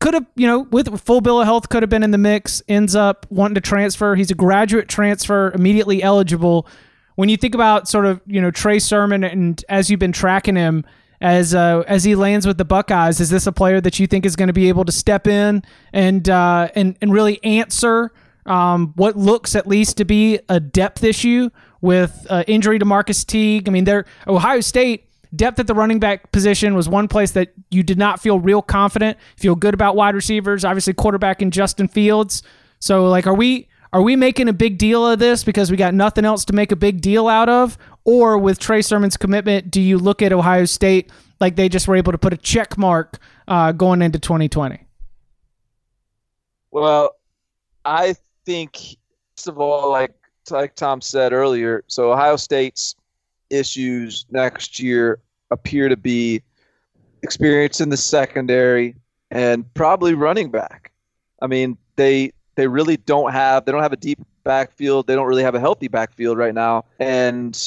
could 0.01 0.15
have, 0.15 0.27
you 0.35 0.47
know, 0.47 0.61
with 0.61 1.01
full 1.01 1.21
bill 1.21 1.41
of 1.41 1.47
health, 1.47 1.69
could 1.69 1.83
have 1.83 1.91
been 1.91 2.03
in 2.03 2.11
the 2.11 2.19
mix. 2.19 2.63
Ends 2.69 2.97
up 2.97 3.27
wanting 3.31 3.55
to 3.55 3.61
transfer. 3.61 4.17
He's 4.17 4.31
a 4.31 4.35
graduate 4.35 4.89
transfer, 4.89 5.53
immediately 5.53 6.03
eligible. 6.03 6.67
When 7.15 7.29
you 7.29 7.37
think 7.37 7.55
about 7.55 7.87
sort 7.87 8.07
of, 8.07 8.21
you 8.27 8.41
know, 8.41 8.51
Trey 8.51 8.79
Sermon, 8.79 9.23
and 9.23 9.63
as 9.69 9.91
you've 9.91 10.01
been 10.01 10.13
tracking 10.13 10.57
him 10.57 10.85
as 11.21 11.55
uh, 11.55 11.85
as 11.87 12.03
he 12.03 12.15
lands 12.15 12.47
with 12.47 12.57
the 12.57 12.65
Buckeyes, 12.65 13.21
is 13.21 13.29
this 13.29 13.47
a 13.47 13.53
player 13.53 13.81
that 13.81 13.99
you 13.99 14.07
think 14.07 14.25
is 14.25 14.37
going 14.37 14.47
to 14.47 14.55
be 14.55 14.69
able 14.69 14.87
to 14.87 14.93
step 14.93 15.27
in 15.27 15.63
and 15.93 16.29
uh, 16.31 16.69
and 16.75 16.97
and 17.03 17.13
really 17.13 17.43
answer 17.45 18.11
um, 18.47 18.95
what 18.97 19.17
looks 19.17 19.55
at 19.55 19.67
least 19.67 19.99
to 19.99 20.07
be 20.07 20.41
a 20.49 20.59
depth 20.59 21.05
issue 21.05 21.51
with 21.83 22.27
uh, 22.31 22.43
injury 22.47 22.79
to 22.79 22.87
Master 22.87 23.27
Teague? 23.27 23.69
I 23.69 23.73
mean, 23.73 23.85
they're 23.85 24.07
Ohio 24.27 24.63
State 24.63 25.10
depth 25.35 25.59
at 25.59 25.67
the 25.67 25.75
running 25.75 25.99
back 25.99 26.33
position 26.33 26.75
was 26.75 26.89
one 26.89 27.09
place 27.09 27.33
that 27.33 27.53
you 27.71 27.83
did 27.83 27.99
not 27.99 28.21
feel 28.21 28.41
real 28.41 28.63
confident, 28.63 29.19
feel 29.37 29.55
good 29.55 29.75
about 29.75 29.97
wide 29.97 30.15
receivers, 30.15 30.65
obviously 30.65 30.93
quarterback 30.93 31.43
in 31.43 31.51
Justin 31.51 31.89
Fields. 31.89 32.43
So 32.81 33.09
like 33.09 33.27
are 33.27 33.35
we 33.35 33.69
are 33.93 34.03
we 34.03 34.15
making 34.17 34.49
a 34.49 34.53
big 34.53 34.79
deal 34.79 35.07
of 35.07 35.19
this 35.19 35.43
because 35.43 35.71
we 35.71 35.77
got 35.77 35.95
nothing 35.95 36.25
else 36.25 36.45
to 36.47 36.53
make 36.53 36.71
a 36.73 36.77
big 36.77 37.01
deal 37.01 37.29
out 37.29 37.49
of? 37.49 37.77
Or 38.05 38.39
with 38.39 38.59
Trey 38.59 38.83
Sermon's 38.83 39.17
commitment, 39.17 39.71
do 39.71 39.81
you 39.81 39.99
look 39.99 40.23
at 40.23 40.33
Ohio 40.33 40.65
State 40.65 41.11
like 41.41 41.57
they 41.57 41.69
just 41.69 41.89
were 41.89 41.97
able 41.97 42.13
to 42.13 42.19
put 42.19 42.33
a 42.33 42.37
check 42.37 42.79
mark 42.79 43.19
uh, 43.49 43.73
going 43.73 44.03
into 44.03 44.19
2020? 44.19 44.85
Well, 46.71 47.17
I 47.85 48.15
think 48.47 48.79
first 49.37 49.49
of 49.49 49.59
all, 49.59 49.91
like 49.91 50.15
like 50.51 50.75
Tom 50.75 51.01
said 51.01 51.33
earlier, 51.33 51.85
so 51.87 52.13
Ohio 52.13 52.37
State's 52.37 52.97
issues 53.51 54.27
next 54.31 54.81
year 54.81 55.21
appear 55.51 55.89
to 55.89 55.97
be 55.97 56.43
experience 57.23 57.81
in 57.81 57.89
the 57.89 57.97
secondary 57.97 58.97
and 59.31 59.73
probably 59.75 60.15
running 60.15 60.51
back. 60.51 60.93
I 61.43 61.47
mean, 61.47 61.77
they 61.97 62.33
they 62.55 62.67
really 62.67 62.97
don't 62.97 63.33
have 63.33 63.65
they 63.65 63.73
don't 63.73 63.83
have 63.83 63.93
a 63.93 63.97
deep 63.97 64.19
backfield. 64.45 65.07
They 65.07 65.15
don't 65.15 65.27
really 65.27 65.43
have 65.43 65.55
a 65.55 65.61
healthy 65.61 65.89
backfield 65.89 66.39
right 66.39 66.55
now. 66.55 66.85
And 66.99 67.59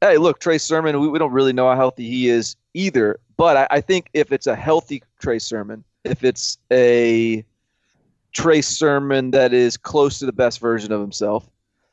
hey, 0.00 0.18
look, 0.18 0.40
Trey 0.40 0.58
Sermon, 0.58 1.00
we, 1.00 1.08
we 1.08 1.18
don't 1.18 1.32
really 1.32 1.52
know 1.52 1.68
how 1.68 1.76
healthy 1.76 2.08
he 2.08 2.28
is 2.28 2.56
either. 2.74 3.18
But 3.36 3.56
I, 3.56 3.66
I 3.70 3.80
think 3.80 4.08
if 4.14 4.32
it's 4.32 4.46
a 4.46 4.56
healthy 4.56 5.02
Trey 5.20 5.38
Sermon, 5.38 5.84
if 6.04 6.24
it's 6.24 6.58
a 6.70 7.44
Trey 8.32 8.62
Sermon 8.62 9.30
that 9.32 9.52
is 9.52 9.76
close 9.76 10.18
to 10.18 10.26
the 10.26 10.32
best 10.32 10.60
version 10.60 10.92
of 10.92 11.00
himself, 11.00 11.48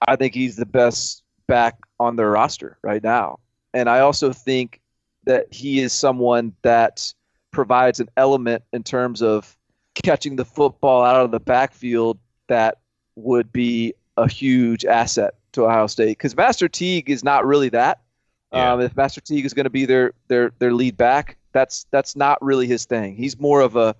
I 0.07 0.15
think 0.15 0.33
he's 0.33 0.55
the 0.55 0.65
best 0.65 1.23
back 1.49 1.75
on 1.99 2.15
their 2.15 2.29
roster 2.29 2.77
right 2.81 3.03
now. 3.03 3.39
And 3.73 3.89
I 3.89 3.99
also 3.99 4.31
think 4.31 4.79
that 5.25 5.51
he 5.51 5.81
is 5.81 5.91
someone 5.91 6.53
that 6.61 7.13
provides 7.51 7.99
an 7.99 8.07
element 8.15 8.63
in 8.71 8.83
terms 8.83 9.21
of 9.21 9.57
catching 9.95 10.37
the 10.37 10.45
football 10.45 11.03
out 11.03 11.25
of 11.25 11.31
the 11.31 11.39
backfield 11.39 12.17
that 12.47 12.77
would 13.15 13.51
be 13.51 13.93
a 14.15 14.29
huge 14.29 14.85
asset 14.85 15.33
to 15.51 15.65
Ohio 15.65 15.87
State 15.87 16.17
because 16.17 16.35
Master 16.37 16.69
Teague 16.69 17.09
is 17.09 17.23
not 17.23 17.45
really 17.45 17.69
that. 17.69 17.99
Yeah. 18.53 18.73
Um, 18.73 18.81
if 18.81 18.95
Master 18.95 19.21
Teague 19.21 19.45
is 19.45 19.53
going 19.53 19.65
to 19.65 19.69
be 19.69 19.85
their 19.85 20.13
their 20.27 20.51
their 20.59 20.73
lead 20.73 20.97
back, 20.97 21.37
that's 21.51 21.85
that's 21.91 22.15
not 22.15 22.41
really 22.41 22.67
his 22.67 22.85
thing. 22.85 23.15
He's 23.15 23.39
more 23.39 23.61
of 23.61 23.75
a 23.75 23.95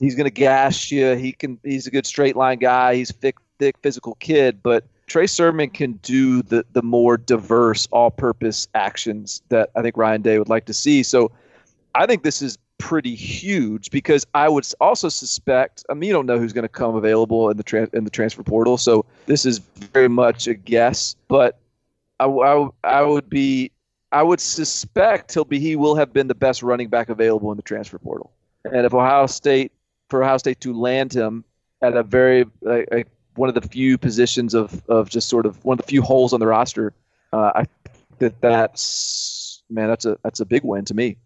he's 0.00 0.14
going 0.14 0.24
to 0.24 0.30
gash 0.30 0.90
you. 0.90 1.14
He 1.14 1.32
can 1.32 1.58
he's 1.62 1.86
a 1.86 1.90
good 1.90 2.06
straight 2.06 2.36
line 2.36 2.58
guy. 2.58 2.94
He's 2.94 3.10
a 3.10 3.14
thick 3.14 3.36
thick 3.58 3.76
physical 3.82 4.14
kid, 4.16 4.62
but 4.62 4.84
Trey 5.06 5.26
Sermon 5.26 5.70
can 5.70 5.92
do 6.02 6.42
the 6.42 6.64
the 6.72 6.82
more 6.82 7.16
diverse 7.16 7.88
all 7.92 8.10
purpose 8.10 8.66
actions 8.74 9.42
that 9.48 9.70
I 9.76 9.82
think 9.82 9.96
Ryan 9.96 10.22
Day 10.22 10.38
would 10.38 10.48
like 10.48 10.66
to 10.66 10.74
see. 10.74 11.02
So 11.02 11.30
I 11.94 12.06
think 12.06 12.22
this 12.22 12.42
is 12.42 12.58
pretty 12.78 13.14
huge 13.14 13.90
because 13.90 14.26
I 14.34 14.48
would 14.48 14.66
also 14.80 15.08
suspect. 15.08 15.84
I 15.88 15.94
mean, 15.94 16.08
you 16.08 16.12
don't 16.12 16.26
know 16.26 16.38
who's 16.38 16.52
going 16.52 16.64
to 16.64 16.68
come 16.68 16.96
available 16.96 17.50
in 17.50 17.56
the 17.56 17.64
tran 17.64 17.92
in 17.94 18.04
the 18.04 18.10
transfer 18.10 18.42
portal, 18.42 18.78
so 18.78 19.04
this 19.26 19.46
is 19.46 19.58
very 19.58 20.08
much 20.08 20.46
a 20.48 20.54
guess. 20.54 21.14
But 21.28 21.58
I, 22.18 22.26
I, 22.26 22.68
I 22.82 23.02
would 23.02 23.30
be 23.30 23.70
I 24.10 24.22
would 24.22 24.40
suspect 24.40 25.34
he'll 25.34 25.44
be 25.44 25.60
he 25.60 25.76
will 25.76 25.94
have 25.94 26.12
been 26.12 26.26
the 26.26 26.34
best 26.34 26.62
running 26.62 26.88
back 26.88 27.08
available 27.08 27.50
in 27.52 27.56
the 27.56 27.62
transfer 27.62 27.98
portal. 27.98 28.32
And 28.64 28.84
if 28.84 28.92
Ohio 28.92 29.26
State 29.26 29.72
for 30.08 30.22
Ohio 30.22 30.38
State 30.38 30.60
to 30.60 30.72
land 30.72 31.12
him 31.12 31.44
at 31.82 31.96
a 31.96 32.02
very 32.02 32.44
like 32.62 33.08
one 33.36 33.48
of 33.48 33.54
the 33.54 33.66
few 33.66 33.98
positions 33.98 34.54
of 34.54 34.82
of 34.88 35.08
just 35.08 35.28
sort 35.28 35.46
of 35.46 35.64
one 35.64 35.78
of 35.78 35.84
the 35.84 35.88
few 35.88 36.02
holes 36.02 36.32
on 36.32 36.40
the 36.40 36.46
roster, 36.46 36.92
uh, 37.32 37.52
I 37.54 37.64
think 37.64 37.96
that 38.18 38.40
that's 38.40 39.62
man 39.70 39.88
that's 39.88 40.04
a 40.04 40.18
that's 40.22 40.40
a 40.40 40.44
big 40.44 40.64
win 40.64 40.84
to 40.86 40.94
me. 40.94 41.16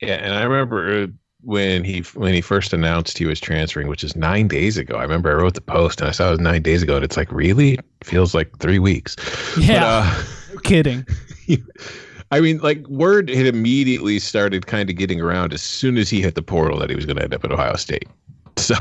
Yeah, 0.00 0.14
and 0.14 0.34
I 0.34 0.42
remember 0.42 1.02
uh, 1.02 1.06
when 1.42 1.84
he 1.84 2.00
when 2.14 2.34
he 2.34 2.40
first 2.40 2.72
announced 2.72 3.16
he 3.16 3.24
was 3.24 3.40
transferring, 3.40 3.88
which 3.88 4.04
is 4.04 4.16
nine 4.16 4.48
days 4.48 4.76
ago. 4.76 4.96
I 4.96 5.02
remember 5.02 5.30
I 5.30 5.40
wrote 5.40 5.54
the 5.54 5.60
post 5.60 6.00
and 6.00 6.08
I 6.08 6.12
saw 6.12 6.28
it 6.28 6.32
was 6.32 6.40
nine 6.40 6.62
days 6.62 6.82
ago, 6.82 6.96
and 6.96 7.04
it's 7.04 7.16
like 7.16 7.30
really 7.32 7.74
it 7.74 7.84
feels 8.04 8.34
like 8.34 8.56
three 8.58 8.78
weeks. 8.78 9.16
Yeah, 9.58 9.80
But, 9.80 10.52
uh, 10.52 10.54
no 10.54 10.60
kidding. 10.60 11.06
I 12.32 12.40
mean, 12.40 12.58
like 12.58 12.86
word 12.88 13.30
had 13.30 13.46
immediately 13.46 14.18
started 14.18 14.66
kind 14.66 14.90
of 14.90 14.96
getting 14.96 15.20
around 15.20 15.52
as 15.54 15.62
soon 15.62 15.96
as 15.96 16.10
he 16.10 16.20
hit 16.20 16.34
the 16.34 16.42
portal 16.42 16.78
that 16.80 16.90
he 16.90 16.96
was 16.96 17.06
going 17.06 17.16
to 17.16 17.22
end 17.22 17.32
up 17.32 17.44
at 17.44 17.52
Ohio 17.52 17.76
State. 17.76 18.08
So 18.58 18.74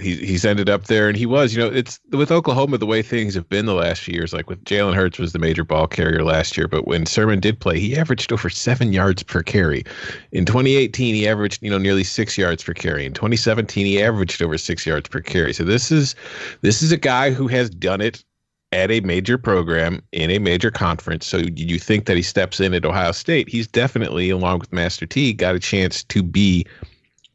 he, 0.00 0.16
he's 0.16 0.44
ended 0.44 0.68
up 0.68 0.84
there, 0.84 1.08
and 1.08 1.16
he 1.16 1.26
was. 1.26 1.54
You 1.54 1.60
know, 1.60 1.66
it's 1.66 1.98
with 2.12 2.30
Oklahoma 2.30 2.78
the 2.78 2.86
way 2.86 3.02
things 3.02 3.34
have 3.34 3.48
been 3.48 3.66
the 3.66 3.74
last 3.74 4.02
few 4.02 4.14
years. 4.14 4.32
Like 4.32 4.48
with 4.48 4.64
Jalen 4.64 4.94
Hurts 4.94 5.18
was 5.18 5.32
the 5.32 5.38
major 5.38 5.64
ball 5.64 5.86
carrier 5.86 6.22
last 6.22 6.56
year, 6.56 6.68
but 6.68 6.86
when 6.86 7.04
Sermon 7.04 7.40
did 7.40 7.58
play, 7.58 7.80
he 7.80 7.96
averaged 7.96 8.32
over 8.32 8.48
seven 8.48 8.92
yards 8.92 9.22
per 9.22 9.42
carry. 9.42 9.84
In 10.30 10.44
2018, 10.44 11.14
he 11.14 11.28
averaged 11.28 11.62
you 11.62 11.70
know 11.70 11.78
nearly 11.78 12.04
six 12.04 12.38
yards 12.38 12.62
per 12.62 12.74
carry. 12.74 13.04
In 13.06 13.12
2017, 13.12 13.86
he 13.86 14.00
averaged 14.00 14.40
over 14.40 14.56
six 14.56 14.86
yards 14.86 15.08
per 15.08 15.20
carry. 15.20 15.52
So 15.52 15.64
this 15.64 15.90
is 15.90 16.14
this 16.60 16.80
is 16.82 16.92
a 16.92 16.96
guy 16.96 17.32
who 17.32 17.48
has 17.48 17.68
done 17.68 18.00
it 18.00 18.24
at 18.72 18.90
a 18.90 19.00
major 19.00 19.38
program 19.38 20.02
in 20.12 20.30
a 20.30 20.38
major 20.38 20.70
conference. 20.70 21.26
So 21.26 21.38
you 21.38 21.78
think 21.78 22.04
that 22.06 22.16
he 22.16 22.22
steps 22.22 22.60
in 22.60 22.74
at 22.74 22.84
Ohio 22.84 23.12
State? 23.12 23.48
He's 23.48 23.66
definitely, 23.66 24.30
along 24.30 24.58
with 24.58 24.72
Master 24.72 25.06
Teague, 25.06 25.38
got 25.38 25.54
a 25.54 25.58
chance 25.58 26.04
to 26.04 26.22
be 26.22 26.66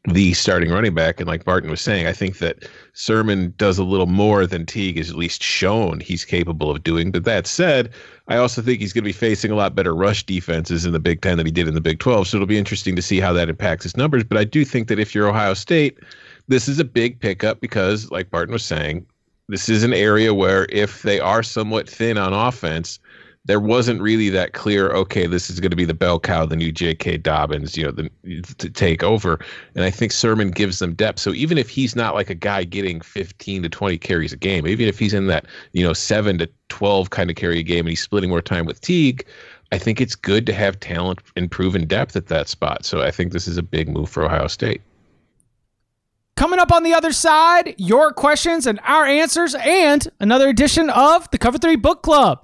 the 0.06 0.34
starting 0.34 0.70
running 0.70 0.94
back. 0.94 1.18
And 1.18 1.26
like 1.26 1.44
Barton 1.44 1.70
was 1.70 1.80
saying, 1.80 2.06
I 2.06 2.12
think 2.12 2.38
that 2.38 2.68
Sermon 2.92 3.54
does 3.56 3.78
a 3.78 3.84
little 3.84 4.06
more 4.06 4.46
than 4.46 4.66
Teague 4.66 4.98
is 4.98 5.10
at 5.10 5.16
least 5.16 5.42
shown 5.42 6.00
he's 6.00 6.24
capable 6.24 6.70
of 6.70 6.82
doing. 6.82 7.10
But 7.10 7.24
that 7.24 7.46
said, 7.46 7.90
I 8.28 8.36
also 8.36 8.60
think 8.60 8.80
he's 8.80 8.92
going 8.92 9.04
to 9.04 9.08
be 9.08 9.12
facing 9.12 9.50
a 9.50 9.54
lot 9.54 9.74
better 9.74 9.94
rush 9.94 10.24
defenses 10.24 10.84
in 10.84 10.92
the 10.92 11.00
Big 11.00 11.22
Ten 11.22 11.38
than 11.38 11.46
he 11.46 11.52
did 11.52 11.68
in 11.68 11.74
the 11.74 11.80
Big 11.80 12.00
12. 12.00 12.28
So 12.28 12.36
it'll 12.36 12.46
be 12.46 12.58
interesting 12.58 12.96
to 12.96 13.02
see 13.02 13.18
how 13.18 13.32
that 13.32 13.48
impacts 13.48 13.84
his 13.84 13.96
numbers. 13.96 14.24
But 14.24 14.38
I 14.38 14.44
do 14.44 14.64
think 14.64 14.88
that 14.88 14.98
if 14.98 15.14
you're 15.14 15.28
Ohio 15.28 15.54
State, 15.54 15.98
this 16.48 16.68
is 16.68 16.78
a 16.78 16.84
big 16.84 17.18
pickup 17.20 17.60
because, 17.60 18.10
like 18.10 18.30
Barton 18.30 18.52
was 18.52 18.64
saying, 18.64 19.06
this 19.48 19.68
is 19.68 19.82
an 19.82 19.94
area 19.94 20.34
where 20.34 20.66
if 20.70 21.02
they 21.02 21.20
are 21.20 21.42
somewhat 21.42 21.88
thin 21.88 22.18
on 22.18 22.32
offense, 22.32 22.98
there 23.46 23.60
wasn't 23.60 24.00
really 24.00 24.30
that 24.30 24.54
clear. 24.54 24.90
Okay, 24.90 25.26
this 25.26 25.50
is 25.50 25.60
going 25.60 25.70
to 25.70 25.76
be 25.76 25.84
the 25.84 25.94
bell 25.94 26.18
cow, 26.18 26.46
the 26.46 26.56
new 26.56 26.72
J.K. 26.72 27.18
Dobbins, 27.18 27.76
you 27.76 27.84
know, 27.84 27.90
the, 27.90 28.10
to 28.58 28.70
take 28.70 29.02
over. 29.02 29.38
And 29.74 29.84
I 29.84 29.90
think 29.90 30.12
Sermon 30.12 30.50
gives 30.50 30.78
them 30.78 30.94
depth. 30.94 31.18
So 31.18 31.32
even 31.32 31.58
if 31.58 31.68
he's 31.68 31.94
not 31.94 32.14
like 32.14 32.30
a 32.30 32.34
guy 32.34 32.64
getting 32.64 33.00
15 33.00 33.62
to 33.62 33.68
20 33.68 33.98
carries 33.98 34.32
a 34.32 34.36
game, 34.36 34.66
even 34.66 34.88
if 34.88 34.98
he's 34.98 35.12
in 35.12 35.26
that 35.26 35.46
you 35.72 35.84
know 35.84 35.92
seven 35.92 36.38
to 36.38 36.48
12 36.70 37.10
kind 37.10 37.28
of 37.28 37.36
carry 37.36 37.58
a 37.58 37.62
game, 37.62 37.80
and 37.80 37.90
he's 37.90 38.02
splitting 38.02 38.30
more 38.30 38.42
time 38.42 38.64
with 38.64 38.80
Teague, 38.80 39.26
I 39.72 39.78
think 39.78 40.00
it's 40.00 40.14
good 40.14 40.46
to 40.46 40.54
have 40.54 40.80
talent 40.80 41.20
and 41.36 41.50
proven 41.50 41.86
depth 41.86 42.16
at 42.16 42.28
that 42.28 42.48
spot. 42.48 42.84
So 42.84 43.02
I 43.02 43.10
think 43.10 43.32
this 43.32 43.46
is 43.46 43.58
a 43.58 43.62
big 43.62 43.88
move 43.88 44.08
for 44.08 44.24
Ohio 44.24 44.46
State. 44.46 44.80
Coming 46.36 46.58
up 46.58 46.72
on 46.72 46.82
the 46.82 46.94
other 46.94 47.12
side, 47.12 47.74
your 47.78 48.12
questions 48.12 48.66
and 48.66 48.80
our 48.84 49.04
answers, 49.04 49.54
and 49.54 50.08
another 50.18 50.48
edition 50.48 50.90
of 50.90 51.30
the 51.30 51.38
Cover 51.38 51.58
3 51.58 51.76
Book 51.76 52.02
Club. 52.02 52.43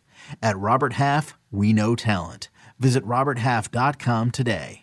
At 0.41 0.57
Robert 0.57 0.93
Half, 0.93 1.37
we 1.51 1.73
know 1.73 1.95
talent. 1.95 2.49
Visit 2.79 3.05
RobertHalf.com 3.05 4.31
today 4.31 4.80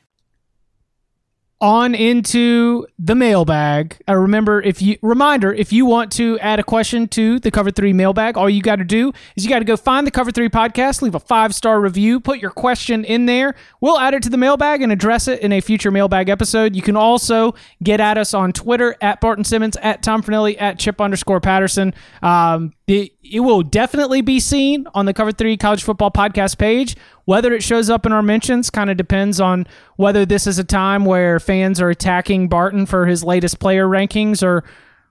on 1.60 1.94
into 1.94 2.86
the 2.98 3.14
mailbag. 3.16 4.00
I 4.06 4.12
remember 4.12 4.62
if 4.62 4.80
you 4.80 4.96
reminder 5.02 5.52
if 5.52 5.72
you 5.72 5.86
want 5.86 6.12
to 6.12 6.38
add 6.38 6.60
a 6.60 6.62
question 6.62 7.08
to 7.08 7.40
the 7.40 7.50
Cover 7.50 7.70
Three 7.70 7.92
mailbag, 7.92 8.36
all 8.36 8.48
you 8.48 8.62
got 8.62 8.76
to 8.76 8.84
do 8.84 9.12
is 9.34 9.44
you 9.44 9.50
got 9.50 9.58
to 9.58 9.64
go 9.64 9.76
find 9.76 10.06
the 10.06 10.12
Cover 10.12 10.30
Three 10.30 10.48
podcast, 10.48 11.02
leave 11.02 11.16
a 11.16 11.20
five 11.20 11.54
star 11.54 11.80
review, 11.80 12.20
put 12.20 12.38
your 12.38 12.52
question 12.52 13.04
in 13.04 13.26
there. 13.26 13.54
We'll 13.80 13.98
add 13.98 14.14
it 14.14 14.22
to 14.24 14.30
the 14.30 14.36
mailbag 14.36 14.82
and 14.82 14.92
address 14.92 15.26
it 15.26 15.40
in 15.40 15.52
a 15.52 15.60
future 15.60 15.90
mailbag 15.90 16.28
episode. 16.28 16.76
You 16.76 16.82
can 16.82 16.96
also 16.96 17.54
get 17.82 18.00
at 18.00 18.18
us 18.18 18.34
on 18.34 18.52
Twitter 18.52 18.96
at 19.00 19.20
Barton 19.20 19.44
Simmons, 19.44 19.76
at 19.78 20.02
Tom 20.02 20.22
Fornelli, 20.22 20.60
at 20.60 20.78
Chip 20.78 21.00
underscore 21.00 21.40
Patterson. 21.40 21.92
Um, 22.22 22.72
it, 22.86 23.12
it 23.22 23.40
will 23.40 23.62
definitely 23.62 24.22
be 24.22 24.40
seen 24.40 24.86
on 24.94 25.06
the 25.06 25.12
Cover 25.12 25.32
Three 25.32 25.56
College 25.56 25.82
Football 25.82 26.10
Podcast 26.10 26.56
page. 26.56 26.96
Whether 27.28 27.52
it 27.52 27.62
shows 27.62 27.90
up 27.90 28.06
in 28.06 28.12
our 28.12 28.22
mentions 28.22 28.70
kind 28.70 28.88
of 28.88 28.96
depends 28.96 29.38
on 29.38 29.66
whether 29.96 30.24
this 30.24 30.46
is 30.46 30.58
a 30.58 30.64
time 30.64 31.04
where 31.04 31.38
fans 31.38 31.78
are 31.78 31.90
attacking 31.90 32.48
Barton 32.48 32.86
for 32.86 33.04
his 33.04 33.22
latest 33.22 33.58
player 33.60 33.86
rankings 33.86 34.42
or 34.42 34.64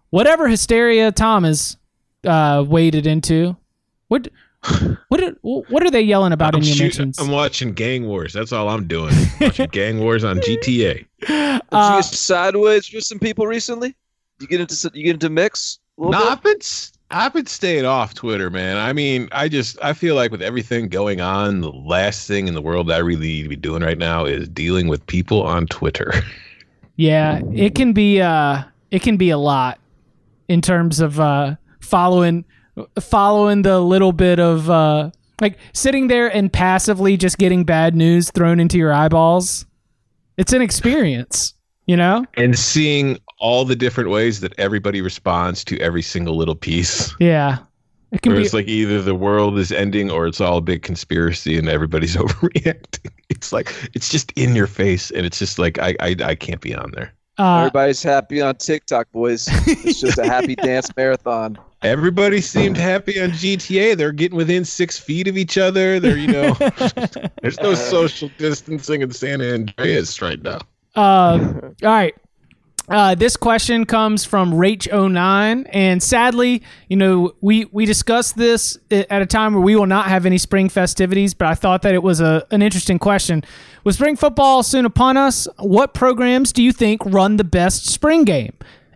whatever 0.09 0.47
hysteria 0.47 1.11
Tom 1.11 1.43
has 1.43 1.78
uh, 2.26 2.65
waded 2.68 3.05
into. 3.05 3.55
What 4.07 4.30
what 5.09 5.22
are, 5.22 5.34
what 5.43 5.84
are 5.86 5.91
they 5.91 6.01
yelling 6.01 6.32
about 6.34 6.55
I'm 6.55 6.61
in 6.61 6.65
your 6.68 6.76
shoot- 6.76 6.84
mentions? 6.86 7.20
I'm 7.20 7.30
watching 7.30 7.74
Gang 7.74 8.07
Wars. 8.07 8.34
That's 8.34 8.51
all 8.51 8.68
I'm 8.68 8.88
doing. 8.88 9.13
watching 9.39 9.68
Gang 9.72 9.99
Wars 9.99 10.24
on 10.24 10.38
GTA. 10.39 11.05
Did 11.22 11.30
Uh, 11.72 11.91
you 11.91 11.97
get 11.97 12.05
sideways 12.05 12.91
with 12.91 13.03
some 13.03 13.20
people 13.20 13.45
recently? 13.45 13.95
You 14.39 14.47
get 14.47 14.59
into 14.61 14.91
you 14.95 15.03
get 15.03 15.13
into 15.13 15.30
mix? 15.30 15.78
a 15.99 16.01
little 16.01 16.13
No, 16.13 16.20
bit? 16.26 16.32
I've 16.32 16.41
been 16.43 16.57
s- 16.61 16.93
I've 17.09 17.33
been 17.33 17.45
staying 17.45 17.85
off 17.85 18.13
Twitter, 18.13 18.49
man. 18.49 18.77
I 18.77 18.91
mean, 18.91 19.29
I 19.31 19.47
just 19.47 19.77
I 19.81 19.93
feel 19.93 20.15
like 20.15 20.31
with 20.31 20.41
everything 20.41 20.89
going 20.89 21.21
on, 21.21 21.61
the 21.61 21.71
last 21.71 22.27
thing 22.27 22.47
in 22.47 22.53
the 22.53 22.61
world 22.61 22.91
I 22.91 22.97
really 22.97 23.27
need 23.27 23.43
to 23.43 23.49
be 23.49 23.55
doing 23.55 23.81
right 23.81 23.97
now 23.97 24.25
is 24.25 24.49
dealing 24.49 24.87
with 24.87 25.05
people 25.07 25.43
on 25.43 25.67
Twitter. 25.67 26.13
Yeah, 26.99 27.41
it 27.53 27.75
can 27.75 27.93
be 27.93 28.19
uh 28.21 28.63
it 28.89 29.03
can 29.03 29.17
be 29.17 29.29
a 29.29 29.37
lot 29.37 29.79
in 30.47 30.61
terms 30.61 30.99
of 30.99 31.19
uh 31.19 31.55
following 31.79 32.43
following 32.99 33.61
the 33.61 33.79
little 33.79 34.11
bit 34.11 34.39
of 34.39 34.67
uh 34.69 35.11
like 35.39 35.59
sitting 35.73 36.07
there 36.07 36.27
and 36.27 36.51
passively 36.51 37.15
just 37.15 37.37
getting 37.37 37.63
bad 37.63 37.95
news 37.95 38.31
thrown 38.31 38.59
into 38.59 38.79
your 38.79 38.91
eyeballs. 38.91 39.67
It's 40.37 40.53
an 40.53 40.63
experience, 40.63 41.53
you 41.88 41.95
know? 41.97 42.25
and 42.35 42.57
seeing 42.57 43.17
all 43.39 43.65
the 43.65 43.75
different 43.75 44.09
ways 44.09 44.39
that 44.41 44.53
everybody 44.59 45.01
responds 45.01 45.63
to 45.65 45.79
every 45.79 46.01
single 46.01 46.35
little 46.35 46.55
piece. 46.55 47.13
Yeah. 47.19 47.59
It 48.11 48.21
can 48.21 48.31
Where 48.31 48.39
be 48.39 48.45
it's 48.45 48.53
like 48.53 48.67
either 48.67 49.01
the 49.01 49.15
world 49.15 49.57
is 49.57 49.71
ending 49.71 50.09
or 50.09 50.27
it's 50.27 50.39
all 50.39 50.57
a 50.57 50.61
big 50.61 50.81
conspiracy 50.81 51.57
and 51.57 51.67
everybody's 51.67 52.15
overreacting. 52.17 53.11
It's 53.29 53.51
like 53.51 53.73
it's 53.93 54.09
just 54.09 54.31
in 54.33 54.55
your 54.55 54.67
face 54.67 55.11
and 55.11 55.25
it's 55.25 55.39
just 55.39 55.59
like 55.59 55.77
I 55.79 55.95
I, 55.99 56.15
I 56.23 56.35
can't 56.35 56.61
be 56.61 56.73
on 56.73 56.91
there. 56.91 57.13
uh 57.38 57.57
Everybody's 57.57 58.01
happy 58.01 58.41
on 58.41 58.55
TikTok, 58.55 59.11
boys. 59.11 59.47
It's 59.67 59.99
just 59.99 60.17
a 60.17 60.25
happy 60.25 60.55
dance 60.63 60.89
marathon. 60.95 61.57
Everybody 61.83 62.41
seemed 62.41 62.75
happy 62.75 63.21
on 63.21 63.29
GTA. 63.31 63.95
They're 63.95 64.11
getting 64.11 64.38
within 64.38 64.65
six 64.65 64.97
feet 64.97 65.27
of 65.27 65.38
each 65.38 65.57
other. 65.57 65.99
They're 65.99 66.17
you 66.17 66.27
know 66.27 66.53
there's 67.41 67.59
no 67.59 67.75
social 67.75 68.31
distancing 68.38 69.01
in 69.01 69.11
San 69.11 69.41
Andreas 69.41 70.21
right 70.21 70.41
now. 70.41 70.59
Uh, 70.97 71.39
all 71.83 71.89
right. 71.89 72.13
Uh, 72.89 73.15
this 73.15 73.35
question 73.35 73.85
comes 73.85 74.23
from 74.23 74.53
Rach09, 74.53 75.69
and 75.73 76.01
sadly, 76.01 76.63
you 76.87 76.95
know, 76.95 77.33
we 77.41 77.65
we 77.65 77.85
discussed 77.85 78.37
this 78.37 78.77
at 78.89 79.21
a 79.21 79.25
time 79.25 79.53
where 79.53 79.61
we 79.61 79.75
will 79.75 79.87
not 79.87 80.07
have 80.07 80.25
any 80.25 80.37
spring 80.37 80.69
festivities, 80.69 81.33
but 81.33 81.49
I 81.49 81.53
thought 81.53 81.81
that 81.81 81.93
it 81.93 82.01
was 82.01 82.21
a 82.21 82.45
an 82.49 82.61
interesting 82.61 82.97
question. 82.97 83.43
With 83.83 83.95
spring 83.95 84.15
football 84.15 84.63
soon 84.63 84.85
upon 84.85 85.17
us, 85.17 85.49
what 85.59 85.93
programs 85.93 86.53
do 86.53 86.63
you 86.63 86.71
think 86.71 87.01
run 87.05 87.35
the 87.35 87.43
best 87.43 87.87
spring 87.87 88.23
game? 88.23 88.53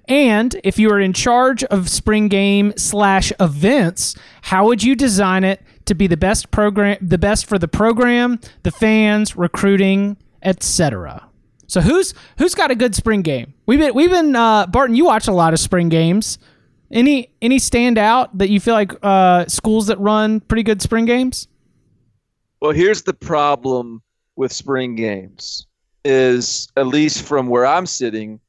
And 0.08 0.56
if 0.64 0.80
you 0.80 0.90
are 0.92 1.00
in 1.00 1.12
charge 1.12 1.64
of 1.66 1.90
spring 1.90 2.30
game 2.30 2.74
slash 2.78 3.34
events, 3.42 4.16
how 4.42 4.66
would 4.68 4.84
you 4.84 4.96
design 4.96 5.44
it 5.44 5.62
to 5.86 5.96
be 5.96 6.08
the 6.08 6.18
best 6.18 6.50
program, 6.52 6.98
the 7.02 7.18
best 7.18 7.46
for 7.46 7.60
the 7.60 7.68
program, 7.68 8.40
the 8.64 8.72
fans, 8.72 9.36
recruiting, 9.36 10.16
etc. 10.44 11.28
So 11.72 11.80
who's 11.80 12.14
who's 12.38 12.54
got 12.54 12.70
a 12.70 12.76
good 12.76 12.94
spring 12.94 13.22
game? 13.22 13.54
We've 13.66 13.80
been 13.80 13.94
we've 13.94 14.10
been 14.10 14.36
uh, 14.36 14.68
Barton. 14.68 14.94
You 14.94 15.06
watch 15.06 15.30
a 15.30 15.32
lot 15.32 15.54
of 15.54 15.60
spring 15.60 15.88
games. 15.88 16.38
Any 16.92 17.30
any 17.42 17.60
stand 17.60 17.98
out 17.98 18.38
that 18.40 18.50
you 18.50 18.60
feel 18.60 18.74
like 18.74 18.92
uh, 19.02 19.46
schools 19.48 19.88
that 19.88 19.98
run 19.98 20.42
pretty 20.42 20.64
good 20.64 20.82
spring 20.82 21.06
games? 21.06 21.48
Well, 22.60 22.74
here's 22.74 23.04
the 23.04 23.14
problem 23.14 24.04
with 24.36 24.52
spring 24.52 24.98
games 24.98 25.66
is 26.04 26.68
at 26.76 26.88
least 26.88 27.24
from 27.24 27.48
where 27.48 27.66
I'm 27.66 27.86
sitting, 27.86 28.42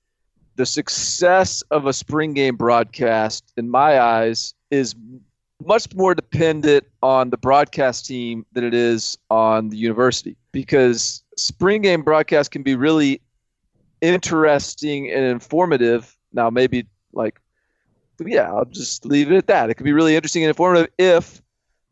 the 0.56 0.66
success 0.66 1.62
of 1.70 1.86
a 1.86 1.92
spring 1.92 2.34
game 2.34 2.56
broadcast 2.56 3.52
in 3.56 3.70
my 3.70 4.00
eyes 4.00 4.52
is 4.72 4.96
much 5.64 5.94
more 5.94 6.16
dependent 6.16 6.88
on 7.04 7.30
the 7.30 7.38
broadcast 7.38 8.04
team 8.04 8.44
than 8.50 8.64
it 8.64 8.74
is 8.74 9.16
on 9.30 9.68
the 9.68 9.76
university 9.76 10.36
because 10.50 11.21
spring 11.36 11.82
game 11.82 12.02
broadcast 12.02 12.50
can 12.50 12.62
be 12.62 12.74
really 12.74 13.20
interesting 14.00 15.10
and 15.10 15.24
informative. 15.24 16.16
Now 16.32 16.50
maybe 16.50 16.86
like 17.12 17.40
yeah, 18.24 18.52
I'll 18.52 18.64
just 18.64 19.04
leave 19.04 19.32
it 19.32 19.36
at 19.36 19.46
that. 19.48 19.70
It 19.70 19.74
could 19.74 19.84
be 19.84 19.92
really 19.92 20.14
interesting 20.14 20.44
and 20.44 20.48
informative 20.48 20.88
if 20.98 21.42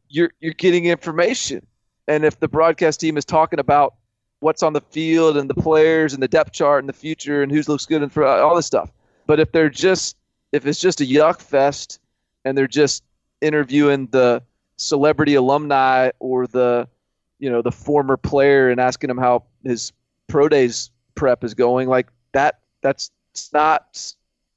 you're 0.08 0.32
you're 0.40 0.54
getting 0.54 0.86
information 0.86 1.66
and 2.08 2.24
if 2.24 2.38
the 2.40 2.48
broadcast 2.48 3.00
team 3.00 3.16
is 3.16 3.24
talking 3.24 3.58
about 3.58 3.94
what's 4.40 4.62
on 4.62 4.72
the 4.72 4.80
field 4.80 5.36
and 5.36 5.48
the 5.48 5.54
players 5.54 6.14
and 6.14 6.22
the 6.22 6.28
depth 6.28 6.52
chart 6.52 6.82
and 6.82 6.88
the 6.88 6.94
future 6.94 7.42
and 7.42 7.52
who 7.52 7.62
looks 7.62 7.86
good 7.86 8.02
and 8.02 8.12
for 8.12 8.24
all 8.24 8.56
this 8.56 8.66
stuff. 8.66 8.90
But 9.26 9.38
if 9.38 9.52
they're 9.52 9.70
just 9.70 10.16
if 10.52 10.66
it's 10.66 10.80
just 10.80 11.00
a 11.00 11.04
yuck 11.04 11.40
fest 11.40 12.00
and 12.44 12.56
they're 12.56 12.66
just 12.66 13.04
interviewing 13.40 14.08
the 14.10 14.42
celebrity 14.76 15.34
alumni 15.34 16.10
or 16.18 16.46
the 16.46 16.88
you 17.40 17.50
know 17.50 17.62
the 17.62 17.72
former 17.72 18.16
player 18.16 18.70
and 18.70 18.80
asking 18.80 19.10
him 19.10 19.18
how 19.18 19.42
his 19.64 19.92
pro 20.28 20.48
days 20.48 20.90
prep 21.16 21.42
is 21.42 21.54
going 21.54 21.88
like 21.88 22.06
that 22.32 22.60
that's 22.82 23.10
not 23.52 24.14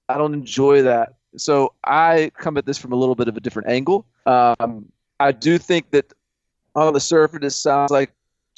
I 0.09 0.17
don't 0.17 0.33
enjoy 0.33 0.83
that. 0.83 1.15
So 1.37 1.73
I 1.83 2.31
come 2.37 2.57
at 2.57 2.65
this 2.65 2.77
from 2.77 2.91
a 2.91 2.95
little 2.95 3.15
bit 3.15 3.27
of 3.27 3.37
a 3.37 3.39
different 3.39 3.69
angle. 3.69 4.05
Um, 4.25 4.91
I 5.19 5.31
do 5.31 5.57
think 5.57 5.91
that 5.91 6.13
on 6.75 6.93
the 6.93 6.99
surface, 6.99 7.39
it 7.41 7.49
sounds 7.51 7.91
like 7.91 8.11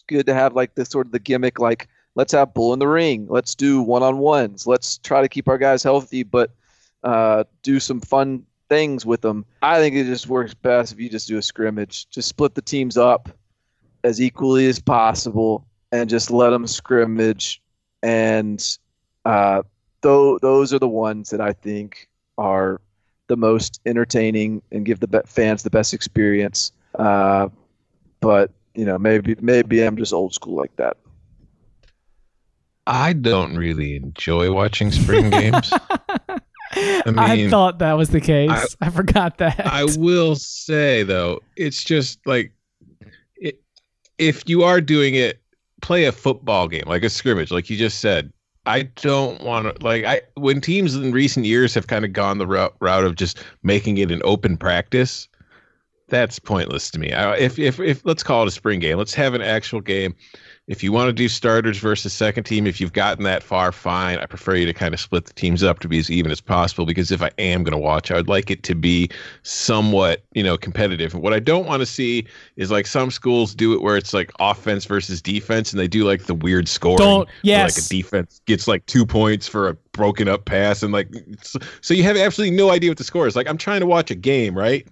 good 0.07 0.25
to 0.25 0.33
have 0.33 0.55
like 0.55 0.75
this 0.75 0.89
sort 0.89 1.05
of 1.05 1.11
the 1.11 1.19
gimmick, 1.19 1.59
like 1.59 1.87
let's 2.15 2.33
have 2.33 2.53
bull 2.53 2.73
in 2.73 2.79
the 2.79 2.87
ring, 2.87 3.27
let's 3.29 3.55
do 3.55 3.81
one 3.81 4.03
on 4.03 4.17
ones, 4.17 4.67
let's 4.67 4.97
try 4.99 5.21
to 5.21 5.29
keep 5.29 5.47
our 5.47 5.57
guys 5.57 5.83
healthy, 5.83 6.23
but 6.23 6.51
uh, 7.03 7.43
do 7.61 7.79
some 7.79 8.01
fun 8.01 8.43
things 8.69 9.05
with 9.05 9.21
them. 9.21 9.45
I 9.61 9.79
think 9.79 9.95
it 9.95 10.05
just 10.05 10.27
works 10.27 10.53
best 10.53 10.91
if 10.91 10.99
you 10.99 11.09
just 11.09 11.27
do 11.27 11.37
a 11.37 11.41
scrimmage, 11.41 12.09
just 12.09 12.27
split 12.27 12.55
the 12.55 12.61
teams 12.61 12.97
up 12.97 13.29
as 14.05 14.21
equally 14.21 14.67
as 14.67 14.79
possible, 14.79 15.65
and 15.91 16.09
just 16.09 16.29
let 16.29 16.51
them 16.51 16.67
scrimmage. 16.67 17.61
And 18.03 18.63
uh, 19.25 19.63
th- 20.03 20.37
those 20.41 20.73
are 20.73 20.79
the 20.79 20.87
ones 20.87 21.31
that 21.31 21.41
I 21.41 21.53
think 21.53 22.07
are 22.37 22.79
the 23.27 23.35
most 23.35 23.81
entertaining 23.85 24.61
and 24.71 24.85
give 24.85 24.99
the 24.99 25.07
be- 25.07 25.19
fans 25.25 25.63
the 25.63 25.71
best 25.71 25.93
experience. 25.93 26.71
Uh, 26.93 27.49
but 28.21 28.51
you 28.75 28.85
know, 28.85 28.99
maybe 28.99 29.35
maybe 29.41 29.81
I'm 29.81 29.97
just 29.97 30.13
old 30.13 30.33
school 30.33 30.55
like 30.55 30.75
that. 30.75 30.97
I 32.87 33.13
don't 33.13 33.57
really 33.57 33.95
enjoy 33.95 34.51
watching 34.51 34.91
spring 34.91 35.31
games. 35.31 35.73
I, 36.77 37.01
mean, 37.07 37.17
I, 37.17 37.49
thought 37.49 37.79
that 37.79 37.93
was 37.93 38.09
the 38.09 38.21
case. 38.21 38.75
I, 38.81 38.87
I, 38.87 38.89
forgot 38.89 39.37
that. 39.37 39.65
I 39.65 39.85
will 39.97 40.35
say 40.35 41.03
though, 41.03 41.39
it's 41.55 41.83
just 41.83 42.19
like 42.27 42.47
it, 42.47 42.51
if 44.17 44.47
you 44.47 44.63
are 44.63 44.81
doing 44.81 45.15
it, 45.15 45.41
play 45.81 46.05
a 46.05 46.11
football 46.11 46.67
game 46.67 46.83
like 46.87 47.03
a 47.03 47.09
scrimmage, 47.09 47.51
like 47.51 47.69
you 47.69 47.77
just 47.77 47.99
said. 47.99 48.31
I 48.67 48.83
don't 48.83 49.41
want 49.43 49.75
to 49.75 49.85
like 49.85 50.05
I 50.05 50.21
when 50.35 50.59
teams 50.59 50.95
in 50.95 51.11
recent 51.11 51.45
years 51.45 51.73
have 51.75 51.87
kind 51.87 52.03
of 52.03 52.13
gone 52.13 52.39
the 52.39 52.47
route, 52.47 52.75
route 52.79 53.03
of 53.03 53.15
just 53.15 53.43
making 53.61 53.97
it 53.99 54.11
an 54.11 54.21
open 54.23 54.57
practice. 54.57 55.27
That's 56.07 56.37
pointless 56.39 56.91
to 56.91 56.99
me. 56.99 57.11
I, 57.13 57.35
if 57.37 57.57
if 57.57 57.79
if 57.79 58.05
let's 58.05 58.23
call 58.23 58.43
it 58.43 58.47
a 58.47 58.51
spring 58.51 58.79
game, 58.79 58.97
let's 58.97 59.13
have 59.13 59.33
an 59.33 59.41
actual 59.41 59.81
game 59.81 60.15
if 60.67 60.81
you 60.81 60.91
want 60.91 61.09
to 61.09 61.13
do 61.13 61.29
starters 61.29 61.77
versus 61.77 62.11
second 62.11 62.45
team, 62.45 62.65
if 62.65 62.81
you've 62.81 62.93
gotten 62.93 63.23
that 63.25 63.43
far, 63.43 63.71
fine. 63.71 64.17
I 64.17 64.25
prefer 64.25 64.55
you 64.55 64.65
to 64.65 64.73
kind 64.73 64.95
of 64.95 64.99
split 64.99 65.25
the 65.25 65.33
teams 65.33 65.61
up 65.61 65.79
to 65.79 65.87
be 65.87 65.99
as 65.99 66.09
even 66.09 66.31
as 66.31 66.41
possible 66.41 66.87
because 66.87 67.11
if 67.11 67.21
I 67.21 67.29
am 67.37 67.63
going 67.63 67.73
to 67.73 67.77
watch, 67.77 68.09
I 68.09 68.15
would 68.15 68.27
like 68.27 68.49
it 68.49 68.63
to 68.63 68.73
be 68.73 69.09
somewhat, 69.43 70.23
you 70.33 70.41
know, 70.41 70.57
competitive. 70.57 71.13
And 71.13 71.21
what 71.21 71.33
I 71.33 71.39
don't 71.39 71.67
want 71.67 71.81
to 71.81 71.85
see 71.85 72.25
is 72.55 72.71
like 72.71 72.87
some 72.87 73.11
schools 73.11 73.53
do 73.53 73.73
it 73.73 73.83
where 73.83 73.95
it's 73.95 74.11
like 74.11 74.31
offense 74.39 74.85
versus 74.85 75.21
defense 75.21 75.71
and 75.71 75.79
they 75.79 75.87
do 75.87 76.03
like 76.03 76.23
the 76.23 76.33
weird 76.33 76.67
scoring. 76.67 76.97
Don't, 76.97 77.29
yes. 77.43 77.77
Like 77.77 77.85
a 77.85 77.87
defense 77.87 78.41
gets 78.45 78.67
like 78.67 78.83
two 78.87 79.05
points 79.05 79.47
for 79.47 79.69
a 79.69 79.75
broken 79.91 80.27
up 80.27 80.45
pass 80.45 80.81
and 80.81 80.91
like, 80.91 81.13
so 81.81 81.93
you 81.93 82.01
have 82.03 82.17
absolutely 82.17 82.57
no 82.57 82.71
idea 82.71 82.89
what 82.89 82.97
the 82.97 83.03
score 83.03 83.27
is. 83.27 83.35
Like, 83.35 83.47
I'm 83.47 83.57
trying 83.57 83.81
to 83.81 83.85
watch 83.85 84.09
a 84.09 84.15
game, 84.15 84.57
right? 84.57 84.87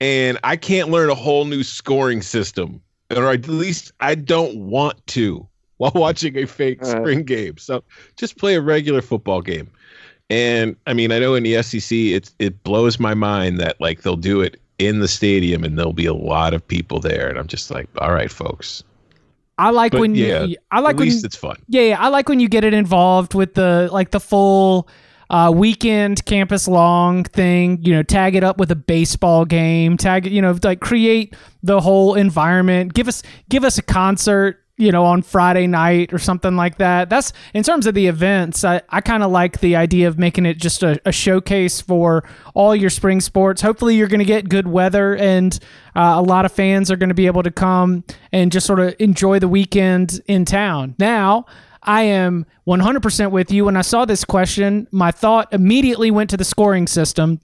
And 0.00 0.38
I 0.44 0.56
can't 0.56 0.90
learn 0.90 1.10
a 1.10 1.14
whole 1.14 1.44
new 1.44 1.62
scoring 1.62 2.22
system 2.22 2.80
or 3.14 3.30
at 3.30 3.48
least 3.48 3.92
I 4.00 4.14
don't 4.14 4.56
want 4.58 5.04
to 5.08 5.46
while 5.78 5.92
watching 5.94 6.36
a 6.36 6.46
fake 6.46 6.82
uh-huh. 6.82 7.00
spring 7.00 7.24
game. 7.24 7.56
So 7.56 7.84
just 8.16 8.36
play 8.36 8.54
a 8.56 8.60
regular 8.60 9.00
football 9.00 9.40
game. 9.40 9.70
And 10.30 10.76
I 10.86 10.92
mean, 10.92 11.12
I 11.12 11.18
know 11.18 11.34
in 11.34 11.42
the 11.42 11.62
SEC, 11.62 11.96
it 11.96 12.30
it 12.38 12.62
blows 12.62 13.00
my 13.00 13.14
mind 13.14 13.58
that 13.60 13.80
like 13.80 14.02
they'll 14.02 14.16
do 14.16 14.42
it 14.42 14.60
in 14.78 15.00
the 15.00 15.08
stadium 15.08 15.64
and 15.64 15.78
there'll 15.78 15.94
be 15.94 16.06
a 16.06 16.14
lot 16.14 16.52
of 16.52 16.66
people 16.66 17.00
there, 17.00 17.28
and 17.30 17.38
I'm 17.38 17.46
just 17.46 17.70
like, 17.70 17.88
all 17.98 18.12
right, 18.12 18.30
folks. 18.30 18.84
I 19.56 19.70
like 19.70 19.92
but 19.92 20.02
when 20.02 20.14
yeah, 20.14 20.44
you, 20.44 20.56
I 20.70 20.80
like 20.80 20.94
at 20.94 20.98
when 20.98 21.08
least 21.08 21.24
it's 21.24 21.34
fun. 21.34 21.56
Yeah, 21.68 21.82
yeah, 21.82 22.00
I 22.00 22.08
like 22.08 22.28
when 22.28 22.40
you 22.40 22.48
get 22.48 22.62
it 22.62 22.74
involved 22.74 23.34
with 23.34 23.54
the 23.54 23.88
like 23.90 24.10
the 24.10 24.20
full 24.20 24.86
uh, 25.30 25.52
weekend 25.54 26.24
campus 26.24 26.66
long 26.66 27.24
thing, 27.24 27.82
you 27.82 27.94
know, 27.94 28.02
tag 28.02 28.34
it 28.34 28.44
up 28.44 28.58
with 28.58 28.70
a 28.70 28.76
baseball 28.76 29.44
game, 29.44 29.96
tag 29.96 30.26
it, 30.26 30.32
you 30.32 30.40
know, 30.40 30.58
like 30.62 30.80
create 30.80 31.34
the 31.62 31.80
whole 31.80 32.14
environment. 32.14 32.94
Give 32.94 33.08
us 33.08 33.22
give 33.48 33.62
us 33.62 33.76
a 33.76 33.82
concert, 33.82 34.64
you 34.78 34.90
know, 34.90 35.04
on 35.04 35.20
Friday 35.20 35.66
night 35.66 36.14
or 36.14 36.18
something 36.18 36.56
like 36.56 36.78
that. 36.78 37.10
That's 37.10 37.34
in 37.52 37.62
terms 37.62 37.86
of 37.86 37.94
the 37.94 38.06
events. 38.06 38.64
I, 38.64 38.80
I 38.88 39.02
kind 39.02 39.22
of 39.22 39.30
like 39.30 39.60
the 39.60 39.76
idea 39.76 40.08
of 40.08 40.18
making 40.18 40.46
it 40.46 40.54
just 40.54 40.82
a, 40.82 40.98
a, 41.04 41.12
showcase 41.12 41.80
for 41.80 42.24
all 42.54 42.74
your 42.74 42.90
spring 42.90 43.20
sports. 43.20 43.60
Hopefully, 43.60 43.96
you're 43.96 44.08
going 44.08 44.20
to 44.20 44.24
get 44.24 44.48
good 44.48 44.66
weather 44.66 45.14
and 45.14 45.58
uh, 45.94 46.14
a 46.16 46.22
lot 46.22 46.46
of 46.46 46.52
fans 46.52 46.90
are 46.90 46.96
going 46.96 47.08
to 47.10 47.14
be 47.14 47.26
able 47.26 47.42
to 47.42 47.50
come 47.50 48.02
and 48.32 48.50
just 48.50 48.66
sort 48.66 48.80
of 48.80 48.94
enjoy 48.98 49.38
the 49.38 49.48
weekend 49.48 50.22
in 50.26 50.46
town. 50.46 50.94
Now, 50.98 51.44
I 51.88 52.02
am 52.02 52.44
100% 52.66 53.30
with 53.30 53.50
you. 53.50 53.64
When 53.64 53.76
I 53.76 53.80
saw 53.80 54.04
this 54.04 54.22
question, 54.22 54.86
my 54.92 55.10
thought 55.10 55.48
immediately 55.54 56.10
went 56.10 56.28
to 56.30 56.36
the 56.36 56.44
scoring 56.44 56.86
system, 56.86 57.40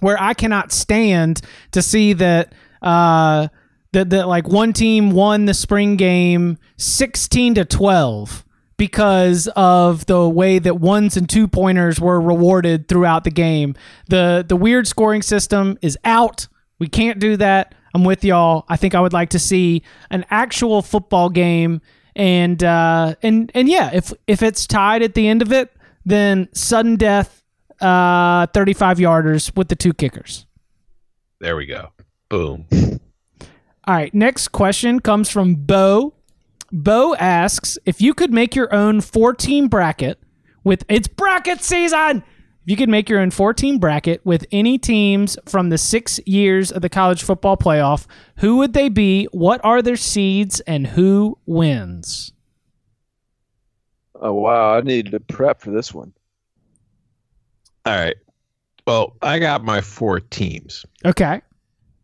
where 0.00 0.20
I 0.20 0.32
cannot 0.32 0.72
stand 0.72 1.42
to 1.72 1.82
see 1.82 2.14
that 2.14 2.54
uh, 2.80 3.48
that 3.92 4.08
that 4.08 4.28
like 4.28 4.48
one 4.48 4.72
team 4.72 5.10
won 5.10 5.44
the 5.44 5.52
spring 5.52 5.96
game 5.96 6.56
16 6.78 7.56
to 7.56 7.66
12 7.66 8.44
because 8.78 9.46
of 9.56 10.06
the 10.06 10.26
way 10.26 10.58
that 10.58 10.80
ones 10.80 11.18
and 11.18 11.28
two 11.28 11.46
pointers 11.46 12.00
were 12.00 12.18
rewarded 12.18 12.88
throughout 12.88 13.24
the 13.24 13.30
game. 13.30 13.74
The 14.08 14.42
the 14.48 14.56
weird 14.56 14.88
scoring 14.88 15.20
system 15.20 15.76
is 15.82 15.98
out. 16.02 16.48
We 16.78 16.88
can't 16.88 17.18
do 17.18 17.36
that. 17.36 17.74
I'm 17.94 18.04
with 18.04 18.24
y'all. 18.24 18.64
I 18.70 18.78
think 18.78 18.94
I 18.94 19.02
would 19.02 19.12
like 19.12 19.28
to 19.30 19.38
see 19.38 19.82
an 20.10 20.24
actual 20.30 20.80
football 20.80 21.28
game 21.28 21.82
and 22.14 22.62
uh, 22.62 23.14
and 23.22 23.50
and 23.54 23.68
yeah, 23.68 23.90
if 23.92 24.12
if 24.26 24.42
it's 24.42 24.66
tied 24.66 25.02
at 25.02 25.14
the 25.14 25.28
end 25.28 25.42
of 25.42 25.52
it, 25.52 25.72
then 26.04 26.48
sudden 26.52 26.96
death, 26.96 27.42
uh, 27.80 28.46
thirty 28.48 28.72
five 28.72 28.98
yarders 28.98 29.54
with 29.56 29.68
the 29.68 29.76
two 29.76 29.92
kickers. 29.92 30.46
There 31.40 31.56
we 31.56 31.66
go. 31.66 31.90
Boom. 32.28 32.66
All 33.84 33.94
right. 33.94 34.14
Next 34.14 34.48
question 34.48 35.00
comes 35.00 35.28
from 35.28 35.54
Bo. 35.54 36.14
Bo 36.70 37.14
asks 37.16 37.78
if 37.84 38.00
you 38.00 38.14
could 38.14 38.32
make 38.32 38.54
your 38.54 38.72
own 38.72 39.00
four 39.00 39.34
team 39.34 39.68
bracket 39.68 40.18
with 40.64 40.84
it's 40.88 41.08
bracket 41.08 41.62
season. 41.62 42.22
If 42.64 42.70
you 42.70 42.76
could 42.76 42.88
make 42.88 43.08
your 43.08 43.18
own 43.18 43.32
four 43.32 43.52
team 43.52 43.78
bracket 43.78 44.24
with 44.24 44.46
any 44.52 44.78
teams 44.78 45.36
from 45.46 45.70
the 45.70 45.78
six 45.78 46.20
years 46.26 46.70
of 46.70 46.80
the 46.80 46.88
college 46.88 47.24
football 47.24 47.56
playoff, 47.56 48.06
who 48.36 48.58
would 48.58 48.72
they 48.72 48.88
be? 48.88 49.24
What 49.32 49.60
are 49.64 49.82
their 49.82 49.96
seeds 49.96 50.60
and 50.60 50.86
who 50.86 51.38
wins? 51.44 52.32
Oh, 54.14 54.32
wow. 54.32 54.76
I 54.76 54.80
need 54.82 55.10
to 55.10 55.18
prep 55.18 55.60
for 55.60 55.72
this 55.72 55.92
one. 55.92 56.12
All 57.84 57.96
right. 57.96 58.14
Well, 58.86 59.16
I 59.22 59.40
got 59.40 59.64
my 59.64 59.80
four 59.80 60.20
teams. 60.20 60.86
Okay. 61.04 61.42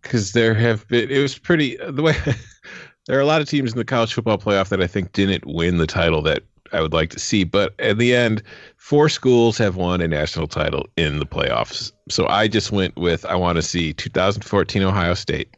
Because 0.02 0.32
there 0.32 0.54
have 0.54 0.88
been, 0.88 1.08
it 1.08 1.20
was 1.20 1.38
pretty, 1.38 1.76
the 1.88 2.02
way, 2.02 2.16
there 3.06 3.16
are 3.16 3.22
a 3.22 3.26
lot 3.26 3.40
of 3.40 3.48
teams 3.48 3.70
in 3.70 3.78
the 3.78 3.84
college 3.84 4.12
football 4.12 4.38
playoff 4.38 4.70
that 4.70 4.82
I 4.82 4.88
think 4.88 5.12
didn't 5.12 5.46
win 5.46 5.78
the 5.78 5.86
title 5.86 6.20
that 6.22 6.42
I 6.72 6.80
would 6.80 6.92
like 6.92 7.10
to 7.10 7.18
see. 7.18 7.44
But 7.44 7.74
in 7.78 7.98
the 7.98 8.14
end, 8.14 8.42
four 8.76 9.08
schools 9.08 9.58
have 9.58 9.76
won 9.76 10.00
a 10.00 10.08
national 10.08 10.46
title 10.46 10.86
in 10.96 11.18
the 11.18 11.26
playoffs. 11.26 11.92
So 12.08 12.26
I 12.28 12.48
just 12.48 12.72
went 12.72 12.96
with 12.96 13.24
I 13.24 13.34
want 13.34 13.56
to 13.56 13.62
see 13.62 13.92
2014 13.92 14.82
Ohio 14.82 15.14
State, 15.14 15.56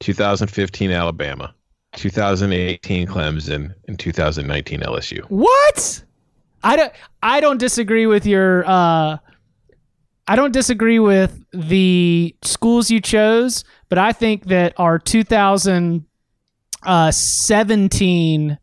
2015 0.00 0.90
Alabama, 0.90 1.54
2018 1.96 3.06
Clemson, 3.06 3.74
and 3.88 3.98
2019 3.98 4.80
LSU. 4.80 5.20
What? 5.28 6.02
I 6.64 6.76
don't. 6.76 6.92
I 7.22 7.40
don't 7.40 7.58
disagree 7.58 8.06
with 8.06 8.24
your. 8.26 8.64
Uh, 8.66 9.18
I 10.28 10.36
don't 10.36 10.52
disagree 10.52 10.98
with 10.98 11.44
the 11.52 12.34
schools 12.42 12.90
you 12.90 13.00
chose, 13.00 13.64
but 13.88 13.98
I 13.98 14.12
think 14.12 14.44
that 14.46 14.72
our 14.76 14.98
2017 14.98 16.06
uh, 16.84 18.56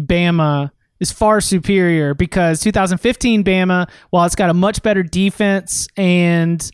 Bama 0.00 0.70
is 1.00 1.10
far 1.10 1.40
superior 1.40 2.14
because 2.14 2.60
2015 2.60 3.42
Bama, 3.42 3.88
while 4.10 4.26
it's 4.26 4.34
got 4.34 4.50
a 4.50 4.54
much 4.54 4.82
better 4.82 5.02
defense 5.02 5.88
and 5.96 6.70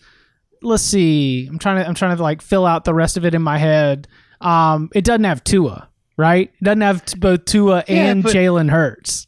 let's 0.63 0.83
see, 0.83 1.47
I'm 1.47 1.59
trying 1.59 1.83
to 1.83 1.89
I'm 1.89 1.95
trying 1.95 2.17
to 2.17 2.23
like 2.23 2.43
fill 2.43 2.67
out 2.67 2.85
the 2.85 2.95
rest 2.95 3.17
of 3.17 3.25
it 3.25 3.35
in 3.35 3.43
my 3.43 3.59
head. 3.59 4.09
Um, 4.41 4.91
it 4.95 5.05
doesn't 5.05 5.25
have 5.25 5.43
Tua, 5.45 5.89
right? 6.17 6.53
It 6.61 6.65
doesn't 6.65 6.81
have 6.81 7.05
both 7.19 7.45
Tua 7.45 7.85
and 7.89 8.25
yeah, 8.25 8.31
Jalen 8.31 8.71
Hurts. 8.71 9.27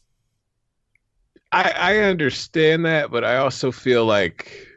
I 1.51 1.73
I 1.75 1.97
understand 1.99 2.85
that, 2.85 3.09
but 3.09 3.23
I 3.23 3.37
also 3.37 3.71
feel 3.71 4.05
like 4.05 4.67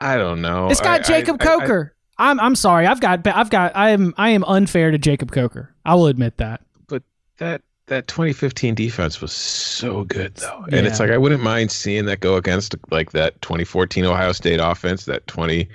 I 0.00 0.16
don't 0.16 0.42
know. 0.42 0.68
It's 0.68 0.80
got 0.80 1.00
I, 1.00 1.02
Jacob 1.02 1.36
I, 1.40 1.44
Coker. 1.44 1.94
I, 2.18 2.30
am 2.30 2.40
I'm 2.40 2.54
sorry. 2.54 2.86
I've 2.86 3.00
got 3.00 3.26
I've 3.26 3.50
got 3.50 3.74
I 3.74 3.90
am 3.90 4.14
I 4.16 4.30
am 4.30 4.44
unfair 4.44 4.90
to 4.90 4.98
Jacob 4.98 5.32
Coker. 5.32 5.74
I 5.84 5.94
will 5.94 6.06
admit 6.06 6.36
that. 6.36 6.60
But 6.88 7.02
that 7.38 7.62
that 7.92 8.08
2015 8.08 8.74
defense 8.74 9.20
was 9.20 9.32
so 9.32 10.04
good 10.04 10.34
though. 10.36 10.64
And 10.72 10.86
it's 10.86 10.98
like 10.98 11.10
i 11.10 11.18
wouldn't 11.18 11.42
mind 11.42 11.70
seeing 11.70 12.06
that 12.06 12.20
go 12.20 12.36
against 12.36 12.74
like 12.90 13.12
that 13.12 13.40
2014 13.42 14.06
ohio 14.06 14.32
state 14.32 14.60
offense 14.60 15.04
that 15.04 15.26
20 15.26 15.68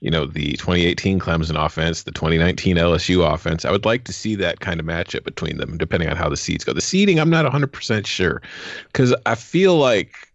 you 0.00 0.10
know 0.10 0.26
the 0.26 0.52
2018 0.52 1.20
clemson 1.20 1.64
offense 1.64 2.02
the 2.02 2.10
2019 2.10 2.76
lsu 2.76 3.32
offense. 3.34 3.64
I 3.64 3.70
would 3.70 3.84
like 3.84 4.04
to 4.04 4.12
see 4.12 4.34
that 4.36 4.58
kind 4.60 4.80
of 4.80 4.86
matchup 4.86 5.22
between 5.22 5.58
them 5.58 5.78
depending 5.78 6.08
on 6.08 6.16
how 6.16 6.28
the 6.28 6.36
seeds 6.36 6.64
go. 6.64 6.72
The 6.72 6.80
seeding 6.80 7.20
i'm 7.20 7.30
not 7.30 7.50
100% 7.50 8.06
sure 8.06 8.42
because 8.86 9.14
i 9.26 9.36
feel 9.36 9.76
like 9.76 10.29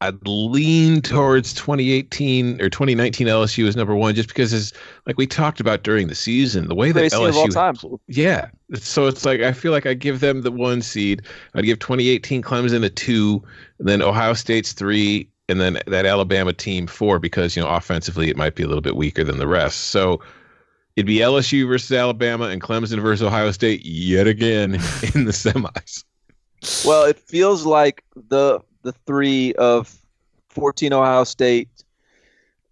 I'd 0.00 0.26
lean 0.26 1.02
towards 1.02 1.52
2018 1.54 2.60
or 2.60 2.70
2019 2.70 3.26
LSU 3.26 3.66
as 3.66 3.74
number 3.74 3.96
one, 3.96 4.14
just 4.14 4.28
because 4.28 4.52
it's 4.52 4.72
like 5.06 5.18
we 5.18 5.26
talked 5.26 5.58
about 5.58 5.82
during 5.82 6.06
the 6.06 6.14
season, 6.14 6.68
the 6.68 6.74
way 6.74 6.92
that 6.92 7.10
Greatest 7.10 7.16
team 7.16 7.28
of 7.28 7.36
all 7.36 7.48
LSU, 7.48 7.52
time. 7.52 7.98
yeah. 8.06 8.48
So 8.74 9.08
it's 9.08 9.24
like 9.24 9.40
I 9.40 9.52
feel 9.52 9.72
like 9.72 9.86
I 9.86 9.94
give 9.94 10.20
them 10.20 10.42
the 10.42 10.52
one 10.52 10.82
seed. 10.82 11.22
I'd 11.54 11.64
give 11.64 11.80
2018 11.80 12.42
Clemson 12.42 12.84
a 12.84 12.90
two, 12.90 13.42
and 13.80 13.88
then 13.88 14.00
Ohio 14.00 14.34
State's 14.34 14.72
three, 14.72 15.28
and 15.48 15.60
then 15.60 15.80
that 15.88 16.06
Alabama 16.06 16.52
team 16.52 16.86
four 16.86 17.18
because 17.18 17.56
you 17.56 17.62
know 17.62 17.68
offensively 17.68 18.28
it 18.30 18.36
might 18.36 18.54
be 18.54 18.62
a 18.62 18.68
little 18.68 18.82
bit 18.82 18.94
weaker 18.94 19.24
than 19.24 19.38
the 19.38 19.48
rest. 19.48 19.86
So 19.86 20.20
it'd 20.94 21.06
be 21.06 21.18
LSU 21.18 21.66
versus 21.66 21.90
Alabama 21.90 22.44
and 22.46 22.62
Clemson 22.62 23.00
versus 23.02 23.22
Ohio 23.22 23.50
State 23.50 23.84
yet 23.84 24.28
again 24.28 24.74
in 25.14 25.24
the 25.24 25.32
semis. 25.32 26.04
Well, 26.84 27.04
it 27.04 27.18
feels 27.18 27.66
like 27.66 28.04
the 28.14 28.60
the 28.88 28.92
three 29.06 29.52
of 29.54 29.94
14 30.48 30.94
Ohio 30.94 31.24
State, 31.24 31.68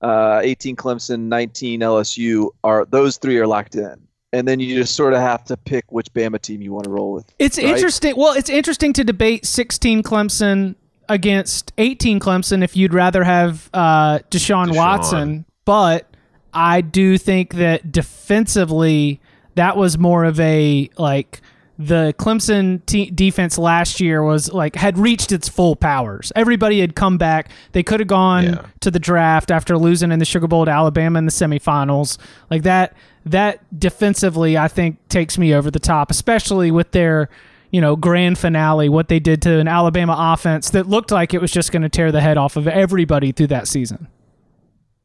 uh, 0.00 0.40
18 0.42 0.74
Clemson, 0.74 1.20
19 1.28 1.80
LSU 1.80 2.48
are 2.64 2.86
those 2.86 3.18
three 3.18 3.38
are 3.38 3.46
locked 3.46 3.76
in, 3.76 3.96
and 4.32 4.48
then 4.48 4.58
you 4.58 4.74
just 4.74 4.96
sort 4.96 5.12
of 5.12 5.20
have 5.20 5.44
to 5.44 5.56
pick 5.58 5.84
which 5.92 6.10
Bama 6.14 6.40
team 6.40 6.62
you 6.62 6.72
want 6.72 6.84
to 6.84 6.90
roll 6.90 7.12
with. 7.12 7.30
It's 7.38 7.58
right? 7.58 7.66
interesting. 7.66 8.14
Well, 8.16 8.32
it's 8.32 8.48
interesting 8.48 8.94
to 8.94 9.04
debate 9.04 9.44
16 9.44 10.02
Clemson 10.02 10.74
against 11.08 11.72
18 11.76 12.18
Clemson 12.18 12.64
if 12.64 12.76
you'd 12.76 12.94
rather 12.94 13.22
have 13.22 13.68
uh, 13.74 14.20
Deshaun, 14.30 14.68
Deshaun. 14.68 14.76
Watson, 14.76 15.44
but 15.66 16.08
I 16.54 16.80
do 16.80 17.18
think 17.18 17.54
that 17.54 17.92
defensively 17.92 19.20
that 19.54 19.76
was 19.76 19.98
more 19.98 20.24
of 20.24 20.40
a 20.40 20.88
like 20.96 21.42
the 21.78 22.14
Clemson 22.18 22.84
te- 22.86 23.10
defense 23.10 23.58
last 23.58 24.00
year 24.00 24.22
was 24.22 24.52
like 24.52 24.76
had 24.76 24.96
reached 24.98 25.30
its 25.32 25.48
full 25.48 25.76
powers. 25.76 26.32
Everybody 26.34 26.80
had 26.80 26.94
come 26.94 27.18
back. 27.18 27.50
They 27.72 27.82
could 27.82 28.00
have 28.00 28.08
gone 28.08 28.44
Yeah. 28.44 28.66
to 28.80 28.90
the 28.90 28.98
draft 28.98 29.50
after 29.50 29.76
losing 29.76 30.10
in 30.12 30.18
the 30.18 30.24
Sugar 30.24 30.46
Bowl 30.46 30.64
to 30.64 30.70
Alabama 30.70 31.18
in 31.18 31.26
the 31.26 31.32
semifinals. 31.32 32.16
Like 32.50 32.62
that 32.62 32.94
that 33.26 33.60
defensively 33.78 34.56
I 34.56 34.68
think 34.68 34.96
takes 35.08 35.36
me 35.36 35.52
over 35.54 35.70
the 35.70 35.78
top, 35.80 36.10
especially 36.10 36.70
with 36.70 36.92
their 36.92 37.28
you 37.72 37.80
know, 37.80 37.96
grand 37.96 38.38
finale, 38.38 38.88
what 38.88 39.08
they 39.08 39.18
did 39.18 39.42
to 39.42 39.58
an 39.58 39.66
Alabama 39.68 40.14
offense 40.16 40.70
that 40.70 40.88
looked 40.88 41.10
like 41.10 41.34
it 41.34 41.40
was 41.40 41.50
just 41.50 41.72
going 41.72 41.82
to 41.82 41.88
tear 41.88 42.12
the 42.12 42.20
head 42.20 42.38
off 42.38 42.56
of 42.56 42.68
everybody 42.68 43.32
through 43.32 43.48
that 43.48 43.66
season. 43.66 44.06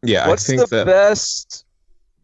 Yeah, 0.04 0.28
What's 0.28 0.48
I 0.48 0.56
think 0.56 0.70
the 0.70 0.76
that. 0.78 0.86
best? 0.86 1.66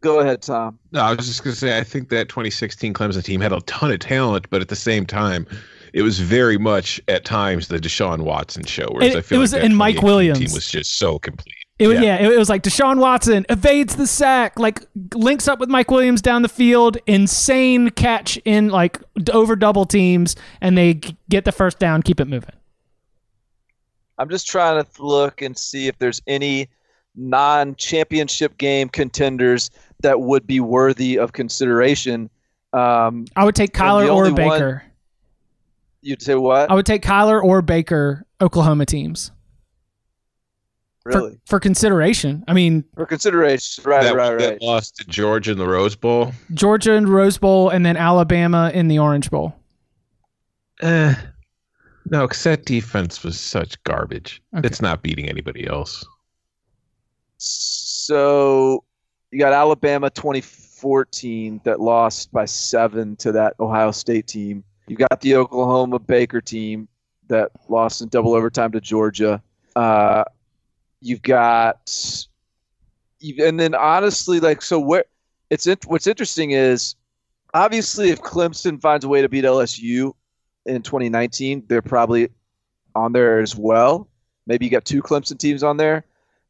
Go 0.02 0.20
ahead, 0.20 0.42
Tom. 0.44 0.78
No, 0.92 1.02
I 1.02 1.14
was 1.14 1.26
just 1.26 1.44
going 1.44 1.54
to 1.54 1.60
say, 1.60 1.78
I 1.78 1.84
think 1.84 2.10
that 2.10 2.30
2016 2.30 2.94
Clemson 2.94 3.24
team 3.24 3.42
had 3.42 3.52
a 3.52 3.60
ton 3.62 3.92
of 3.92 4.00
talent, 4.00 4.48
but 4.50 4.62
at 4.62 4.68
the 4.68 4.76
same 4.76 5.06
time, 5.06 5.48
it 5.94 6.04
was 6.04 6.20
very 6.20 6.58
much 6.58 7.02
at 7.08 7.26
times 7.26 7.68
the 7.68 7.80
Deshaun 7.80 8.22
Watson 8.22 8.64
show. 8.66 8.88
Whereas 8.92 9.16
It- 9.16 9.18
I 9.18 9.22
feel 9.22 9.38
it 9.38 9.42
was- 9.42 9.54
like 9.54 9.62
that 9.62 9.66
and 9.66 9.76
Mike 9.78 10.02
Williams. 10.04 10.40
team 10.40 10.52
was 10.54 10.70
just 10.70 11.00
so 11.00 11.18
complete. 11.18 11.56
It 11.80 11.88
was 11.88 12.00
Yeah. 12.00 12.18
yeah, 12.20 12.28
it, 12.28 12.34
it 12.34 12.38
was 12.40 12.50
like 12.50 12.64
Deshaun 12.64 12.98
Watson 12.98 13.46
evades 13.50 13.96
the 13.96 14.08
sack, 14.08 14.58
like 14.60 14.82
links 15.14 15.48
up 15.48 15.60
with 15.60 15.70
Mike 15.70 15.92
Williams 15.92 16.22
down 16.24 16.42
the 16.42 16.50
field, 16.50 16.98
insane 17.06 17.90
catch 17.92 18.38
in 18.46 18.70
like 18.70 19.00
over 19.32 19.56
double 19.56 19.86
teams, 19.86 20.36
and 20.60 20.76
they 20.78 21.00
get 21.30 21.46
the 21.46 21.52
first 21.52 21.78
down, 21.78 22.02
keep 22.02 22.20
it 22.20 22.26
moving. 22.28 22.50
I'm 24.18 24.30
just 24.30 24.48
trying 24.48 24.84
to 24.84 24.90
look 25.04 25.44
and 25.44 25.56
see 25.56 25.88
if 25.88 25.98
there's 26.00 26.20
any 26.26 26.68
non-championship 27.16 28.58
game 28.58 28.90
contenders 28.90 29.70
that 30.02 30.20
would 30.22 30.46
be 30.46 30.60
worthy 30.60 31.18
of 31.18 31.34
consideration. 31.34 32.30
Um, 32.74 33.26
I 33.36 33.46
would 33.46 33.56
take 33.56 33.74
Kyler 33.74 34.08
or 34.08 34.26
only 34.26 34.32
one- 34.32 34.36
Baker. 34.60 34.84
you'd 36.02 36.22
say 36.22 36.36
what? 36.36 36.70
I 36.70 36.74
would 36.74 36.86
take 36.86 37.02
Kyler 37.04 37.44
or 37.44 37.62
Baker, 37.62 38.26
Oklahoma 38.42 38.86
teams 38.86 39.32
really? 41.06 41.32
for, 41.32 41.40
for 41.46 41.60
consideration. 41.60 42.44
I 42.48 42.54
mean, 42.54 42.84
For 42.96 43.06
consideration, 43.06 43.84
right, 43.86 44.04
that, 44.04 44.16
right, 44.16 44.38
that 44.38 44.50
right. 44.52 44.62
lost 44.62 44.98
to 44.98 45.06
Georgia 45.06 45.52
in 45.54 45.58
the 45.58 45.68
Rose 45.68 45.96
Bowl. 45.96 46.34
Georgia 46.54 46.94
in 46.94 47.08
Rose 47.08 47.38
Bowl, 47.38 47.70
and 47.70 47.86
then 47.86 47.98
Alabama 47.98 48.72
in 48.74 48.88
the 48.88 49.00
Orange 49.00 49.32
Bowl. 49.32 49.56
Eh, 50.82 51.16
no, 52.10 52.28
because 52.28 52.44
that 52.44 52.66
defense 52.66 53.24
was 53.24 53.40
such 53.40 53.82
garbage. 53.84 54.42
Okay. 54.56 54.68
It's 54.68 54.82
not 54.82 55.02
beating 55.02 55.28
anybody 55.28 55.66
else. 55.68 56.06
So 57.38 58.84
you 59.32 59.40
got 59.40 59.54
Alabama 59.54 60.10
2014 60.10 61.62
that 61.64 61.80
lost 61.80 62.32
by 62.32 62.46
seven 62.46 63.16
to 63.18 63.32
that 63.34 63.56
Ohio 63.60 63.92
State 63.92 64.28
team. 64.28 64.64
You 64.88 64.96
got 64.96 65.20
the 65.22 65.36
Oklahoma 65.36 66.00
Baker 66.00 66.40
team 66.40 66.88
that 67.28 67.52
lost 67.68 68.02
in 68.02 68.08
double 68.08 68.34
overtime 68.34 68.72
to 68.72 68.80
Georgia. 68.80 69.42
Uh, 69.76 70.24
you've 71.02 71.22
got, 71.22 71.92
and 73.40 73.60
then 73.60 73.76
honestly, 73.76 74.40
like 74.40 74.62
so, 74.62 74.80
where 74.80 75.06
it's 75.50 75.68
what's 75.86 76.08
interesting 76.08 76.52
is 76.52 76.96
obviously 77.54 78.10
if 78.10 78.22
Clemson 78.22 78.82
finds 78.82 79.04
a 79.04 79.10
way 79.10 79.22
to 79.22 79.30
beat 79.30 79.44
LSU 79.44 80.14
in 80.66 80.82
2019, 80.82 81.66
they're 81.68 81.82
probably 81.82 82.30
on 82.96 83.12
there 83.12 83.40
as 83.40 83.56
well. 83.56 84.08
Maybe 84.46 84.66
you 84.66 84.72
got 84.72 84.86
two 84.86 85.02
Clemson 85.02 85.38
teams 85.38 85.64
on 85.64 85.76
there 85.76 86.06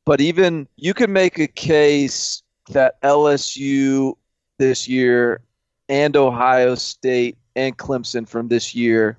but 0.07 0.21
even 0.21 0.69
you 0.77 0.93
can 0.93 1.11
make 1.11 1.37
a 1.37 1.47
case 1.47 2.41
that 2.69 3.01
LSU 3.01 4.15
this 4.57 4.87
year 4.87 5.41
and 5.89 6.15
Ohio 6.15 6.75
State 6.75 7.37
and 7.55 7.77
Clemson 7.77 8.27
from 8.27 8.47
this 8.47 8.75
year 8.75 9.17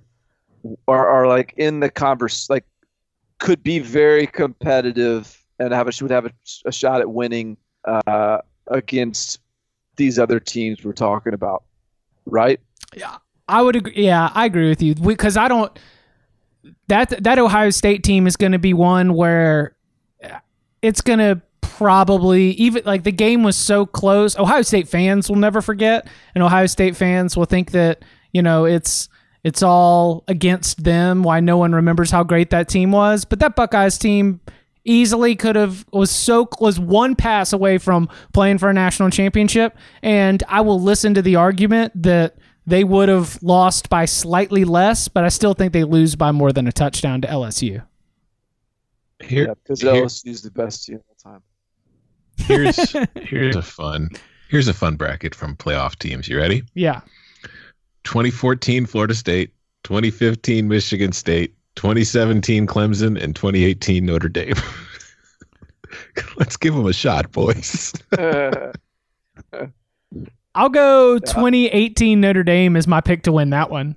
are, 0.86 1.08
are 1.08 1.26
like 1.26 1.54
in 1.56 1.80
the 1.80 1.90
converse 1.90 2.50
like 2.50 2.64
could 3.38 3.62
be 3.62 3.78
very 3.78 4.26
competitive 4.26 5.42
and 5.58 5.72
have 5.72 5.88
a 5.88 5.92
should 5.92 6.10
have 6.10 6.26
a, 6.26 6.32
a 6.66 6.72
shot 6.72 7.00
at 7.00 7.10
winning 7.10 7.56
uh, 7.84 8.38
against 8.68 9.40
these 9.96 10.18
other 10.18 10.38
teams 10.38 10.84
we're 10.84 10.92
talking 10.92 11.34
about, 11.34 11.64
right? 12.26 12.60
Yeah, 12.94 13.16
I 13.48 13.62
would 13.62 13.76
agree. 13.76 13.94
Yeah, 13.96 14.30
I 14.34 14.46
agree 14.46 14.68
with 14.68 14.82
you 14.82 14.94
because 14.94 15.36
I 15.36 15.48
don't. 15.48 15.76
That 16.88 17.22
that 17.22 17.38
Ohio 17.38 17.70
State 17.70 18.02
team 18.02 18.26
is 18.26 18.36
going 18.36 18.52
to 18.52 18.58
be 18.58 18.74
one 18.74 19.14
where 19.14 19.76
it's 20.82 21.00
going 21.00 21.18
to 21.18 21.40
probably 21.78 22.50
even 22.52 22.82
like 22.84 23.04
the 23.04 23.12
game 23.12 23.44
was 23.44 23.56
so 23.56 23.86
close. 23.86 24.36
Ohio 24.36 24.62
State 24.62 24.88
fans 24.88 25.28
will 25.28 25.36
never 25.36 25.62
forget, 25.62 26.08
and 26.34 26.42
Ohio 26.42 26.66
State 26.66 26.96
fans 26.96 27.36
will 27.36 27.44
think 27.44 27.70
that 27.70 28.04
you 28.32 28.42
know 28.42 28.64
it's 28.64 29.08
it's 29.44 29.62
all 29.62 30.24
against 30.26 30.82
them. 30.82 31.22
Why 31.22 31.38
no 31.38 31.56
one 31.56 31.72
remembers 31.72 32.10
how 32.10 32.24
great 32.24 32.50
that 32.50 32.68
team 32.68 32.90
was, 32.90 33.24
but 33.24 33.38
that 33.38 33.54
Buckeyes 33.54 33.96
team 33.96 34.40
easily 34.84 35.36
could 35.36 35.54
have 35.54 35.86
was 35.92 36.10
so 36.10 36.48
was 36.60 36.80
one 36.80 37.14
pass 37.14 37.52
away 37.52 37.78
from 37.78 38.08
playing 38.32 38.58
for 38.58 38.70
a 38.70 38.72
national 38.72 39.10
championship 39.10 39.76
and 40.02 40.42
I 40.48 40.62
will 40.62 40.80
listen 40.80 41.12
to 41.12 41.20
the 41.20 41.36
argument 41.36 41.92
that 42.02 42.36
they 42.66 42.84
would 42.84 43.10
have 43.10 43.38
lost 43.42 43.90
by 43.90 44.06
slightly 44.06 44.64
less 44.64 45.06
but 45.06 45.24
I 45.24 45.28
still 45.28 45.52
think 45.52 45.74
they 45.74 45.84
lose 45.84 46.16
by 46.16 46.32
more 46.32 46.52
than 46.52 46.66
a 46.66 46.72
touchdown 46.72 47.20
to 47.20 47.28
LSU. 47.28 47.82
Here, 49.22 49.54
because 49.56 49.82
here- 49.82 49.92
LSU 49.92 50.30
is 50.30 50.40
the 50.40 50.50
best 50.52 50.86
team 50.86 50.96
of 50.96 51.02
all 51.08 51.32
time. 51.32 51.42
Here's 52.38 52.96
here's 53.16 53.56
a 53.56 53.62
fun 53.62 54.10
here's 54.48 54.68
a 54.68 54.74
fun 54.74 54.96
bracket 54.96 55.34
from 55.34 55.56
playoff 55.56 55.96
teams. 55.98 56.28
You 56.28 56.38
ready? 56.38 56.62
Yeah. 56.74 57.00
2014 58.04 58.86
Florida 58.86 59.14
State, 59.14 59.52
2015 59.84 60.66
Michigan 60.66 61.12
State, 61.12 61.54
2017 61.76 62.66
Clemson, 62.66 63.22
and 63.22 63.36
2018 63.36 64.04
Notre 64.04 64.28
Dame. 64.28 64.54
Let's 66.36 66.56
give 66.56 66.74
them 66.74 66.86
a 66.86 66.92
shot, 66.92 67.30
boys. 67.32 67.92
I'll 70.54 70.68
go 70.68 71.18
2018 71.18 72.20
Notre 72.20 72.42
Dame 72.42 72.76
is 72.76 72.86
my 72.86 73.00
pick 73.00 73.22
to 73.22 73.32
win 73.32 73.50
that 73.50 73.70
one. 73.70 73.94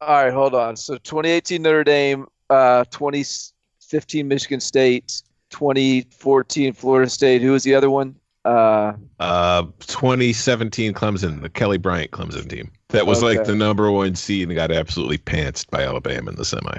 All 0.00 0.24
right, 0.24 0.32
hold 0.32 0.54
on. 0.54 0.76
So 0.76 0.94
2018 0.98 1.62
Notre 1.62 1.84
Dame, 1.84 2.26
uh, 2.50 2.84
2015 2.90 4.26
Michigan 4.26 4.60
State, 4.60 5.22
2014 5.54 6.72
Florida 6.72 7.08
State. 7.08 7.40
Who 7.40 7.52
was 7.52 7.62
the 7.62 7.76
other 7.76 7.88
one? 7.88 8.16
Uh, 8.44 8.94
Uh, 9.20 9.62
2017 9.86 10.92
Clemson, 10.92 11.40
the 11.42 11.48
Kelly 11.48 11.78
Bryant 11.78 12.10
Clemson 12.10 12.48
team. 12.48 12.70
That 12.88 13.06
was 13.06 13.22
like 13.22 13.44
the 13.44 13.54
number 13.54 13.90
one 13.90 14.16
seed 14.16 14.48
and 14.48 14.54
got 14.56 14.72
absolutely 14.72 15.18
pantsed 15.18 15.70
by 15.70 15.84
Alabama 15.84 16.30
in 16.30 16.36
the 16.36 16.44
semi. 16.44 16.76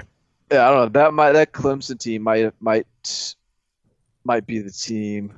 yeah, 0.52 0.68
I 0.68 0.70
don't 0.70 0.92
know. 0.92 1.00
That 1.00 1.14
might 1.14 1.32
that 1.32 1.52
Clemson 1.52 1.98
team 1.98 2.22
might 2.22 2.52
might 2.60 2.86
might 4.24 4.46
be 4.46 4.58
the 4.58 4.70
team 4.70 5.32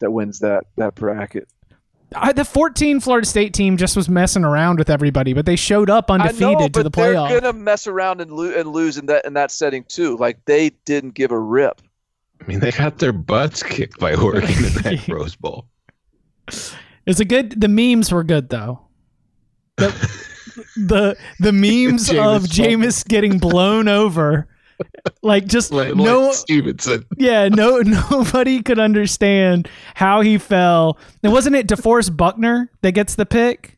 that 0.00 0.12
wins 0.12 0.38
that 0.40 0.64
that 0.76 0.94
bracket. 0.94 1.48
I, 2.14 2.32
the 2.32 2.44
14 2.44 3.00
Florida 3.00 3.26
State 3.26 3.52
team 3.52 3.76
just 3.76 3.96
was 3.96 4.08
messing 4.08 4.44
around 4.44 4.78
with 4.78 4.88
everybody, 4.88 5.32
but 5.32 5.44
they 5.44 5.56
showed 5.56 5.90
up 5.90 6.08
undefeated 6.08 6.44
I 6.44 6.52
know, 6.52 6.68
to 6.68 6.82
the 6.84 6.90
but 6.90 7.28
they're 7.28 7.40
gonna 7.40 7.52
mess 7.52 7.88
around 7.88 8.20
and, 8.20 8.30
lo- 8.32 8.54
and 8.56 8.68
lose 8.68 8.96
in 8.96 9.06
that 9.06 9.24
in 9.26 9.34
that 9.34 9.50
setting 9.50 9.84
too. 9.84 10.16
Like 10.16 10.44
they 10.44 10.70
didn't 10.84 11.14
give 11.14 11.32
a 11.32 11.38
rip. 11.38 11.82
I 12.40 12.46
mean, 12.46 12.60
they 12.60 12.70
got 12.70 12.98
their 12.98 13.12
butts 13.12 13.62
kicked 13.62 13.98
by 13.98 14.14
Oregon 14.14 14.50
in 14.50 14.72
that 14.82 15.08
Rose 15.08 15.36
Bowl. 15.36 15.66
It's 17.06 17.20
a 17.20 17.24
good. 17.24 17.60
The 17.60 17.68
memes 17.68 18.12
were 18.12 18.24
good 18.24 18.48
though. 18.50 18.80
The 19.76 19.88
the, 20.76 21.16
the 21.40 21.52
memes 21.52 22.08
Jameis 22.08 22.36
of 22.36 22.42
Jameis 22.44 23.06
getting 23.06 23.38
blown 23.38 23.88
over 23.88 24.48
like 25.22 25.46
just 25.46 25.72
Like, 25.72 25.94
no 25.94 26.26
like 26.26 26.34
Stevenson. 26.34 27.04
yeah, 27.16 27.48
no 27.48 27.78
nobody 28.10 28.62
could 28.62 28.78
understand 28.78 29.68
how 29.94 30.20
he 30.20 30.38
fell. 30.38 30.98
And 31.22 31.32
wasn't 31.32 31.56
it 31.56 31.66
DeForest 31.66 32.16
Buckner 32.16 32.70
that 32.82 32.92
gets 32.92 33.14
the 33.14 33.26
pick? 33.26 33.75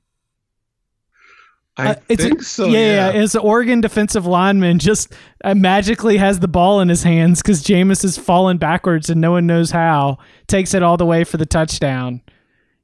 I 1.78 1.90
Uh, 1.90 1.94
it's 2.08 2.24
think 2.24 2.42
so. 2.42 2.66
Yeah, 2.66 3.10
Yeah. 3.12 3.22
it's 3.22 3.34
an 3.34 3.40
Oregon 3.42 3.80
defensive 3.80 4.26
lineman 4.26 4.78
just 4.80 5.12
uh, 5.44 5.54
magically 5.54 6.16
has 6.16 6.40
the 6.40 6.48
ball 6.48 6.80
in 6.80 6.88
his 6.88 7.02
hands 7.04 7.40
because 7.40 7.62
Jameis 7.62 8.04
is 8.04 8.18
falling 8.18 8.58
backwards 8.58 9.08
and 9.08 9.20
no 9.20 9.30
one 9.32 9.46
knows 9.46 9.70
how. 9.70 10.18
Takes 10.48 10.74
it 10.74 10.82
all 10.82 10.96
the 10.96 11.06
way 11.06 11.22
for 11.24 11.36
the 11.36 11.46
touchdown. 11.46 12.20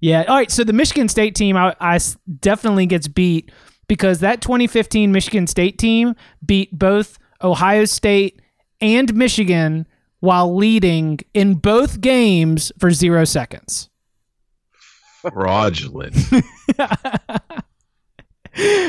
Yeah. 0.01 0.23
All 0.29 0.37
right. 0.37 0.51
So 0.51 0.65
the 0.65 0.73
Michigan 0.73 1.09
State 1.09 1.35
team, 1.35 1.57
I, 1.57 1.75
I 1.81 1.97
s- 1.97 2.17
definitely 2.41 2.87
gets 2.87 3.09
beat 3.09 3.51
because 3.89 4.21
that 4.21 4.41
2015 4.41 5.11
Michigan 5.13 5.47
State 5.47 5.79
team 5.79 6.15
beat 6.45 6.79
both 6.79 7.19
Ohio 7.43 7.85
State 7.87 8.41
and 8.81 9.13
Michigan 9.15 9.87
while 10.21 10.55
leading 10.55 11.19
in 11.35 11.55
both 11.55 12.01
games 12.01 12.71
for 12.79 12.91
zero 12.93 13.25
seconds. 13.25 13.89
Fraudulent. 15.23 16.15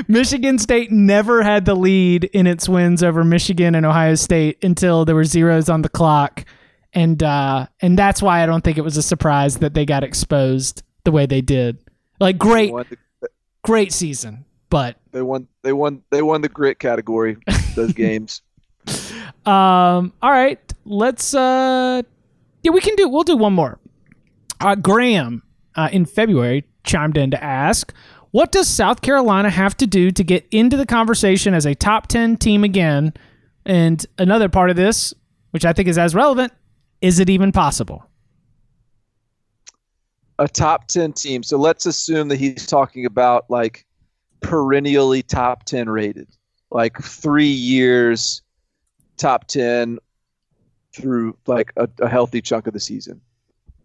Michigan 0.08 0.60
State 0.60 0.92
never 0.92 1.44
had 1.44 1.66
the 1.66 1.76
lead 1.76 2.26
in 2.26 2.48
its 2.48 2.70
wins 2.70 3.04
over 3.04 3.24
Michigan 3.24 3.76
and 3.76 3.86
Ohio 3.86 4.16
State 4.16 4.64
until 4.64 5.06
there 5.06 5.16
were 5.16 5.24
zeros 5.24 5.70
on 5.70 5.82
the 5.82 5.90
clock, 5.90 6.46
and 6.94 7.22
uh, 7.24 7.68
and 7.82 7.98
that's 7.98 8.22
why 8.22 8.44
I 8.44 8.46
don't 8.46 8.64
think 8.64 8.78
it 8.78 8.84
was 8.84 8.98
a 8.98 9.04
surprise 9.04 9.58
that 9.58 9.74
they 9.74 9.86
got 9.86 10.04
exposed 10.04 10.84
the 11.04 11.12
way 11.12 11.26
they 11.26 11.42
did. 11.42 11.78
Like 12.20 12.38
great, 12.38 12.72
the, 12.72 13.30
great 13.64 13.92
season, 13.92 14.46
but 14.70 14.98
they 15.12 15.22
won. 15.22 15.48
They 15.64 15.74
won. 15.74 16.02
They 16.12 16.22
won 16.22 16.42
the 16.42 16.50
grit 16.50 16.80
category. 16.80 17.38
Those 17.76 17.94
games. 17.94 18.42
um, 19.46 20.14
all 20.22 20.32
right, 20.32 20.60
let's 20.86 21.34
uh, 21.34 22.02
yeah, 22.62 22.72
we 22.72 22.82
can 22.82 22.96
do. 22.96 23.10
We'll 23.10 23.24
do 23.24 23.38
one 23.38 23.54
more. 23.54 23.80
Uh, 24.62 24.76
Graham 24.76 25.44
uh, 25.76 25.90
in 25.92 26.06
February 26.06 26.66
chimed 26.86 27.18
in 27.18 27.32
to 27.32 27.44
ask, 27.44 27.94
"What 28.36 28.52
does 28.52 28.68
South 28.68 29.02
Carolina 29.02 29.50
have 29.50 29.78
to 29.78 29.88
do 29.88 30.12
to 30.12 30.24
get 30.24 30.46
into 30.52 30.78
the 30.78 30.86
conversation 30.86 31.54
as 31.54 31.66
a 31.66 31.74
top 31.74 32.08
ten 32.08 32.38
team 32.38 32.64
again?" 32.64 33.14
And 33.66 34.06
another 34.18 34.50
part 34.50 34.70
of 34.70 34.76
this, 34.76 35.14
which 35.52 35.66
I 35.66 35.74
think 35.74 35.88
is 35.88 35.98
as 35.98 36.14
relevant, 36.14 36.54
is 37.02 37.20
it 37.20 37.30
even 37.30 37.52
possible? 37.52 38.06
a 40.40 40.48
top 40.48 40.88
10 40.88 41.14
team. 41.14 41.44
So 41.44 41.58
let's 41.58 41.86
assume 41.86 42.28
that 42.30 42.38
he's 42.38 42.66
talking 42.68 43.06
about 43.06 43.50
like 43.50 43.86
perennially 44.42 45.24
top 45.24 45.64
10 45.64 45.90
rated, 45.90 46.28
like 46.72 47.02
three 47.02 47.46
years 47.46 48.42
top 49.18 49.48
10 49.48 49.98
through 50.94 51.38
like 51.48 51.72
a, 51.78 51.88
a 52.00 52.10
healthy 52.10 52.42
chunk 52.42 52.68
of 52.68 52.74
the 52.74 52.80
season. 52.80 53.22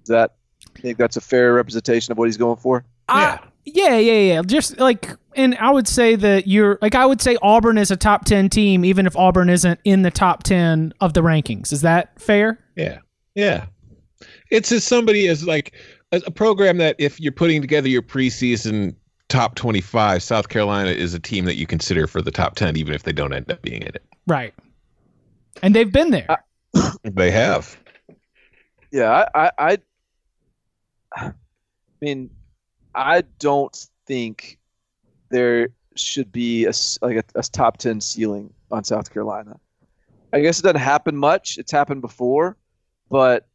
Is 0.02 0.08
that, 0.08 0.34
I 0.76 0.80
think 0.80 0.98
that's 0.98 1.16
a 1.16 1.20
fair 1.20 1.54
representation 1.54 2.12
of 2.12 2.18
what 2.18 2.26
he's 2.26 2.36
going 2.36 2.56
for? 2.56 2.84
Yeah. 3.08 3.38
Yeah, 3.64 3.96
yeah, 3.96 4.34
yeah. 4.34 4.42
Just 4.42 4.78
like, 4.78 5.10
and 5.36 5.56
I 5.56 5.70
would 5.70 5.86
say 5.86 6.16
that 6.16 6.46
you're 6.46 6.78
like, 6.82 6.94
I 6.94 7.06
would 7.06 7.20
say 7.20 7.36
Auburn 7.42 7.78
is 7.78 7.90
a 7.90 7.96
top 7.96 8.24
10 8.24 8.48
team, 8.48 8.84
even 8.84 9.06
if 9.06 9.16
Auburn 9.16 9.50
isn't 9.50 9.80
in 9.84 10.02
the 10.02 10.10
top 10.10 10.42
10 10.42 10.94
of 11.00 11.14
the 11.14 11.20
rankings. 11.20 11.72
Is 11.72 11.82
that 11.82 12.20
fair? 12.20 12.58
Yeah. 12.76 12.98
Yeah. 13.34 13.66
It's 14.50 14.72
as 14.72 14.84
somebody 14.84 15.28
as 15.28 15.46
like 15.46 15.74
a, 16.12 16.22
a 16.26 16.30
program 16.30 16.78
that 16.78 16.96
if 16.98 17.20
you're 17.20 17.32
putting 17.32 17.60
together 17.60 17.88
your 17.88 18.02
preseason 18.02 18.94
top 19.28 19.54
25, 19.54 20.22
South 20.22 20.48
Carolina 20.48 20.90
is 20.90 21.14
a 21.14 21.20
team 21.20 21.44
that 21.44 21.56
you 21.56 21.66
consider 21.66 22.06
for 22.06 22.20
the 22.20 22.32
top 22.32 22.56
10, 22.56 22.76
even 22.76 22.94
if 22.94 23.04
they 23.04 23.12
don't 23.12 23.32
end 23.32 23.50
up 23.50 23.62
being 23.62 23.82
in 23.82 23.88
it. 23.88 24.04
Right. 24.26 24.54
And 25.62 25.74
they've 25.74 25.92
been 25.92 26.10
there. 26.10 26.44
They 27.02 27.30
have. 27.30 27.76
Yeah, 28.92 29.26
I, 29.34 29.50
I, 29.50 29.50
I, 29.58 29.78
I 31.16 31.32
mean, 32.00 32.30
I 32.94 33.22
don't 33.38 33.76
think 34.06 34.58
there 35.30 35.68
should 35.96 36.32
be 36.32 36.66
a 36.66 36.72
like 37.02 37.16
a, 37.16 37.24
a 37.34 37.42
top 37.42 37.78
ten 37.78 38.00
ceiling 38.00 38.52
on 38.70 38.84
South 38.84 39.12
Carolina. 39.12 39.58
I 40.32 40.40
guess 40.40 40.58
it 40.58 40.62
doesn't 40.62 40.80
happen 40.80 41.16
much. 41.16 41.58
It's 41.58 41.72
happened 41.72 42.02
before, 42.02 42.56
but 43.10 43.48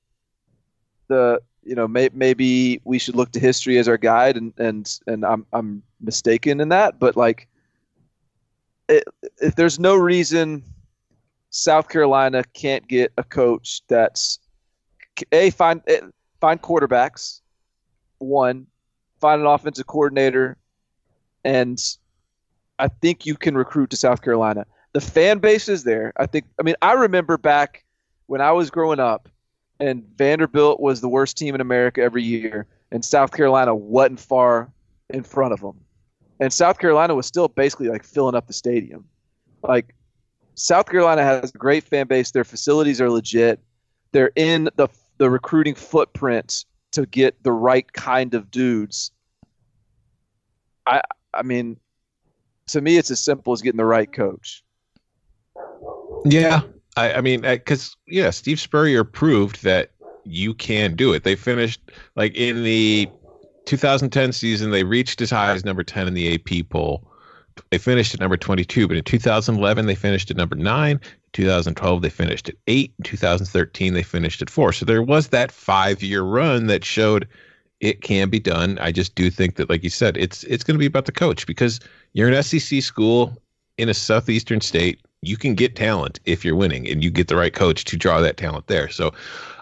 the 1.07 1.41
you 1.63 1.75
know 1.75 1.87
may, 1.87 2.09
maybe 2.13 2.81
we 2.83 2.99
should 2.99 3.15
look 3.15 3.31
to 3.31 3.39
history 3.39 3.77
as 3.77 3.87
our 3.87 3.97
guide, 3.97 4.37
and 4.37 4.53
and 4.57 4.99
and 5.07 5.25
I'm 5.25 5.45
I'm 5.53 5.83
mistaken 6.01 6.59
in 6.59 6.69
that. 6.69 6.99
But 6.99 7.15
like, 7.15 7.47
it, 8.89 9.03
if 9.41 9.55
there's 9.55 9.79
no 9.79 9.95
reason 9.95 10.63
South 11.49 11.87
Carolina 11.87 12.43
can't 12.53 12.87
get 12.87 13.13
a 13.17 13.23
coach 13.23 13.81
that's 13.87 14.39
a 15.31 15.49
find 15.51 15.81
find 16.41 16.61
quarterbacks, 16.61 17.41
one, 18.17 18.67
find 19.25 19.41
an 19.41 19.47
offensive 19.47 19.87
coordinator, 19.87 20.55
and 21.43 21.79
I 22.77 22.89
think 22.89 23.25
you 23.25 23.35
can 23.35 23.57
recruit 23.57 23.89
to 23.89 23.97
South 23.97 24.21
Carolina. 24.21 24.67
The 24.93 25.01
fan 25.01 25.39
base 25.39 25.67
is 25.67 25.83
there. 25.83 26.13
I 26.17 26.27
think. 26.27 26.45
I 26.59 26.63
mean, 26.63 26.75
I 26.83 26.93
remember 26.93 27.37
back 27.37 27.83
when 28.27 28.39
I 28.39 28.51
was 28.51 28.69
growing 28.69 28.99
up, 28.99 29.27
and 29.79 30.03
Vanderbilt 30.15 30.79
was 30.79 31.01
the 31.01 31.09
worst 31.09 31.37
team 31.37 31.55
in 31.55 31.61
America 31.61 32.01
every 32.01 32.21
year, 32.21 32.67
and 32.91 33.03
South 33.03 33.31
Carolina 33.31 33.73
wasn't 33.73 34.19
far 34.19 34.71
in 35.09 35.23
front 35.23 35.53
of 35.53 35.61
them, 35.61 35.79
and 36.39 36.53
South 36.53 36.77
Carolina 36.77 37.15
was 37.15 37.25
still 37.25 37.47
basically 37.47 37.87
like 37.87 38.03
filling 38.03 38.35
up 38.35 38.45
the 38.45 38.53
stadium. 38.53 39.05
Like 39.63 39.95
South 40.53 40.87
Carolina 40.87 41.23
has 41.23 41.49
a 41.49 41.57
great 41.57 41.83
fan 41.83 42.05
base. 42.05 42.29
Their 42.29 42.43
facilities 42.43 43.01
are 43.01 43.09
legit. 43.09 43.59
They're 44.11 44.31
in 44.35 44.69
the 44.75 44.87
the 45.17 45.31
recruiting 45.31 45.73
footprint 45.73 46.65
to 46.95 47.05
get 47.05 47.41
the 47.43 47.51
right 47.51 47.91
kind 47.93 48.33
of 48.33 48.49
dudes. 48.51 49.11
I 50.85 51.01
I 51.33 51.43
mean, 51.43 51.77
to 52.67 52.81
me, 52.81 52.97
it's 52.97 53.11
as 53.11 53.23
simple 53.23 53.53
as 53.53 53.61
getting 53.61 53.77
the 53.77 53.85
right 53.85 54.11
coach. 54.11 54.63
Yeah. 56.25 56.61
I, 56.97 57.15
I 57.15 57.21
mean, 57.21 57.41
because, 57.41 57.95
yeah, 58.07 58.29
Steve 58.29 58.59
Spurrier 58.59 59.03
proved 59.03 59.63
that 59.63 59.91
you 60.23 60.53
can 60.53 60.95
do 60.95 61.13
it. 61.13 61.23
They 61.23 61.35
finished, 61.35 61.81
like, 62.15 62.35
in 62.35 62.63
the 62.63 63.09
2010 63.65 64.31
season, 64.31 64.71
they 64.71 64.83
reached 64.83 65.21
as 65.21 65.29
high 65.29 65.51
as 65.51 65.65
number 65.65 65.83
10 65.83 66.07
in 66.07 66.13
the 66.13 66.33
AP 66.33 66.69
poll. 66.69 67.05
They 67.69 67.77
finished 67.77 68.13
at 68.13 68.21
number 68.21 68.37
22, 68.37 68.87
but 68.87 68.97
in 68.97 69.03
2011, 69.03 69.85
they 69.85 69.95
finished 69.95 70.31
at 70.31 70.37
number 70.37 70.55
9. 70.55 70.99
In 71.37 71.43
2012, 71.43 72.01
they 72.01 72.09
finished 72.09 72.47
at 72.47 72.55
8. 72.67 72.93
2013, 73.03 73.93
they 73.93 74.03
finished 74.03 74.41
at 74.41 74.49
4. 74.49 74.71
So 74.71 74.85
there 74.85 75.03
was 75.03 75.27
that 75.29 75.51
five 75.51 76.01
year 76.01 76.21
run 76.21 76.67
that 76.67 76.85
showed 76.85 77.27
it 77.81 78.01
can 78.01 78.29
be 78.29 78.39
done. 78.39 78.79
I 78.79 78.93
just 78.93 79.15
do 79.15 79.29
think 79.29 79.57
that, 79.57 79.69
like 79.69 79.83
you 79.83 79.89
said, 79.89 80.15
it's 80.15 80.45
it's 80.45 80.63
going 80.63 80.75
to 80.75 80.79
be 80.79 80.85
about 80.85 81.05
the 81.05 81.11
coach 81.11 81.45
because 81.45 81.81
you're 82.13 82.29
an 82.29 82.41
SEC 82.41 82.81
school 82.81 83.37
in 83.77 83.89
a 83.89 83.93
southeastern 83.93 84.61
state. 84.61 85.01
You 85.23 85.35
can 85.35 85.55
get 85.55 85.75
talent 85.75 86.21
if 86.23 86.45
you're 86.45 86.55
winning, 86.55 86.87
and 86.87 87.03
you 87.03 87.11
get 87.11 87.27
the 87.27 87.35
right 87.35 87.53
coach 87.53 87.83
to 87.83 87.97
draw 87.97 88.21
that 88.21 88.37
talent 88.37 88.67
there. 88.67 88.87
So 88.87 89.13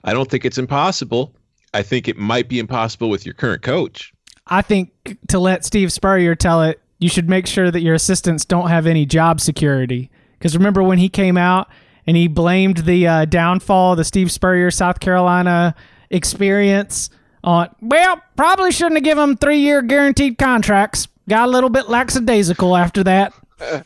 I 0.03 0.13
don't 0.13 0.29
think 0.29 0.45
it's 0.45 0.59
impossible. 0.59 1.33
I 1.73 1.81
think 1.81 2.07
it 2.07 2.17
might 2.17 2.49
be 2.49 2.59
impossible 2.59 3.09
with 3.09 3.25
your 3.25 3.33
current 3.33 3.63
coach. 3.63 4.13
I 4.45 4.61
think 4.61 4.91
to 5.29 5.39
let 5.39 5.65
Steve 5.65 5.91
Spurrier 5.91 6.35
tell 6.35 6.61
it, 6.61 6.79
you 6.99 7.09
should 7.09 7.29
make 7.29 7.47
sure 7.47 7.71
that 7.71 7.81
your 7.81 7.95
assistants 7.95 8.45
don't 8.45 8.69
have 8.69 8.85
any 8.85 9.07
job 9.07 9.41
security. 9.41 10.11
Because 10.43 10.57
remember 10.57 10.83
when 10.83 10.97
he 10.97 11.07
came 11.07 11.37
out 11.37 11.69
and 12.05 12.17
he 12.17 12.27
blamed 12.27 12.79
the 12.79 13.07
uh, 13.07 13.23
downfall 13.23 13.93
of 13.93 13.97
the 13.97 14.03
Steve 14.03 14.29
Spurrier 14.29 14.71
South 14.71 14.99
Carolina 14.99 15.73
experience 16.09 17.09
on, 17.45 17.73
well, 17.79 18.21
probably 18.35 18.73
shouldn't 18.73 18.95
have 18.95 19.05
given 19.05 19.29
him 19.29 19.37
three 19.37 19.59
year 19.59 19.81
guaranteed 19.81 20.37
contracts. 20.37 21.07
Got 21.29 21.47
a 21.47 21.51
little 21.51 21.69
bit 21.69 21.87
lackadaisical 21.87 22.75
after 22.75 23.05
that. 23.05 23.31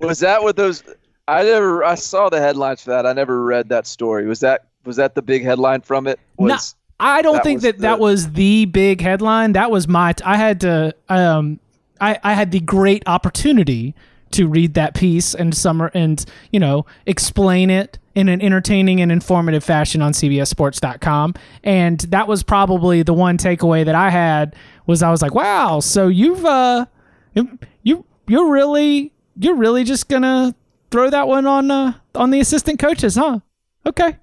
Was 0.00 0.18
that 0.18 0.42
what 0.42 0.56
those? 0.56 0.82
I 1.28 1.44
never. 1.44 1.84
I 1.84 1.94
saw 1.94 2.28
the 2.28 2.40
headlines 2.40 2.82
for 2.82 2.90
that. 2.90 3.06
I 3.06 3.12
never 3.12 3.44
read 3.44 3.68
that 3.68 3.86
story. 3.86 4.26
Was 4.26 4.40
that 4.40 4.64
was 4.84 4.96
that 4.96 5.14
the 5.14 5.22
big 5.22 5.44
headline 5.44 5.82
from 5.82 6.08
it? 6.08 6.18
No, 6.36 6.58
I 6.98 7.22
don't 7.22 7.34
that 7.34 7.44
think 7.44 7.58
was 7.58 7.62
that 7.62 7.78
that 7.78 8.00
was 8.00 8.32
the 8.32 8.64
big 8.64 9.00
headline. 9.00 9.52
That 9.52 9.70
was 9.70 9.86
my. 9.86 10.16
I 10.24 10.36
had 10.36 10.62
to. 10.62 10.96
Um, 11.08 11.60
I 12.00 12.18
I 12.24 12.32
had 12.34 12.50
the 12.50 12.58
great 12.60 13.04
opportunity 13.06 13.94
to 14.32 14.46
read 14.48 14.74
that 14.74 14.94
piece 14.94 15.34
and 15.34 15.54
summer 15.54 15.90
and 15.94 16.24
you 16.52 16.60
know 16.60 16.86
explain 17.06 17.70
it 17.70 17.98
in 18.18 18.28
an 18.28 18.42
entertaining 18.42 19.00
and 19.00 19.12
informative 19.12 19.62
fashion 19.62 20.02
on 20.02 20.12
CBSSports.com. 20.12 21.34
And 21.62 22.00
that 22.00 22.26
was 22.26 22.42
probably 22.42 23.04
the 23.04 23.14
one 23.14 23.38
takeaway 23.38 23.84
that 23.84 23.94
I 23.94 24.10
had 24.10 24.56
was 24.86 25.04
I 25.04 25.10
was 25.12 25.22
like, 25.22 25.36
wow, 25.36 25.78
so 25.78 26.08
you've 26.08 26.44
uh, 26.44 26.86
you 27.34 27.58
you 27.84 28.04
you're 28.26 28.50
really 28.50 29.12
you're 29.36 29.54
really 29.54 29.84
just 29.84 30.08
gonna 30.08 30.52
throw 30.90 31.10
that 31.10 31.28
one 31.28 31.46
on 31.46 31.70
uh 31.70 31.92
on 32.16 32.30
the 32.30 32.40
assistant 32.40 32.80
coaches, 32.80 33.14
huh? 33.14 33.38
Okay, 33.86 34.16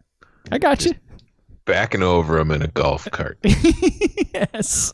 I 0.51 0.57
got 0.57 0.85
you. 0.85 0.93
Backing 1.63 2.03
over 2.03 2.37
them 2.37 2.51
in 2.51 2.61
a 2.61 2.67
golf 2.67 3.09
cart. 3.11 3.37
yes. 3.43 4.93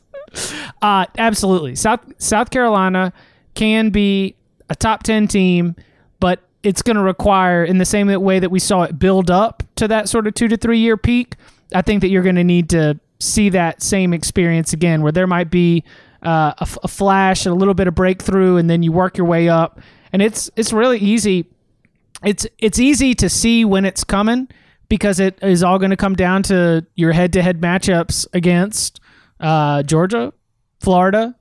Uh, 0.82 1.05
absolutely. 1.18 1.76
South 1.76 2.01
South 2.20 2.51
Carolina 2.51 3.12
can 3.55 3.89
be 3.89 4.36
a 4.72 4.76
top 4.76 5.04
ten 5.04 5.28
team, 5.28 5.76
but 6.22 6.40
it's 6.64 6.82
going 6.82 6.96
to 6.96 7.04
require, 7.04 7.64
in 7.64 7.78
the 7.78 7.86
same 7.86 8.08
way 8.08 8.40
that 8.40 8.50
we 8.50 8.60
saw 8.60 8.84
it 8.84 8.98
build 8.98 9.30
up 9.30 9.64
to 9.76 9.88
that 9.90 10.08
sort 10.08 10.28
of 10.28 10.34
two 10.34 10.48
to 10.48 10.56
three 10.56 10.80
year 10.80 10.96
peak, 10.96 11.36
I 11.76 11.82
think 11.82 12.02
that 12.02 12.08
you're 12.08 12.24
going 12.24 12.36
to 12.36 12.44
need 12.44 12.70
to 12.70 13.00
see 13.20 13.50
that 13.50 13.84
same 13.84 14.14
experience 14.14 14.72
again, 14.72 15.02
where 15.02 15.12
there 15.12 15.28
might 15.28 15.52
be 15.52 15.84
uh, 16.24 16.54
a, 16.58 16.88
flash 16.88 17.46
and 17.46 17.54
a 17.54 17.58
little 17.58 17.74
bit 17.74 17.88
of 17.88 17.96
breakthrough, 17.96 18.56
and 18.56 18.70
then 18.70 18.82
you 18.82 18.92
work 18.92 19.18
your 19.18 19.28
way 19.28 19.50
up. 19.50 19.80
And 20.14 20.22
it's 20.22 20.50
it's 20.56 20.72
really 20.72 21.00
easy. 21.00 21.48
It's 22.24 22.48
it's 22.58 22.80
easy 22.80 23.14
to 23.16 23.30
see 23.30 23.66
when 23.66 23.84
it's 23.84 24.04
coming 24.04 24.48
because 24.88 25.20
it 25.20 25.38
is 25.42 25.64
all 25.64 25.80
going 25.80 25.92
to 25.92 25.98
come 25.98 26.16
down 26.16 26.44
to 26.44 26.86
your 26.96 27.12
head 27.12 27.34
to 27.34 27.42
head 27.42 27.60
matchups 27.60 28.28
against 28.34 29.00
uh, 29.40 29.84
Georgia, 29.84 30.32
Florida, 30.80 31.36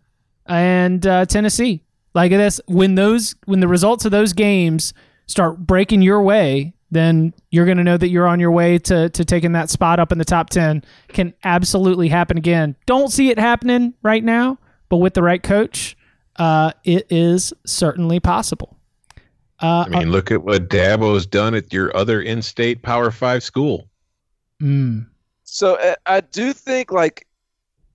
and 0.47 1.07
uh, 1.07 1.27
Tennessee. 1.27 1.83
Like 2.15 2.33
this, 2.33 2.61
when 2.67 2.95
those 2.95 3.35
when 3.47 3.61
the 3.61 3.69
results 3.69 4.05
of 4.05 4.11
those 4.11 4.33
games 4.33 4.93
start 5.27 5.59
breaking 5.59 6.03
your 6.03 6.23
way, 6.23 6.75
then 6.91 7.33
you're 7.51 7.67
going 7.67 7.79
to 7.79 7.85
know 7.85 7.97
that 7.97 8.09
you're 8.09 8.27
on 8.27 8.41
your 8.41 8.51
way 8.51 8.79
to 8.79 9.09
to 9.11 9.25
taking 9.25 9.53
that 9.53 9.71
spot 9.71 10.01
up 10.01 10.13
in 10.13 10.19
the 10.19 10.25
top 10.25 10.51
10 10.51 10.83
can 11.09 11.35
absolutely 11.45 12.09
happen 12.09 12.37
again. 12.37 12.77
Don't 12.87 13.11
see 13.11 13.31
it 13.31 13.39
happening 13.39 13.95
right 14.03 14.25
now, 14.25 14.59
but 14.89 14.97
with 14.97 15.15
the 15.15 15.23
right 15.23 15.43
coach, 15.43 15.97
uh, 16.37 16.73
it 16.85 17.07
is 17.11 17.53
certainly 17.65 18.19
possible. 18.19 18.77
Uh, 19.61 19.85
I 19.87 19.99
mean, 19.99 20.11
look 20.11 20.31
at 20.31 20.43
what 20.43 20.69
Dabo's 20.69 21.27
done 21.27 21.55
at 21.55 21.73
your 21.73 21.95
other 21.95 22.23
in-state 22.23 22.83
Power 22.83 23.11
Five 23.11 23.43
school. 23.43 23.89
Mm. 24.61 25.07
So 25.45 25.75
uh, 25.77 25.95
I 26.07 26.21
do 26.21 26.53
think 26.53 26.93
like 26.93 27.27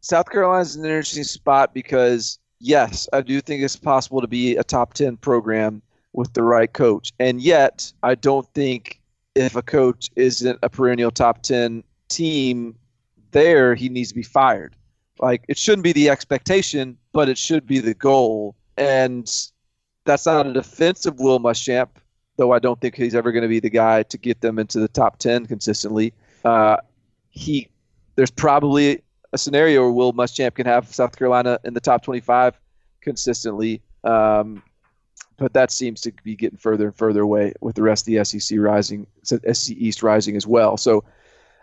South 0.02 0.30
Carolina's 0.30 0.76
an 0.76 0.86
interesting 0.86 1.24
spot 1.24 1.74
because 1.74 2.38
yes, 2.60 3.08
I 3.14 3.22
do 3.22 3.42
think 3.42 3.64
it's 3.64 3.76
possible 3.76 4.22
to 4.22 4.28
be 4.28 4.56
a 4.56 4.64
top 4.64 4.94
ten 4.94 5.18
program 5.18 5.82
with 6.16 6.34
the 6.34 6.44
right 6.44 6.72
coach. 6.72 7.12
And 7.20 7.42
yet, 7.42 7.92
I 8.02 8.16
don't 8.16 8.48
think 8.54 9.02
if 9.36 9.56
a 9.56 9.62
coach 9.62 10.10
isn't 10.16 10.60
a 10.64 10.70
perennial 10.70 11.12
top 11.12 11.42
10 11.44 11.84
team 12.08 12.76
there, 13.32 13.76
he 13.76 13.90
needs 13.90 14.10
to 14.10 14.16
be 14.16 14.24
fired. 14.24 14.76
Like, 15.20 15.44
it 15.48 15.58
shouldn't 15.58 15.84
be 15.84 15.94
the 15.94 16.10
expectation, 16.10 16.98
but 17.12 17.30
it 17.30 17.38
should 17.38 17.68
be 17.68 17.80
the 17.80 17.94
goal. 17.94 18.56
And 18.78 19.30
that's 20.06 20.26
not 20.26 20.48
a 20.48 20.54
defense 20.54 21.06
of 21.06 21.20
Will 21.20 21.40
Muschamp, 21.40 21.90
though 22.38 22.54
I 22.54 22.60
don't 22.60 22.80
think 22.80 22.96
he's 22.96 23.16
ever 23.16 23.32
going 23.32 23.44
to 23.44 23.50
be 23.50 23.60
the 23.60 23.70
guy 23.70 24.04
to 24.04 24.18
get 24.18 24.42
them 24.42 24.58
into 24.58 24.80
the 24.80 24.88
top 24.88 25.20
10 25.20 25.46
consistently. 25.46 26.14
Uh, 26.44 26.78
he, 27.30 27.68
there's 28.16 28.32
probably 28.32 29.04
a 29.36 29.38
scenario 29.38 29.84
where 29.84 29.92
Will 29.92 30.14
Muschamp 30.14 30.56
can 30.56 30.66
have 30.66 30.94
South 30.94 31.16
Carolina 31.16 31.60
in 31.64 31.74
the 31.74 31.80
top 31.80 32.02
25 32.04 32.60
consistently. 33.02 33.82
Um, 34.04 34.64
but 35.38 35.54
that 35.54 35.72
seems 35.72 36.02
to 36.02 36.14
be 36.24 36.36
getting 36.36 36.58
further 36.58 36.86
and 36.86 36.96
further 36.96 37.22
away 37.22 37.54
with 37.62 37.76
the 37.76 37.84
rest 37.84 38.08
of 38.08 38.14
the 38.14 38.24
SEC 38.24 38.58
rising, 38.60 39.06
SEC 39.24 39.76
East 39.78 40.02
rising 40.02 40.36
as 40.36 40.48
well. 40.48 40.78
So 40.78 41.04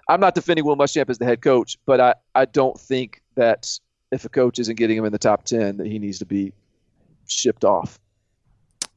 I'm 0.08 0.20
not 0.20 0.34
defending 0.34 0.64
Will 0.64 0.76
Muschamp 0.76 1.08
as 1.08 1.18
the 1.18 1.24
head 1.24 1.40
coach, 1.40 1.78
but 1.86 2.00
I, 2.00 2.14
I 2.34 2.44
don't 2.44 2.78
think 2.78 3.22
that 3.34 3.78
if 4.12 4.24
a 4.26 4.28
coach 4.28 4.58
isn't 4.58 4.76
getting 4.76 4.98
him 4.98 5.06
in 5.06 5.12
the 5.12 5.18
top 5.18 5.44
10, 5.44 5.78
that 5.78 5.86
he 5.86 5.98
needs 5.98 6.18
to 6.18 6.26
be 6.26 6.52
shipped 7.26 7.64
off. 7.64 7.98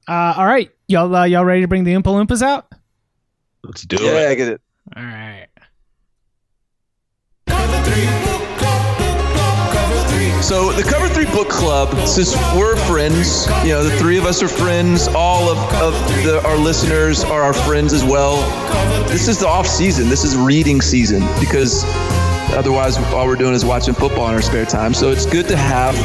Uh, 0.08 0.34
all 0.38 0.46
right, 0.46 0.70
y'all, 0.88 1.16
uh, 1.16 1.24
y'all 1.24 1.46
ready 1.46 1.62
to 1.62 1.68
bring 1.68 1.86
the 1.86 1.94
Oompa 1.94 2.04
Loompas 2.04 2.42
out? 2.42 2.68
Let's 3.64 3.84
do 3.84 3.96
yeah, 4.04 4.12
it. 4.12 4.14
Yeah, 4.14 4.30
I 4.30 4.36
get 4.36 4.48
it. 4.50 4.62
All 4.96 5.04
right. 5.04 5.48
So 10.46 10.72
the 10.72 10.84
Cover 10.84 11.10
Three 11.10 11.26
Book 11.26 11.50
Club, 11.50 12.08
since 12.08 12.36
we're 12.56 12.76
friends, 12.76 13.48
you 13.64 13.70
know, 13.70 13.84
the 13.84 13.98
three 13.98 14.20
of 14.20 14.26
us 14.26 14.43
are 14.43 14.48
friends. 14.48 15.08
All 15.08 15.50
of, 15.50 15.58
of 15.82 15.93
the, 16.24 16.39
our 16.46 16.56
listeners 16.56 17.24
are 17.24 17.41
our 17.41 17.52
friends 17.52 17.93
as 17.93 18.04
well. 18.04 18.38
This 19.08 19.28
is 19.28 19.39
the 19.39 19.48
off 19.48 19.66
season. 19.66 20.08
This 20.08 20.24
is 20.24 20.38
reading 20.38 20.82
season 20.82 21.22
because 21.39 21.84
otherwise 22.54 22.96
all 23.12 23.26
we're 23.26 23.38
doing 23.38 23.56
is 23.56 23.66
watching 23.66 23.96
football 23.96 24.28
in 24.28 24.36
our 24.36 24.41
spare 24.43 24.66
time. 24.66 24.93
So 24.93 25.10
it's 25.10 25.26
good 25.26 25.48
to 25.48 25.58
have 25.58 25.96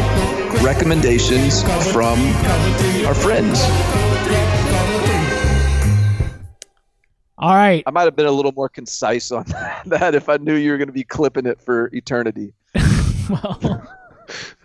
recommendations 0.64 1.62
from 1.92 2.18
our 3.04 3.14
friends. 3.14 3.60
All 7.36 7.54
right. 7.54 7.82
I 7.86 7.90
might 7.90 8.04
have 8.04 8.16
been 8.16 8.24
a 8.24 8.32
little 8.32 8.52
more 8.52 8.70
concise 8.70 9.32
on 9.32 9.44
that 9.84 10.14
if 10.14 10.30
I 10.30 10.38
knew 10.38 10.54
you 10.54 10.70
were 10.70 10.78
going 10.78 10.88
to 10.88 10.94
be 10.94 11.04
clipping 11.04 11.44
it 11.44 11.60
for 11.60 11.90
eternity. 11.92 12.54
well. 13.28 13.98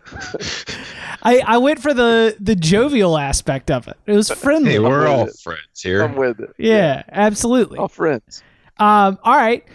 I 1.24 1.42
I 1.46 1.58
went 1.58 1.80
for 1.80 1.94
the 1.94 2.36
the 2.40 2.56
jovial 2.56 3.18
aspect 3.18 3.72
of 3.72 3.88
it. 3.88 3.98
It 4.06 4.14
was 4.14 4.30
friendly. 4.30 4.72
Hey, 4.74 4.80
we're 4.80 5.08
all 5.08 5.28
it. 5.28 5.38
friends 5.38 5.82
here. 5.82 6.04
I'm 6.04 6.16
with 6.16 6.40
it. 6.40 6.54
Yeah, 6.58 6.76
yeah, 6.76 7.04
absolutely. 7.12 7.78
All 7.78 7.88
friends. 7.88 8.44
Um, 8.78 9.18
all 9.24 9.36
right. 9.36 9.66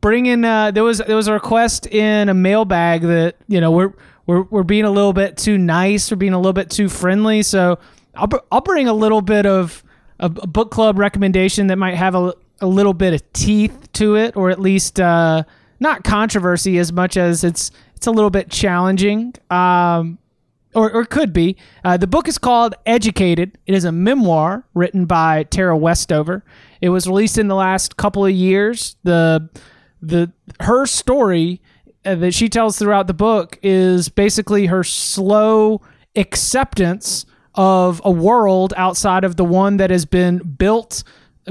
Bring 0.00 0.26
in 0.26 0.44
uh 0.44 0.70
there 0.70 0.84
was 0.84 0.98
there 0.98 1.16
was 1.16 1.28
a 1.28 1.32
request 1.32 1.86
in 1.86 2.28
a 2.28 2.34
mailbag 2.34 3.02
that, 3.02 3.36
you 3.48 3.60
know, 3.60 3.70
we're 3.70 3.92
we're 4.26 4.42
we're 4.42 4.62
being 4.62 4.84
a 4.84 4.90
little 4.90 5.12
bit 5.12 5.36
too 5.36 5.58
nice, 5.58 6.10
we're 6.10 6.16
being 6.16 6.34
a 6.34 6.38
little 6.38 6.52
bit 6.52 6.70
too 6.70 6.88
friendly, 6.88 7.42
so 7.42 7.78
I'll 8.14 8.28
I'll 8.52 8.60
bring 8.60 8.88
a 8.88 8.92
little 8.92 9.22
bit 9.22 9.46
of 9.46 9.82
a, 10.20 10.26
a 10.26 10.46
book 10.46 10.70
club 10.70 10.98
recommendation 10.98 11.68
that 11.68 11.76
might 11.76 11.94
have 11.94 12.14
a, 12.14 12.34
a 12.60 12.66
little 12.66 12.94
bit 12.94 13.14
of 13.14 13.32
teeth 13.32 13.92
to 13.94 14.16
it 14.16 14.36
or 14.36 14.50
at 14.50 14.60
least 14.60 15.00
uh 15.00 15.42
not 15.80 16.02
controversy 16.04 16.78
as 16.78 16.92
much 16.92 17.16
as 17.16 17.44
it's 17.44 17.70
it's 17.98 18.06
a 18.06 18.12
little 18.12 18.30
bit 18.30 18.48
challenging, 18.48 19.34
um, 19.50 20.18
or, 20.72 20.88
or 20.92 21.04
could 21.04 21.32
be. 21.32 21.56
Uh, 21.84 21.96
the 21.96 22.06
book 22.06 22.28
is 22.28 22.38
called 22.38 22.76
Educated. 22.86 23.58
It 23.66 23.74
is 23.74 23.84
a 23.84 23.90
memoir 23.90 24.64
written 24.72 25.04
by 25.04 25.42
Tara 25.42 25.76
Westover. 25.76 26.44
It 26.80 26.90
was 26.90 27.08
released 27.08 27.38
in 27.38 27.48
the 27.48 27.56
last 27.56 27.96
couple 27.96 28.24
of 28.24 28.30
years. 28.30 28.94
The 29.02 29.50
the 30.00 30.30
her 30.60 30.86
story 30.86 31.60
uh, 32.04 32.14
that 32.14 32.34
she 32.34 32.48
tells 32.48 32.78
throughout 32.78 33.08
the 33.08 33.14
book 33.14 33.58
is 33.64 34.08
basically 34.08 34.66
her 34.66 34.84
slow 34.84 35.80
acceptance 36.14 37.26
of 37.56 38.00
a 38.04 38.12
world 38.12 38.72
outside 38.76 39.24
of 39.24 39.34
the 39.34 39.44
one 39.44 39.78
that 39.78 39.90
has 39.90 40.04
been 40.04 40.38
built 40.38 41.02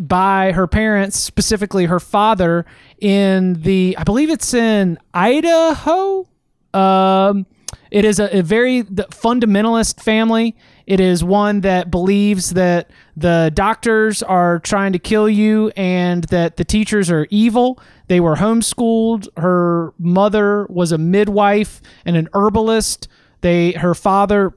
by 0.02 0.54
her 0.54 0.66
parents, 0.66 1.20
specifically 1.20 1.88
her 1.88 2.00
father, 2.00 2.66
in 3.00 3.62
the 3.64 3.98
I 3.98 4.06
believe 4.06 4.30
it's 4.30 4.54
in 4.54 4.98
Idaho. 5.14 6.26
Um, 6.74 7.46
it 7.92 8.06
is 8.06 8.20
a, 8.20 8.40
a 8.40 8.44
very 8.44 8.84
fundamentalist 8.84 10.02
family. 10.02 10.56
It 10.86 11.00
is 11.00 11.24
one 11.24 11.62
that 11.62 11.92
believes 11.92 12.52
that 12.52 12.90
the 13.16 13.52
doctors 13.54 14.24
are 14.24 14.60
trying 14.60 14.94
to 14.94 15.00
kill 15.00 15.30
you 15.30 15.72
and 15.76 16.24
that 16.26 16.58
the 16.58 16.64
teachers 16.64 17.10
are 17.10 17.28
evil. 17.30 17.80
They 18.08 18.20
were 18.20 18.36
homeschooled. 18.36 19.28
Her 19.38 19.94
mother 19.98 20.66
was 20.70 20.92
a 20.92 20.98
midwife 20.98 21.82
and 22.06 22.16
an 22.16 22.30
herbalist. 22.34 23.08
They 23.42 23.74
her 23.74 23.94
father 23.94 24.54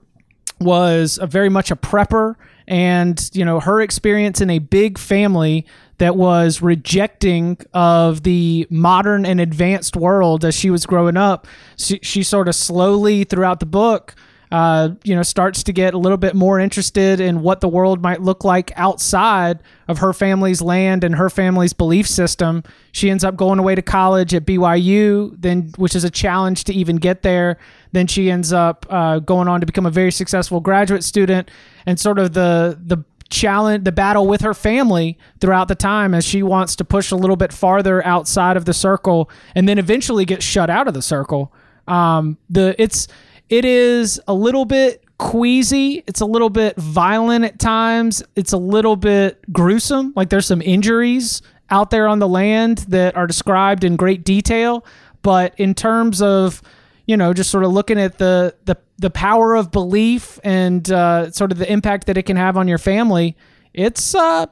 was 0.61 1.19
very 1.23 1.49
much 1.49 1.71
a 1.71 1.77
prepper 1.77 2.35
and 2.69 3.31
you 3.33 3.45
know 3.45 3.61
her 3.61 3.81
experience 3.81 4.41
in 4.41 4.51
a 4.51 4.59
big 4.59 4.99
family 4.99 5.67
that 6.01 6.17
was 6.17 6.63
rejecting 6.63 7.59
of 7.75 8.23
the 8.23 8.67
modern 8.71 9.27
and 9.27 9.39
advanced 9.39 9.97
world 9.97 10.47
as 10.47 10.55
she 10.55 10.71
was 10.71 10.87
growing 10.87 11.19
up. 11.19 11.47
She, 11.77 12.01
she 12.03 12.23
sort 12.23 12.49
of 12.49 12.55
slowly 12.55 13.25
throughout 13.25 13.61
the 13.61 13.67
book, 13.67 14.15
uh, 14.51 14.93
you 15.05 15.15
know, 15.15 15.23
starts 15.23 15.63
to 15.65 15.75
get 15.75 15.93
a 15.93 15.99
little 15.99 16.17
bit 16.17 16.35
more 16.35 16.59
interested 16.59 17.21
in 17.21 17.43
what 17.43 17.61
the 17.61 17.69
world 17.69 18.01
might 18.01 18.23
look 18.23 18.45
like 18.45 18.73
outside 18.77 19.63
of 19.89 19.99
her 19.99 20.15
family's 20.15 20.63
land 20.63 21.05
and 21.05 21.17
her 21.17 21.29
family's 21.29 21.75
belief 21.75 22.09
system. 22.09 22.63
She 22.93 23.11
ends 23.11 23.23
up 23.23 23.37
going 23.37 23.59
away 23.59 23.75
to 23.75 23.83
college 23.83 24.35
at 24.35 24.47
BYU, 24.47 25.37
then 25.39 25.71
which 25.77 25.95
is 25.95 26.05
a 26.05 26.11
challenge 26.11 26.65
to 26.65 26.73
even 26.73 26.97
get 26.97 27.21
there. 27.21 27.59
Then 27.93 28.07
she 28.07 28.31
ends 28.31 28.55
up 28.55 28.87
uh, 28.89 29.19
going 29.19 29.49
on 29.49 29.61
to 29.61 29.67
become 29.67 29.85
a 29.85 29.91
very 29.91 30.13
successful 30.13 30.61
graduate 30.61 31.05
student, 31.05 31.51
and 31.85 32.01
sort 32.01 32.19
of 32.19 32.33
the 32.33 32.79
the 32.83 33.05
challenge 33.31 33.85
the 33.85 33.93
battle 33.93 34.27
with 34.27 34.41
her 34.41 34.55
family 34.55 35.17
throughout 35.41 35.69
the 35.69 35.75
time 35.75 36.15
as 36.15 36.25
she 36.25 36.43
wants 36.43 36.77
to 36.77 36.85
push 36.85 37.11
a 37.11 37.17
little 37.17 37.37
bit 37.37 37.53
farther 37.53 38.05
outside 38.05 38.57
of 38.57 38.65
the 38.65 38.75
circle 38.75 39.31
and 39.55 39.69
then 39.69 39.79
eventually 39.79 40.25
get 40.25 40.43
shut 40.43 40.69
out 40.69 40.89
of 40.89 40.95
the 40.95 41.03
circle. 41.03 41.53
Um 41.89 42.37
the 42.49 42.75
it's 42.79 43.09
it 43.49 43.65
is 43.65 44.21
a 44.29 44.35
little 44.35 44.65
bit 44.65 45.05
queasy. 45.19 46.03
It's 46.07 46.21
a 46.21 46.27
little 46.27 46.51
bit 46.51 46.77
violent 46.77 47.45
at 47.45 47.59
times. 47.59 48.23
It's 48.37 48.53
a 48.53 48.59
little 48.59 48.97
bit 48.97 49.41
gruesome. 49.53 50.13
Like 50.17 50.31
there's 50.31 50.47
some 50.47 50.63
injuries 50.63 51.43
out 51.71 51.91
there 51.91 52.09
on 52.09 52.19
the 52.19 52.29
land 52.29 52.79
that 52.89 53.17
are 53.17 53.27
described 53.27 53.85
in 53.85 53.97
great 53.97 54.25
detail 54.25 54.85
but 55.23 55.55
in 55.59 55.75
terms 55.75 56.23
of 56.23 56.63
you 57.11 57.17
know, 57.17 57.35
just 57.35 57.51
sort 57.51 57.65
of 57.65 57.73
looking 57.73 57.99
at 57.99 58.19
the 58.19 58.55
the 58.67 58.77
the 58.99 59.11
power 59.11 59.57
of 59.57 59.73
belief 59.73 60.39
and 60.45 60.89
uh, 60.93 61.29
sort 61.33 61.51
of 61.51 61.59
the 61.59 61.71
impact 61.71 62.07
that 62.07 62.17
it 62.17 62.23
can 62.23 62.37
have 62.37 62.57
on 62.57 62.69
your 62.69 62.79
family, 62.79 63.37
it's 63.75 64.15
uh 64.15 64.47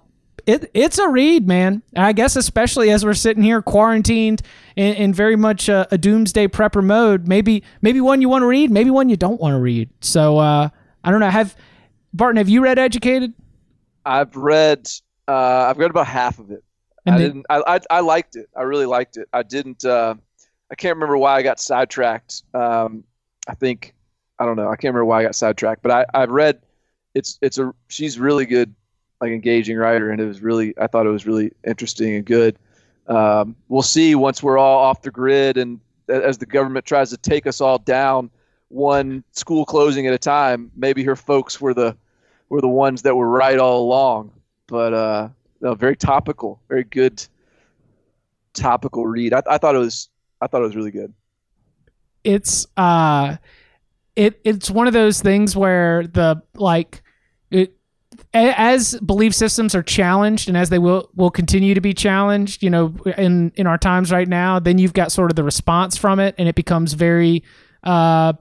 it 0.44 0.68
it's 0.74 0.98
a 0.98 1.08
read, 1.08 1.46
man. 1.46 1.82
I 1.94 2.12
guess 2.12 2.34
especially 2.34 2.90
as 2.90 3.04
we're 3.04 3.14
sitting 3.14 3.44
here 3.44 3.62
quarantined 3.62 4.42
in, 4.74 4.94
in 4.94 5.14
very 5.14 5.36
much 5.36 5.68
a, 5.68 5.86
a, 5.92 5.98
doomsday 5.98 6.48
prepper 6.48 6.82
mode. 6.82 7.28
Maybe 7.28 7.62
maybe 7.80 8.00
one 8.00 8.20
you 8.20 8.28
want 8.28 8.42
to 8.42 8.46
read, 8.46 8.72
maybe 8.72 8.90
one 8.90 9.08
you 9.08 9.16
don't 9.16 9.40
want 9.40 9.54
to 9.54 9.60
read. 9.60 9.88
So 10.00 10.38
uh, 10.38 10.68
I 11.04 11.10
don't 11.12 11.20
know. 11.20 11.30
Have 11.30 11.54
Barton, 12.12 12.38
have 12.38 12.48
you 12.48 12.60
read 12.60 12.80
Educated? 12.80 13.34
I've 14.04 14.34
read 14.34 14.90
uh, 15.28 15.66
I've 15.70 15.78
read 15.78 15.90
about 15.90 16.08
half 16.08 16.40
of 16.40 16.50
it. 16.50 16.64
And 17.06 17.14
I 17.14 17.18
then- 17.18 17.28
didn't. 17.28 17.46
I, 17.48 17.76
I 17.76 17.80
I 17.88 18.00
liked 18.00 18.34
it. 18.34 18.48
I 18.56 18.62
really 18.62 18.86
liked 18.86 19.16
it. 19.16 19.28
I 19.32 19.44
didn't. 19.44 19.84
Uh, 19.84 20.16
I 20.70 20.74
can't 20.74 20.96
remember 20.96 21.16
why 21.16 21.36
I 21.36 21.42
got 21.42 21.60
sidetracked. 21.60 22.42
Um, 22.54 23.04
I 23.46 23.54
think 23.54 23.94
I 24.38 24.44
don't 24.44 24.56
know. 24.56 24.68
I 24.68 24.76
can't 24.76 24.94
remember 24.94 25.06
why 25.06 25.20
I 25.20 25.22
got 25.24 25.34
sidetracked. 25.34 25.82
But 25.82 25.90
I 25.92 26.06
I've 26.14 26.30
read. 26.30 26.60
It's 27.14 27.38
it's 27.42 27.58
a 27.58 27.72
she's 27.88 28.18
really 28.18 28.46
good, 28.46 28.74
like 29.20 29.30
engaging 29.30 29.76
writer, 29.76 30.10
and 30.10 30.20
it 30.20 30.26
was 30.26 30.42
really 30.42 30.74
I 30.78 30.86
thought 30.86 31.06
it 31.06 31.10
was 31.10 31.26
really 31.26 31.52
interesting 31.66 32.14
and 32.14 32.24
good. 32.24 32.58
Um, 33.06 33.56
we'll 33.68 33.82
see 33.82 34.14
once 34.14 34.42
we're 34.42 34.58
all 34.58 34.78
off 34.78 35.02
the 35.02 35.10
grid 35.10 35.56
and 35.56 35.80
as 36.08 36.38
the 36.38 36.46
government 36.46 36.84
tries 36.84 37.10
to 37.10 37.16
take 37.16 37.46
us 37.46 37.60
all 37.60 37.78
down 37.78 38.30
one 38.68 39.24
school 39.32 39.64
closing 39.64 40.06
at 40.06 40.14
a 40.14 40.18
time. 40.18 40.70
Maybe 40.76 41.02
her 41.04 41.16
folks 41.16 41.60
were 41.60 41.74
the 41.74 41.96
were 42.48 42.60
the 42.60 42.68
ones 42.68 43.02
that 43.02 43.14
were 43.14 43.28
right 43.28 43.58
all 43.58 43.82
along. 43.82 44.32
But 44.66 44.94
uh, 44.94 45.28
no, 45.60 45.74
very 45.74 45.96
topical, 45.96 46.60
very 46.68 46.84
good 46.84 47.24
topical 48.52 49.06
read. 49.06 49.32
I, 49.32 49.42
I 49.48 49.58
thought 49.58 49.74
it 49.74 49.78
was 49.78 50.10
I 50.40 50.46
thought 50.46 50.60
it 50.60 50.64
was 50.64 50.76
really 50.76 50.90
good. 50.90 51.12
it's 52.24 52.66
uh 52.76 53.36
it 54.16 54.40
it's 54.44 54.70
one 54.70 54.86
of 54.86 54.92
those 54.92 55.20
things 55.22 55.56
where 55.56 56.06
the 56.06 56.42
like 56.54 57.02
it 57.50 57.74
as 58.34 58.98
belief 59.00 59.34
systems 59.34 59.74
are 59.74 59.82
challenged 59.82 60.48
and 60.48 60.56
as 60.56 60.68
they 60.70 60.78
will 60.78 61.08
will 61.14 61.30
continue 61.30 61.74
to 61.74 61.80
be 61.80 61.94
challenged 61.94 62.62
you 62.62 62.68
know 62.70 62.94
in 63.16 63.52
in 63.54 63.66
our 63.66 63.78
times 63.78 64.10
right 64.12 64.28
now 64.28 64.58
then 64.58 64.76
you've 64.78 64.92
got 64.92 65.12
sort 65.12 65.30
of 65.30 65.36
the 65.36 65.44
response 65.44 65.96
from 65.96 66.18
it 66.18 66.34
and 66.38 66.48
it 66.48 66.54
becomes 66.54 66.92
very 66.94 67.42
uh 67.84 68.32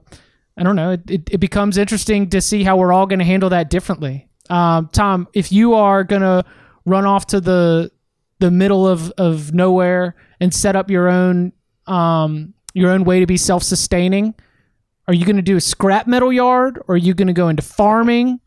i 0.56 0.62
don't 0.62 0.76
know 0.76 0.90
it, 0.90 1.10
it, 1.10 1.30
it 1.32 1.38
becomes 1.38 1.78
interesting 1.78 2.28
to 2.28 2.40
see 2.40 2.64
how 2.64 2.76
we're 2.76 2.92
all 2.92 3.06
going 3.06 3.20
to 3.20 3.24
handle 3.24 3.48
that 3.50 3.70
differently 3.70 4.28
um 4.50 4.88
tom 4.92 5.26
if 5.32 5.52
you 5.52 5.74
are 5.74 6.02
going 6.04 6.22
to 6.22 6.44
run 6.84 7.06
off 7.06 7.26
to 7.26 7.40
the 7.40 7.90
the 8.40 8.50
middle 8.50 8.86
of 8.86 9.10
of 9.12 9.54
nowhere 9.54 10.16
and 10.40 10.52
set 10.52 10.74
up 10.76 10.90
your 10.90 11.08
own 11.08 11.52
um 11.88 12.54
your 12.74 12.90
own 12.90 13.04
way 13.04 13.20
to 13.20 13.26
be 13.26 13.36
self-sustaining? 13.36 14.34
Are 15.08 15.14
you 15.14 15.24
going 15.24 15.36
to 15.36 15.42
do 15.42 15.56
a 15.56 15.60
scrap 15.60 16.06
metal 16.06 16.32
yard 16.32 16.78
or 16.86 16.94
are 16.94 16.98
you 16.98 17.14
going 17.14 17.28
to 17.28 17.34
go 17.34 17.48
into 17.48 17.62
farming? 17.62 18.40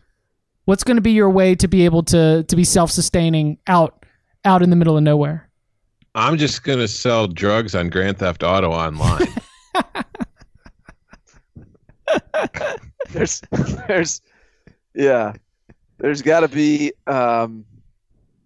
What's 0.66 0.84
going 0.84 0.98
to 0.98 1.02
be 1.02 1.12
your 1.12 1.30
way 1.30 1.56
to 1.56 1.68
be 1.68 1.86
able 1.86 2.04
to 2.04 2.44
to 2.44 2.56
be 2.56 2.64
self-sustaining 2.64 3.58
out 3.68 4.06
out 4.46 4.62
in 4.62 4.70
the 4.70 4.76
middle 4.76 4.96
of 4.96 5.04
nowhere? 5.04 5.50
I'm 6.14 6.38
just 6.38 6.64
gonna 6.64 6.90
sell 6.90 7.28
drugs 7.28 7.74
on 7.74 7.90
Grand 7.90 8.20
Theft 8.20 8.44
Auto 8.44 8.72
online. 8.72 9.28
There's 13.12 13.42
there's 13.88 14.22
yeah, 14.94 15.34
there's 15.98 16.22
got 16.22 16.42
to 16.42 16.48
be 16.48 16.94
um, 17.08 17.66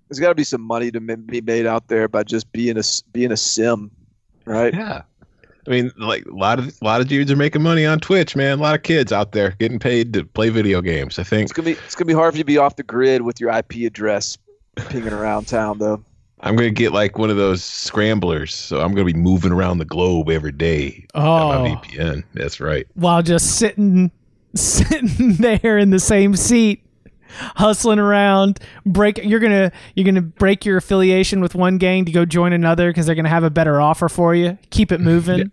there's 0.07 0.19
got 0.19 0.29
to 0.29 0.35
be 0.35 0.43
some 0.43 0.61
money 0.61 0.91
to 0.91 0.99
ma- 0.99 1.15
be 1.15 1.41
made 1.41 1.65
out 1.65 1.87
there 1.87 2.07
by 2.07 2.23
just 2.23 2.51
being 2.51 2.77
a 2.77 2.83
being 3.11 3.31
a 3.31 3.37
sim, 3.37 3.91
right? 4.45 4.73
yeah. 4.73 5.01
I 5.67 5.71
mean, 5.71 5.91
like 5.97 6.25
a 6.25 6.35
lot 6.35 6.59
of 6.59 6.67
a 6.79 6.85
lot 6.85 7.01
of 7.01 7.07
dudes 7.07 7.31
are 7.31 7.35
making 7.35 7.63
money 7.63 7.85
on 7.85 7.99
Twitch, 7.99 8.35
man. 8.35 8.59
A 8.59 8.61
lot 8.61 8.75
of 8.75 8.83
kids 8.83 9.11
out 9.11 9.31
there 9.31 9.51
getting 9.59 9.79
paid 9.79 10.13
to 10.13 10.23
play 10.23 10.49
video 10.49 10.79
games. 10.81 11.17
I 11.17 11.23
think 11.23 11.43
It's 11.45 11.53
gonna 11.53 11.65
be 11.65 11.71
it's 11.85 11.95
gonna 11.95 12.05
be 12.05 12.13
hard 12.13 12.33
for 12.33 12.37
you 12.37 12.43
to 12.43 12.47
be 12.47 12.57
off 12.57 12.75
the 12.75 12.83
grid 12.83 13.23
with 13.23 13.39
your 13.39 13.49
IP 13.51 13.77
address 13.87 14.37
pinging 14.75 15.13
around 15.13 15.47
town 15.47 15.79
though. 15.79 16.03
I'm 16.41 16.55
gonna 16.55 16.69
get 16.69 16.91
like 16.91 17.17
one 17.17 17.31
of 17.31 17.37
those 17.37 17.63
scramblers, 17.63 18.53
so 18.53 18.79
I'm 18.81 18.93
gonna 18.93 19.05
be 19.05 19.13
moving 19.13 19.51
around 19.51 19.79
the 19.79 19.85
globe 19.85 20.29
every 20.29 20.51
day 20.51 21.05
on 21.15 21.25
oh 21.25 21.63
my 21.63 21.75
VPN. 21.75 22.23
That's 22.35 22.59
right. 22.59 22.85
while 22.93 23.23
just 23.23 23.57
sitting 23.57 24.11
sitting 24.55 25.33
there 25.37 25.79
in 25.79 25.89
the 25.89 25.99
same 25.99 26.35
seat 26.35 26.84
hustling 27.55 27.99
around 27.99 28.59
break 28.85 29.17
you're 29.23 29.39
gonna 29.39 29.71
you're 29.95 30.05
gonna 30.05 30.21
break 30.21 30.65
your 30.65 30.77
affiliation 30.77 31.41
with 31.41 31.55
one 31.55 31.77
gang 31.77 32.05
to 32.05 32.11
go 32.11 32.25
join 32.25 32.53
another 32.53 32.89
because 32.89 33.05
they're 33.05 33.15
gonna 33.15 33.29
have 33.29 33.43
a 33.43 33.49
better 33.49 33.79
offer 33.79 34.09
for 34.09 34.35
you 34.35 34.57
keep 34.69 34.91
it 34.91 34.99
moving 35.01 35.51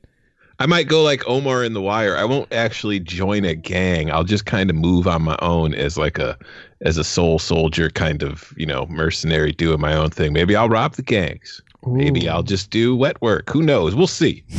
I 0.59 0.67
might 0.67 0.87
go 0.87 1.03
like 1.03 1.27
Omar 1.27 1.65
in 1.65 1.73
The 1.73 1.81
Wire. 1.81 2.17
I 2.17 2.25
won't 2.25 2.53
actually 2.53 3.01
join 3.01 3.45
a 3.45 3.55
gang. 3.55 4.13
I'll 4.13 4.23
just 4.23 4.47
kind 4.47 4.71
of 4.71 4.77
move 4.77 5.09
on 5.09 5.23
my 5.23 5.37
own 5.43 5.75
as 5.75 5.99
like 5.99 6.21
a 6.21 6.39
as 6.83 6.99
a 6.99 7.03
soul 7.03 7.41
soldier 7.41 7.91
kind 7.91 8.23
of, 8.23 8.53
you 8.57 8.67
know, 8.67 8.87
mercenary 8.87 9.51
doing 9.51 9.81
my 9.81 9.93
own 9.95 10.11
thing. 10.11 10.33
Maybe 10.33 10.55
I'll 10.55 10.69
rob 10.69 10.95
the 10.95 11.03
gangs. 11.03 11.61
Maybe 11.87 12.29
I'll 12.29 12.43
just 12.45 12.71
do 12.71 12.95
wet 12.97 13.21
work. 13.21 13.51
Who 13.51 13.63
knows? 13.63 13.95
We'll 13.95 14.07
see. 14.07 14.45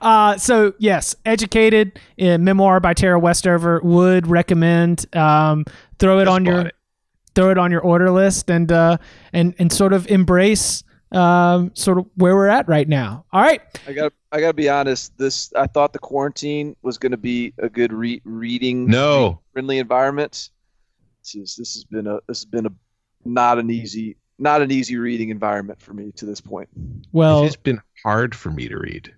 Uh, 0.00 0.36
so 0.36 0.72
yes, 0.78 1.14
educated 1.24 1.98
uh, 2.20 2.38
memoir 2.38 2.78
by 2.78 2.94
Tara 2.94 3.18
Westover 3.18 3.80
would 3.82 4.26
recommend. 4.28 5.06
Um, 5.16 5.64
throw 5.98 6.18
it 6.20 6.26
Just 6.26 6.34
on 6.34 6.44
your 6.44 6.60
it. 6.66 6.74
throw 7.34 7.50
it 7.50 7.58
on 7.58 7.70
your 7.72 7.80
order 7.80 8.10
list 8.10 8.48
and 8.50 8.70
uh, 8.70 8.98
and 9.32 9.54
and 9.58 9.72
sort 9.72 9.92
of 9.92 10.06
embrace 10.08 10.84
um, 11.12 11.72
sort 11.74 11.98
of 11.98 12.06
where 12.14 12.36
we're 12.36 12.46
at 12.46 12.68
right 12.68 12.86
now. 12.88 13.24
All 13.32 13.40
right, 13.42 13.60
I 13.88 13.92
got 13.92 14.12
I 14.30 14.40
got 14.40 14.48
to 14.48 14.54
be 14.54 14.68
honest. 14.68 15.16
This 15.18 15.52
I 15.56 15.66
thought 15.66 15.92
the 15.92 15.98
quarantine 15.98 16.76
was 16.82 16.98
going 16.98 17.12
to 17.12 17.18
be 17.18 17.52
a 17.58 17.68
good 17.68 17.92
re- 17.92 18.22
reading 18.24 18.86
No. 18.86 19.40
friendly 19.52 19.78
environment. 19.78 20.50
This 21.22 21.34
is 21.34 21.56
this 21.56 21.74
has 21.74 21.84
been 21.84 22.06
a 22.06 22.20
this 22.28 22.38
has 22.40 22.44
been 22.44 22.66
a 22.66 22.72
not 23.24 23.58
an 23.58 23.70
easy 23.70 24.16
not 24.38 24.62
an 24.62 24.70
easy 24.70 24.96
reading 24.96 25.30
environment 25.30 25.80
for 25.80 25.94
me 25.94 26.12
to 26.12 26.26
this 26.26 26.40
point. 26.40 26.68
well, 27.12 27.44
it's 27.44 27.56
been 27.56 27.80
hard 28.04 28.34
for 28.34 28.50
me 28.50 28.68
to 28.68 28.78
read. 28.78 29.12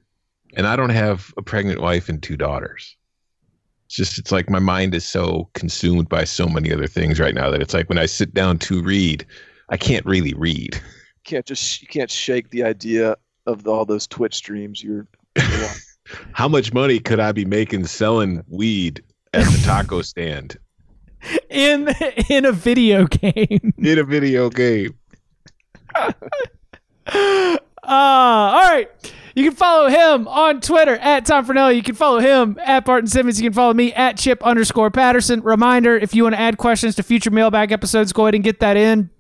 And 0.55 0.67
I 0.67 0.77
don't 0.77 0.91
have 0.91 1.33
a 1.37 1.43
pregnant 1.43 1.81
wife 1.81 2.09
and 2.09 2.23
two 2.23 2.37
daughters. 2.37 2.97
It's 3.87 3.97
just 3.97 4.19
it's 4.19 4.33
like 4.33 4.51
my 4.51 4.59
mind 4.59 4.95
is 4.95 5.05
so 5.05 5.49
consumed 5.55 6.09
by 6.09 6.25
so 6.25 6.47
many 6.47 6.73
other 6.73 6.87
things 6.87 7.19
right 7.21 7.35
now 7.35 7.51
that 7.51 7.63
it's 7.63 7.75
like 7.75 7.89
when 7.89 7.99
I 7.99 8.07
sit 8.07 8.35
down 8.35 8.59
to 8.61 8.83
read, 8.83 9.27
I 9.71 9.77
can't 9.77 10.05
really 10.07 10.35
read. 10.35 10.75
You 10.75 11.23
can't 11.25 11.47
just 11.47 11.83
you 11.83 11.89
can't 11.89 12.11
shake 12.11 12.51
the 12.51 12.65
idea 12.65 13.17
of 13.47 13.67
all 13.67 13.85
those 13.85 14.07
Twitch 14.07 14.35
streams 14.35 14.83
you're. 14.83 15.07
you're. 15.37 15.69
How 16.33 16.49
much 16.49 16.73
money 16.73 17.01
could 17.01 17.21
I 17.21 17.33
be 17.33 17.45
making 17.45 17.87
selling 17.87 18.43
weed 18.49 19.03
at 19.35 19.45
the 19.45 19.63
taco 19.65 20.01
stand 20.01 20.57
in 21.51 21.89
in 22.31 22.45
a 22.47 22.53
video 22.53 23.07
game. 23.07 23.73
in 23.77 23.99
a 23.99 24.05
video 24.05 24.49
game? 24.51 24.98
Uh, 25.99 27.57
all 27.83 28.71
right. 28.71 28.89
You 29.35 29.45
can 29.45 29.55
follow 29.55 29.89
him 29.89 30.27
on 30.27 30.61
Twitter 30.61 30.97
at 30.97 31.25
Tom 31.25 31.47
Fornelli. 31.47 31.77
You 31.77 31.83
can 31.83 31.95
follow 31.95 32.19
him 32.19 32.59
at 32.61 32.85
Barton 32.85 33.07
Simmons. 33.07 33.41
You 33.41 33.47
can 33.47 33.55
follow 33.55 33.73
me 33.73 33.93
at 33.93 34.19
Chip 34.19 34.45
underscore 34.45 34.91
Patterson. 34.91 35.43
Reminder: 35.43 35.97
if 35.97 36.13
you 36.13 36.25
want 36.25 36.35
to 36.35 36.41
add 36.41 36.59
questions 36.59 36.97
to 36.97 37.05
future 37.05 37.31
mailbag 37.31 37.71
episodes, 37.71 38.13
go 38.13 38.25
ahead 38.25 38.35
and 38.35 38.43
get 38.43 38.59
that 38.61 38.77
in. 38.77 39.11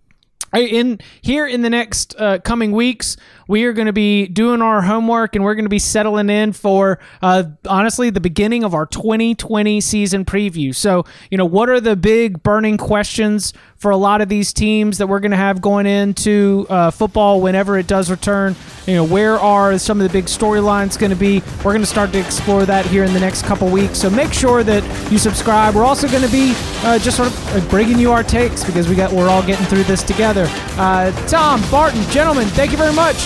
In 0.55 0.99
here 1.21 1.47
in 1.47 1.61
the 1.61 1.69
next 1.69 2.15
uh, 2.19 2.39
coming 2.39 2.73
weeks, 2.73 3.19
we 3.49 3.65
are 3.65 3.75
going 3.75 3.87
to 3.87 3.93
be 3.93 4.27
doing 4.27 4.63
our 4.63 4.81
homework 4.81 5.37
and 5.37 5.45
we're 5.45 5.55
going 5.55 5.67
to 5.67 5.71
be 5.71 5.79
settling 5.79 6.31
in 6.31 6.55
for 6.55 6.99
uh, 7.21 7.45
honestly 7.69 8.09
the 8.09 8.21
beginning 8.21 8.65
of 8.65 8.75
our 8.75 8.87
2020 8.87 9.81
season 9.83 10.25
preview. 10.25 10.75
So, 10.75 11.05
you 11.31 11.37
know, 11.37 11.45
what 11.45 11.69
are 11.69 11.81
the 11.81 11.97
big 11.97 12.43
burning 12.43 12.79
questions 12.79 13.53
for 13.79 13.91
a 13.91 13.97
lot 13.97 14.21
of 14.21 14.29
these 14.29 14.53
teams 14.53 14.99
that 14.99 15.07
we're 15.07 15.21
going 15.21 15.31
to 15.31 15.37
have 15.37 15.61
going 15.61 15.87
into 15.87 16.67
uh, 16.69 16.91
football 16.91 17.41
whenever 17.41 17.79
it 17.79 17.87
does 17.87 18.11
return? 18.11 18.55
You 18.87 18.95
know, 18.95 19.05
where 19.05 19.39
are 19.39 19.79
some 19.79 20.01
of 20.01 20.07
the 20.07 20.13
big 20.13 20.27
storylines 20.27 20.99
going 20.99 21.11
to 21.11 21.17
be? 21.17 21.41
We're 21.59 21.73
going 21.73 21.81
to 21.81 21.87
start 21.87 22.13
to 22.13 22.19
explore 22.19 22.67
that 22.67 22.87
here 22.87 23.05
in 23.05 23.13
the 23.13 23.21
next 23.21 23.45
couple 23.45 23.69
weeks. 23.71 23.99
So 23.99 24.11
make 24.11 24.33
sure 24.33 24.63
that 24.65 24.83
you 25.11 25.19
subscribe. 25.19 25.75
We're 25.75 25.85
also 25.85 26.09
going 26.09 26.25
to 26.25 26.33
be 26.33 26.55
uh, 26.83 26.99
just 26.99 27.17
sort 27.17 27.29
of 27.29 27.57
uh, 27.57 27.69
bringing 27.71 27.99
you 27.99 28.13
our 28.13 28.23
takes 28.23 28.65
because 28.65 28.89
we 28.89 28.95
got 28.95 29.13
we're 29.13 29.29
all 29.29 29.47
getting 29.47 29.67
through 29.67 29.85
this 29.85 30.03
together. 30.03 30.47
Uh, 30.77 31.13
Tom, 31.27 31.63
Barton, 31.71 32.03
gentlemen, 32.11 32.49
thank 32.49 32.73
you 32.73 32.79
very 32.79 32.95
much. 32.95 33.17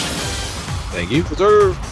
Thank 0.93 1.11
you. 1.11 1.23
Reserve. 1.25 1.92